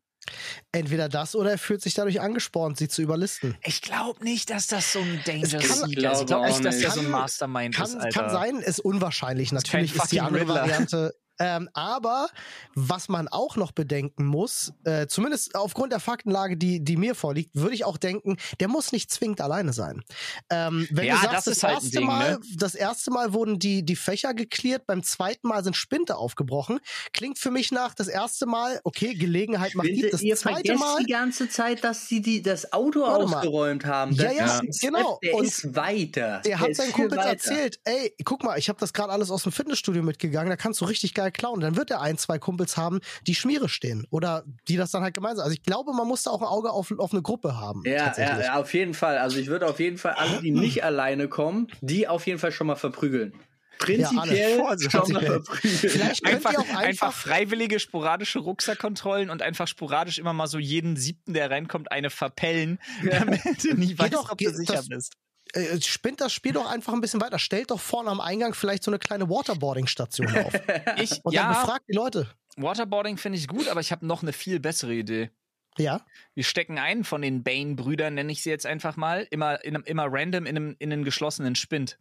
Entweder 0.72 1.08
das 1.08 1.34
oder 1.34 1.50
er 1.52 1.58
fühlt 1.58 1.82
sich 1.82 1.94
dadurch 1.94 2.20
angespornt, 2.20 2.78
sie 2.78 2.88
zu 2.88 3.02
überlisten. 3.02 3.56
Ich 3.64 3.82
glaube 3.82 4.22
nicht, 4.24 4.50
dass 4.50 4.66
das 4.68 4.92
so 4.92 5.00
ein 5.00 5.20
Danger 5.26 5.42
ist. 5.42 5.52
Ich 5.88 5.96
glaube 5.96 6.24
glaube 6.26 6.46
nicht, 6.48 6.64
dass 6.64 6.78
der 6.78 6.88
nicht. 6.88 6.94
so 6.94 7.00
ein 7.00 7.04
Kann- 7.06 7.10
Mastermind 7.12 7.74
ist, 7.74 7.80
Kann, 7.92 8.00
Alter. 8.00 8.20
kann 8.22 8.30
sein, 8.30 8.56
ist 8.60 8.80
unwahrscheinlich. 8.80 9.48
Ist 9.48 9.52
Natürlich 9.52 9.90
ist 9.90 9.94
die 9.94 9.98
fucking 9.98 10.20
andere 10.20 10.42
Riddler. 10.42 10.54
Variante. 10.62 11.14
Ähm, 11.44 11.68
aber 11.74 12.28
was 12.74 13.08
man 13.08 13.26
auch 13.26 13.56
noch 13.56 13.72
bedenken 13.72 14.24
muss, 14.26 14.72
äh, 14.84 15.06
zumindest 15.08 15.54
aufgrund 15.56 15.92
der 15.92 15.98
Faktenlage, 16.00 16.56
die, 16.56 16.84
die 16.84 16.96
mir 16.96 17.14
vorliegt, 17.16 17.50
würde 17.54 17.74
ich 17.74 17.84
auch 17.84 17.96
denken, 17.96 18.36
der 18.60 18.68
muss 18.68 18.92
nicht 18.92 19.10
zwingend 19.10 19.40
alleine 19.40 19.72
sein. 19.72 20.02
Ähm, 20.50 20.86
wenn 20.92 21.06
Ja, 21.06 21.16
du 21.16 21.20
sagst, 21.22 21.34
das 21.34 21.44
das, 21.44 21.56
ist 21.56 21.62
halt 21.64 21.74
erste 21.74 21.90
Ding, 21.98 22.06
Mal, 22.06 22.30
ne? 22.32 22.40
das 22.56 22.74
erste 22.76 23.10
Mal 23.10 23.32
wurden 23.32 23.58
die, 23.58 23.84
die 23.84 23.96
Fächer 23.96 24.34
geklärt, 24.34 24.86
beim 24.86 25.02
zweiten 25.02 25.48
Mal 25.48 25.64
sind 25.64 25.76
Spinte 25.76 26.16
aufgebrochen. 26.16 26.78
Klingt 27.12 27.38
für 27.38 27.50
mich 27.50 27.72
nach, 27.72 27.94
das 27.94 28.06
erste 28.08 28.46
Mal, 28.46 28.80
okay, 28.84 29.14
Gelegenheit 29.14 29.74
macht 29.74 29.88
Bitte, 29.88 30.02
Dieb, 30.02 30.10
das 30.12 30.22
ihr 30.22 30.36
zweite 30.36 30.74
Mal. 30.76 31.00
die 31.04 31.10
ganze 31.12 31.48
Zeit, 31.48 31.82
dass 31.82 32.06
sie 32.08 32.22
die, 32.22 32.40
das 32.42 32.72
Auto 32.72 33.00
Warte 33.02 33.26
mal. 33.26 33.36
ausgeräumt 33.38 33.84
haben. 33.84 34.12
Ja, 34.12 34.24
Das 34.24 34.36
ja, 34.36 34.60
ist- 34.60 34.80
genau. 34.80 35.18
Der 35.24 35.34
Und 35.34 35.44
ist 35.46 35.74
weiter. 35.74 36.40
Er 36.44 36.60
hat 36.60 36.74
seinen 36.76 36.92
Kumpels 36.92 37.24
erzählt, 37.24 37.80
ey, 37.84 38.14
guck 38.24 38.44
mal, 38.44 38.58
ich 38.58 38.68
habe 38.68 38.78
das 38.78 38.92
gerade 38.92 39.12
alles 39.12 39.30
aus 39.30 39.42
dem 39.42 39.50
Fitnessstudio 39.52 40.02
mitgegangen, 40.04 40.50
da 40.50 40.56
kannst 40.56 40.80
du 40.80 40.84
richtig 40.84 41.14
geil 41.14 41.31
klauen. 41.32 41.60
Dann 41.60 41.76
wird 41.76 41.90
er 41.90 42.00
ein, 42.00 42.18
zwei 42.18 42.38
Kumpels 42.38 42.76
haben, 42.76 43.00
die 43.26 43.34
Schmiere 43.34 43.68
stehen 43.68 44.06
oder 44.10 44.44
die 44.68 44.76
das 44.76 44.90
dann 44.90 45.02
halt 45.02 45.14
gemeinsam. 45.14 45.44
Also 45.44 45.54
ich 45.54 45.62
glaube, 45.62 45.92
man 45.92 46.06
muss 46.06 46.22
da 46.22 46.30
auch 46.30 46.40
ein 46.40 46.48
Auge 46.48 46.70
auf, 46.70 46.92
auf 46.98 47.12
eine 47.12 47.22
Gruppe 47.22 47.58
haben. 47.58 47.82
Ja, 47.84 47.92
ja, 47.92 48.04
tatsächlich. 48.06 48.46
ja, 48.46 48.60
auf 48.60 48.74
jeden 48.74 48.94
Fall. 48.94 49.18
Also 49.18 49.38
ich 49.38 49.48
würde 49.48 49.66
auf 49.66 49.80
jeden 49.80 49.98
Fall 49.98 50.12
alle, 50.12 50.40
die 50.40 50.50
nicht 50.50 50.84
alleine 50.84 51.28
kommen, 51.28 51.68
die 51.80 52.08
auf 52.08 52.26
jeden 52.26 52.38
Fall 52.38 52.52
schon 52.52 52.66
mal 52.66 52.76
verprügeln. 52.76 53.32
Prinzipiell 53.78 54.60
alle. 54.60 54.90
schon 54.90 55.12
mal. 55.12 55.42
Vielleicht 55.44 56.24
könnt 56.24 56.36
Einfach, 56.36 56.52
ihr 56.52 56.60
auch 56.60 56.68
einfach, 56.68 56.82
einfach, 56.82 57.12
freiwillige 57.12 57.80
sporadische 57.80 58.38
Rucksackkontrollen 58.38 59.30
und 59.30 59.42
einfach 59.42 59.66
sporadisch 59.66 60.18
immer 60.18 60.32
mal 60.32 60.46
so 60.46 60.58
jeden 60.58 60.96
siebten, 60.96 61.34
der 61.34 61.50
reinkommt, 61.50 61.90
eine 61.90 62.10
verpellen, 62.10 62.78
damit 63.10 63.40
du 63.64 63.74
nie 63.74 63.98
weißt, 63.98 64.14
ob 64.14 64.38
du 64.38 64.50
sicher 64.50 64.82
bist. 64.88 65.14
Äh, 65.52 65.80
spinnt 65.80 66.20
das 66.20 66.32
Spiel 66.32 66.52
doch 66.52 66.70
einfach 66.70 66.92
ein 66.92 67.00
bisschen 67.00 67.20
weiter. 67.20 67.38
Stellt 67.38 67.70
doch 67.70 67.80
vorne 67.80 68.10
am 68.10 68.20
Eingang 68.20 68.54
vielleicht 68.54 68.82
so 68.82 68.90
eine 68.90 68.98
kleine 68.98 69.28
Waterboarding-Station 69.28 70.28
auf. 70.36 70.52
Ich, 70.98 71.24
Und 71.24 71.34
dann 71.34 71.52
ja, 71.52 71.60
befragt 71.60 71.84
die 71.88 71.94
Leute. 71.94 72.30
Waterboarding 72.56 73.16
finde 73.16 73.38
ich 73.38 73.48
gut, 73.48 73.68
aber 73.68 73.80
ich 73.80 73.92
habe 73.92 74.06
noch 74.06 74.22
eine 74.22 74.32
viel 74.32 74.60
bessere 74.60 74.94
Idee. 74.94 75.30
Ja, 75.78 76.04
Wir 76.34 76.44
stecken 76.44 76.78
einen 76.78 77.02
von 77.02 77.22
den 77.22 77.42
Bane-Brüdern, 77.42 78.14
nenne 78.14 78.30
ich 78.30 78.42
sie 78.42 78.50
jetzt 78.50 78.66
einfach 78.66 78.96
mal, 78.96 79.26
immer, 79.30 79.64
in, 79.64 79.74
immer 79.74 80.06
random 80.06 80.44
in, 80.44 80.56
einem, 80.56 80.76
in 80.78 80.92
einen 80.92 81.04
geschlossenen 81.04 81.54
Spind. 81.54 81.98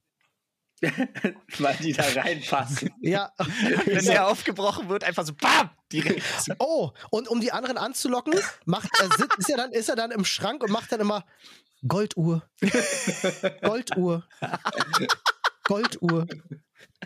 Weil 1.59 1.75
die 1.75 1.93
da 1.93 2.03
reinpassen. 2.03 2.89
ja. 3.01 3.31
Wenn 3.85 4.05
der 4.05 4.27
aufgebrochen 4.27 4.89
wird, 4.89 5.03
einfach 5.03 5.25
so 5.25 5.33
BAM! 5.33 5.69
Direkt. 5.91 6.23
Oh, 6.59 6.91
und 7.11 7.27
um 7.27 7.39
die 7.39 7.51
anderen 7.51 7.77
anzulocken, 7.77 8.33
macht, 8.65 8.89
äh, 8.99 9.07
ist, 9.37 9.49
er 9.49 9.57
dann, 9.57 9.71
ist 9.71 9.89
er 9.89 9.95
dann 9.95 10.11
im 10.11 10.25
Schrank 10.25 10.63
und 10.63 10.71
macht 10.71 10.91
dann 10.91 10.99
immer 10.99 11.25
Golduhr. 11.87 12.43
Golduhr. 13.61 14.27
Golduhr. 15.63 16.27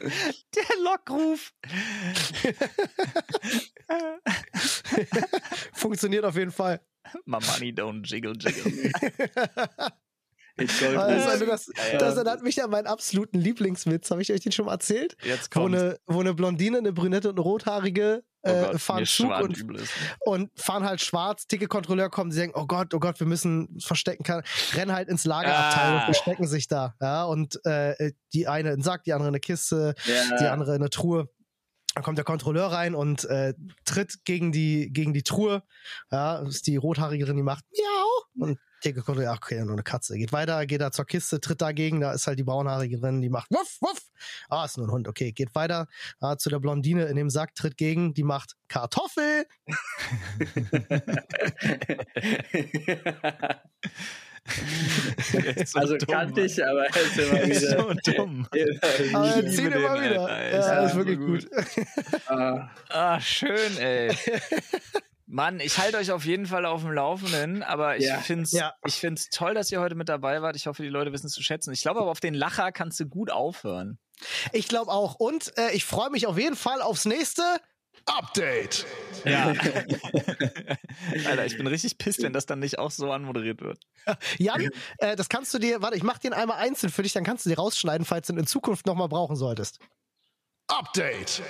Der 0.02 0.78
Lockruf. 0.84 1.54
Funktioniert 5.74 6.26
auf 6.26 6.36
jeden 6.36 6.52
Fall. 6.52 6.82
My 7.26 7.40
money 7.40 7.72
don't 7.72 8.04
jiggle 8.04 8.34
jiggle. 8.38 8.92
Also, 10.58 11.46
das, 11.46 11.70
das 12.00 12.16
erinnert 12.16 12.42
mich 12.42 12.64
an 12.64 12.70
meinen 12.70 12.88
absoluten 12.88 13.38
Lieblingswitz. 13.40 14.10
Habe 14.10 14.22
ich 14.22 14.32
euch 14.32 14.40
den 14.40 14.54
schon 14.54 14.68
mal 14.68 14.72
erzählt? 14.72 15.18
Jetzt 15.22 15.54
Wo 15.54 15.64
kommt. 15.64 15.76
eine, 15.76 16.00
wo 16.06 16.22
eine 16.22 16.34
Blondine, 16.34 16.78
eine 16.78 16.94
Brünette 16.94 17.28
und 17.28 17.36
eine 17.36 17.42
Rothaarige 17.44 18.24
äh, 18.46 18.66
Gott, 18.72 18.82
fahren 18.82 19.06
Zug 19.06 19.32
und, 19.42 19.66
und 20.22 20.52
fahren 20.60 20.84
halt 20.86 21.02
schwarz. 21.02 21.48
Ticketkontrolleur 21.48 22.10
kommt, 22.10 22.34
sie 22.34 22.40
denken, 22.40 22.60
oh 22.60 22.66
Gott, 22.66 22.94
oh 22.94 23.00
Gott, 23.00 23.20
wir 23.20 23.28
müssen 23.28 23.78
verstecken 23.80 24.24
kann, 24.24 24.44
rennen 24.74 24.94
halt 24.94 25.10
ins 25.10 25.26
Lagerabteil 25.26 25.92
Ah. 25.92 25.96
und 25.98 26.04
verstecken 26.06 26.48
sich 26.48 26.68
da. 26.68 26.96
Ja, 27.02 27.24
und 27.26 27.60
äh, 27.66 28.12
die 28.34 28.48
eine 28.48 28.70
in 28.70 28.76
den 28.78 28.84
Sack, 28.84 29.04
die 29.04 29.14
andere 29.14 29.28
in 29.30 29.34
eine 29.36 29.40
Kiste, 29.40 29.96
Ja. 30.06 30.38
die 30.38 30.46
andere 30.46 30.76
in 30.76 30.82
eine 30.82 30.90
Truhe. 30.90 31.30
Dann 31.94 32.04
kommt 32.04 32.18
der 32.18 32.26
Kontrolleur 32.26 32.68
rein 32.68 32.94
und 32.94 33.24
äh, 33.26 33.54
tritt 33.86 34.26
gegen 34.26 34.52
die, 34.52 34.92
gegen 34.92 35.14
die 35.14 35.24
Truhe. 35.24 35.64
Ja, 36.12 36.40
ist 36.40 36.68
die 36.68 36.76
Rothaarige 36.76 37.26
drin, 37.26 37.38
die 37.38 37.44
macht 37.44 37.64
Miau. 37.72 38.48
Und 38.50 38.60
der 38.84 38.94
Kontrolleur, 38.94 39.32
ach, 39.32 39.38
okay, 39.38 39.64
nur 39.64 39.72
eine 39.74 39.82
Katze. 39.84 40.18
Geht 40.18 40.34
weiter, 40.34 40.66
geht 40.66 40.82
da 40.82 40.92
zur 40.92 41.06
Kiste, 41.06 41.40
tritt 41.40 41.62
dagegen, 41.62 42.02
da 42.02 42.12
ist 42.12 42.28
halt 42.28 42.38
die 42.38 42.44
Braunhaarige 42.44 43.00
drin, 43.00 43.22
die 43.22 43.30
macht 43.30 43.50
Wuff, 43.50 43.78
Wuff. 43.80 44.02
Ah, 44.50 44.66
ist 44.66 44.78
nur 44.78 44.88
ein 44.88 44.92
Hund, 44.92 45.08
okay. 45.08 45.32
Geht 45.32 45.56
weiter 45.56 45.88
ah, 46.20 46.38
zu 46.38 46.50
der 46.50 46.60
Blondine 46.60 47.06
in 47.06 47.16
dem 47.16 47.30
Sack, 47.30 47.56
tritt 47.56 47.78
gegen, 47.78 48.14
die 48.14 48.24
macht 48.24 48.56
Kartoffel. 48.68 49.46
So 55.66 55.80
also 55.80 55.98
dumm, 55.98 56.08
kannte 56.08 56.42
ich, 56.42 56.64
aber 56.64 56.86
er 56.86 56.96
ist 57.02 57.18
immer 57.18 57.42
Ist 57.42 57.62
wieder. 57.64 57.82
so 57.82 57.94
dumm. 58.16 58.48
Aber 59.14 59.42
liebe 59.42 59.70
dir 59.72 59.80
mal 59.80 60.00
den, 60.02 60.12
wieder. 60.12 60.28
Alter. 60.28 60.58
Ja, 60.58 60.84
Ist 60.86 60.92
ist 60.92 60.96
wirklich 60.98 61.18
gut. 61.18 61.50
gut. 61.50 61.88
Ah, 62.28 62.70
Ah, 62.90 63.20
schön, 63.20 63.78
ey. 63.80 64.16
Mann, 65.26 65.60
ich 65.60 65.80
halte 65.80 65.98
euch 65.98 66.12
auf 66.12 66.26
jeden 66.26 66.46
Fall 66.46 66.68
auf 66.68 66.82
dem 66.84 66.92
Laufenden, 66.92 67.64
aber 67.64 67.98
ich 67.98 68.06
Ja. 68.06 68.20
find's, 68.20 68.52
Ja. 68.52 68.76
ich 68.86 68.94
find's 68.96 69.30
toll, 69.30 69.56
dass 69.56 69.72
ihr 69.72 69.80
heute 69.82 69.96
mit 69.96 70.10
dabei 70.10 70.44
wart. 70.44 70.56
Ich 70.56 70.68
hoffe, 70.68 70.84
die 70.84 70.90
Leute 70.90 71.12
wissen 71.12 71.26
es 71.26 71.34
zu 71.34 71.42
schätzen. 71.42 71.74
Ich 71.74 71.82
glaube 71.82 72.02
aber 72.02 72.12
auf 72.12 72.20
den 72.20 72.36
Lacher 72.36 72.72
kannst 72.72 73.00
du 73.00 73.08
gut 73.08 73.32
aufhören. 73.32 73.98
Ich 74.52 74.68
glaube 74.68 74.92
auch. 74.92 75.16
Und 75.16 75.58
äh, 75.58 75.72
ich 75.72 75.86
freue 75.86 76.10
mich 76.10 76.28
auf 76.28 76.38
jeden 76.38 76.56
Fall 76.56 76.82
aufs 76.82 77.06
nächste 77.06 77.44
Update. 78.06 78.86
Ja. 79.24 79.48
Alter, 81.26 81.46
ich 81.46 81.58
bin 81.58 81.68
richtig 81.68 81.98
pisst, 81.98 82.22
wenn 82.22 82.34
das 82.34 82.46
dann 82.46 82.60
nicht 82.60 82.78
auch 82.78 82.92
so 82.92 83.12
anmoderiert 83.12 83.62
wird. 83.62 83.80
Jan, 84.38 84.70
äh, 85.00 85.16
das 85.16 85.30
kannst 85.30 85.54
du 85.54 85.60
dir, 85.60 85.82
warte, 85.82 85.98
ich 85.98 86.04
mach 86.04 86.20
den 86.20 86.34
einmal 86.34 86.58
einzeln 86.58 86.92
für 86.92 87.04
dich, 87.04 87.14
dann 87.14 87.24
kannst 87.24 87.46
du 87.46 87.50
die 87.50 87.56
rausschneiden, 87.56 88.06
falls 88.06 88.28
du 88.28 88.34
ihn 88.34 88.40
in 88.40 88.48
Zukunft 88.48 88.86
nochmal 88.86 89.10
brauchen 89.10 89.36
solltest. 89.36 89.80
Update. 90.68 91.42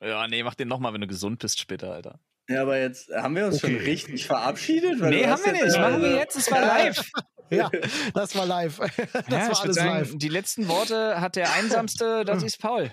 Ja, 0.00 0.26
nee, 0.28 0.42
mach 0.42 0.54
den 0.54 0.68
nochmal, 0.68 0.92
wenn 0.92 1.00
du 1.00 1.06
gesund 1.06 1.38
bist 1.38 1.58
später, 1.58 1.92
Alter. 1.92 2.20
Ja, 2.48 2.62
aber 2.62 2.78
jetzt 2.78 3.10
haben 3.10 3.34
wir 3.36 3.46
uns 3.46 3.60
schon 3.60 3.76
richtig 3.76 4.26
verabschiedet? 4.26 5.00
Weil 5.00 5.10
Nee, 5.10 5.26
haben 5.26 5.44
wir 5.44 5.52
nicht. 5.52 5.64
immer 5.64 5.90
Machen 5.90 6.02
wir 6.02 6.16
jetzt. 6.16 6.36
Es 6.36 6.50
war 6.50 6.60
live. 6.60 7.10
Ja, 7.48 7.70
das 8.12 8.34
war 8.34 8.44
live. 8.44 8.78
Das 9.12 9.28
ja, 9.28 9.48
war 9.50 9.62
alles 9.62 9.76
sagen, 9.76 9.88
live. 9.90 10.12
Die 10.16 10.28
letzten 10.28 10.66
Worte 10.66 11.20
hat 11.20 11.36
der 11.36 11.52
einsamste, 11.52 12.24
das 12.24 12.42
ist 12.42 12.58
Paul. 12.58 12.90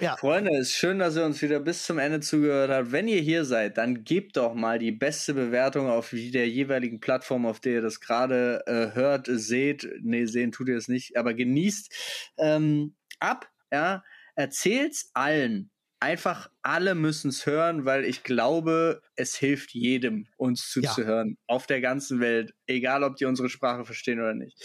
Ja. 0.00 0.16
Freunde, 0.16 0.50
es 0.54 0.70
ist 0.70 0.74
schön, 0.76 0.98
dass 0.98 1.16
ihr 1.16 1.24
uns 1.24 1.42
wieder 1.42 1.60
bis 1.60 1.84
zum 1.84 1.98
Ende 1.98 2.20
zugehört 2.20 2.70
habt. 2.70 2.92
Wenn 2.92 3.08
ihr 3.08 3.20
hier 3.20 3.44
seid, 3.44 3.76
dann 3.76 4.04
gebt 4.04 4.36
doch 4.36 4.54
mal 4.54 4.78
die 4.78 4.92
beste 4.92 5.34
Bewertung 5.34 5.88
auf 5.88 6.10
der 6.12 6.48
jeweiligen 6.48 7.00
Plattform, 7.00 7.46
auf 7.46 7.60
der 7.60 7.74
ihr 7.74 7.82
das 7.82 8.00
gerade 8.00 8.62
äh, 8.66 8.94
hört, 8.96 9.28
seht. 9.30 9.88
Nee, 10.00 10.24
sehen 10.24 10.52
tut 10.52 10.68
ihr 10.68 10.76
es 10.76 10.88
nicht, 10.88 11.16
aber 11.16 11.34
genießt 11.34 11.94
ähm, 12.38 12.96
ab, 13.18 13.48
ja. 13.70 14.02
Erzählt's 14.34 15.10
allen. 15.12 15.70
Einfach 16.00 16.50
alle 16.62 16.94
müssen 16.94 17.28
es 17.28 17.44
hören, 17.44 17.84
weil 17.84 18.04
ich 18.06 18.22
glaube, 18.22 19.02
es 19.16 19.36
hilft 19.36 19.72
jedem, 19.74 20.26
uns 20.38 20.70
zuzuhören. 20.70 21.36
Auf 21.46 21.66
der 21.66 21.80
ganzen 21.82 22.20
Welt. 22.20 22.54
Egal, 22.66 23.04
ob 23.04 23.16
die 23.16 23.26
unsere 23.26 23.50
Sprache 23.50 23.84
verstehen 23.84 24.18
oder 24.18 24.34
nicht. 24.34 24.58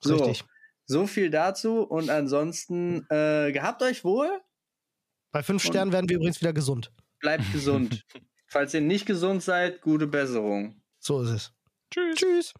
So. 0.00 0.16
Richtig. 0.16 0.44
So 0.86 1.06
viel 1.06 1.30
dazu 1.30 1.82
und 1.82 2.10
ansonsten 2.10 3.06
äh, 3.08 3.52
gehabt 3.52 3.82
euch 3.82 4.04
wohl, 4.04 4.28
Bei 5.32 5.42
fünf 5.42 5.62
Sternen 5.64 5.92
werden 5.92 6.10
wir 6.10 6.16
übrigens 6.16 6.40
wieder 6.42 6.52
gesund. 6.52 6.92
bleibt 7.20 7.50
gesund. 7.52 8.04
Falls 8.48 8.74
ihr 8.74 8.82
nicht 8.82 9.06
gesund 9.06 9.42
seid, 9.42 9.80
gute 9.80 10.06
Besserung. 10.06 10.82
So 10.98 11.22
ist 11.22 11.30
es. 11.30 11.52
Tschüss. 11.90 12.16
Tschüss. 12.16 12.54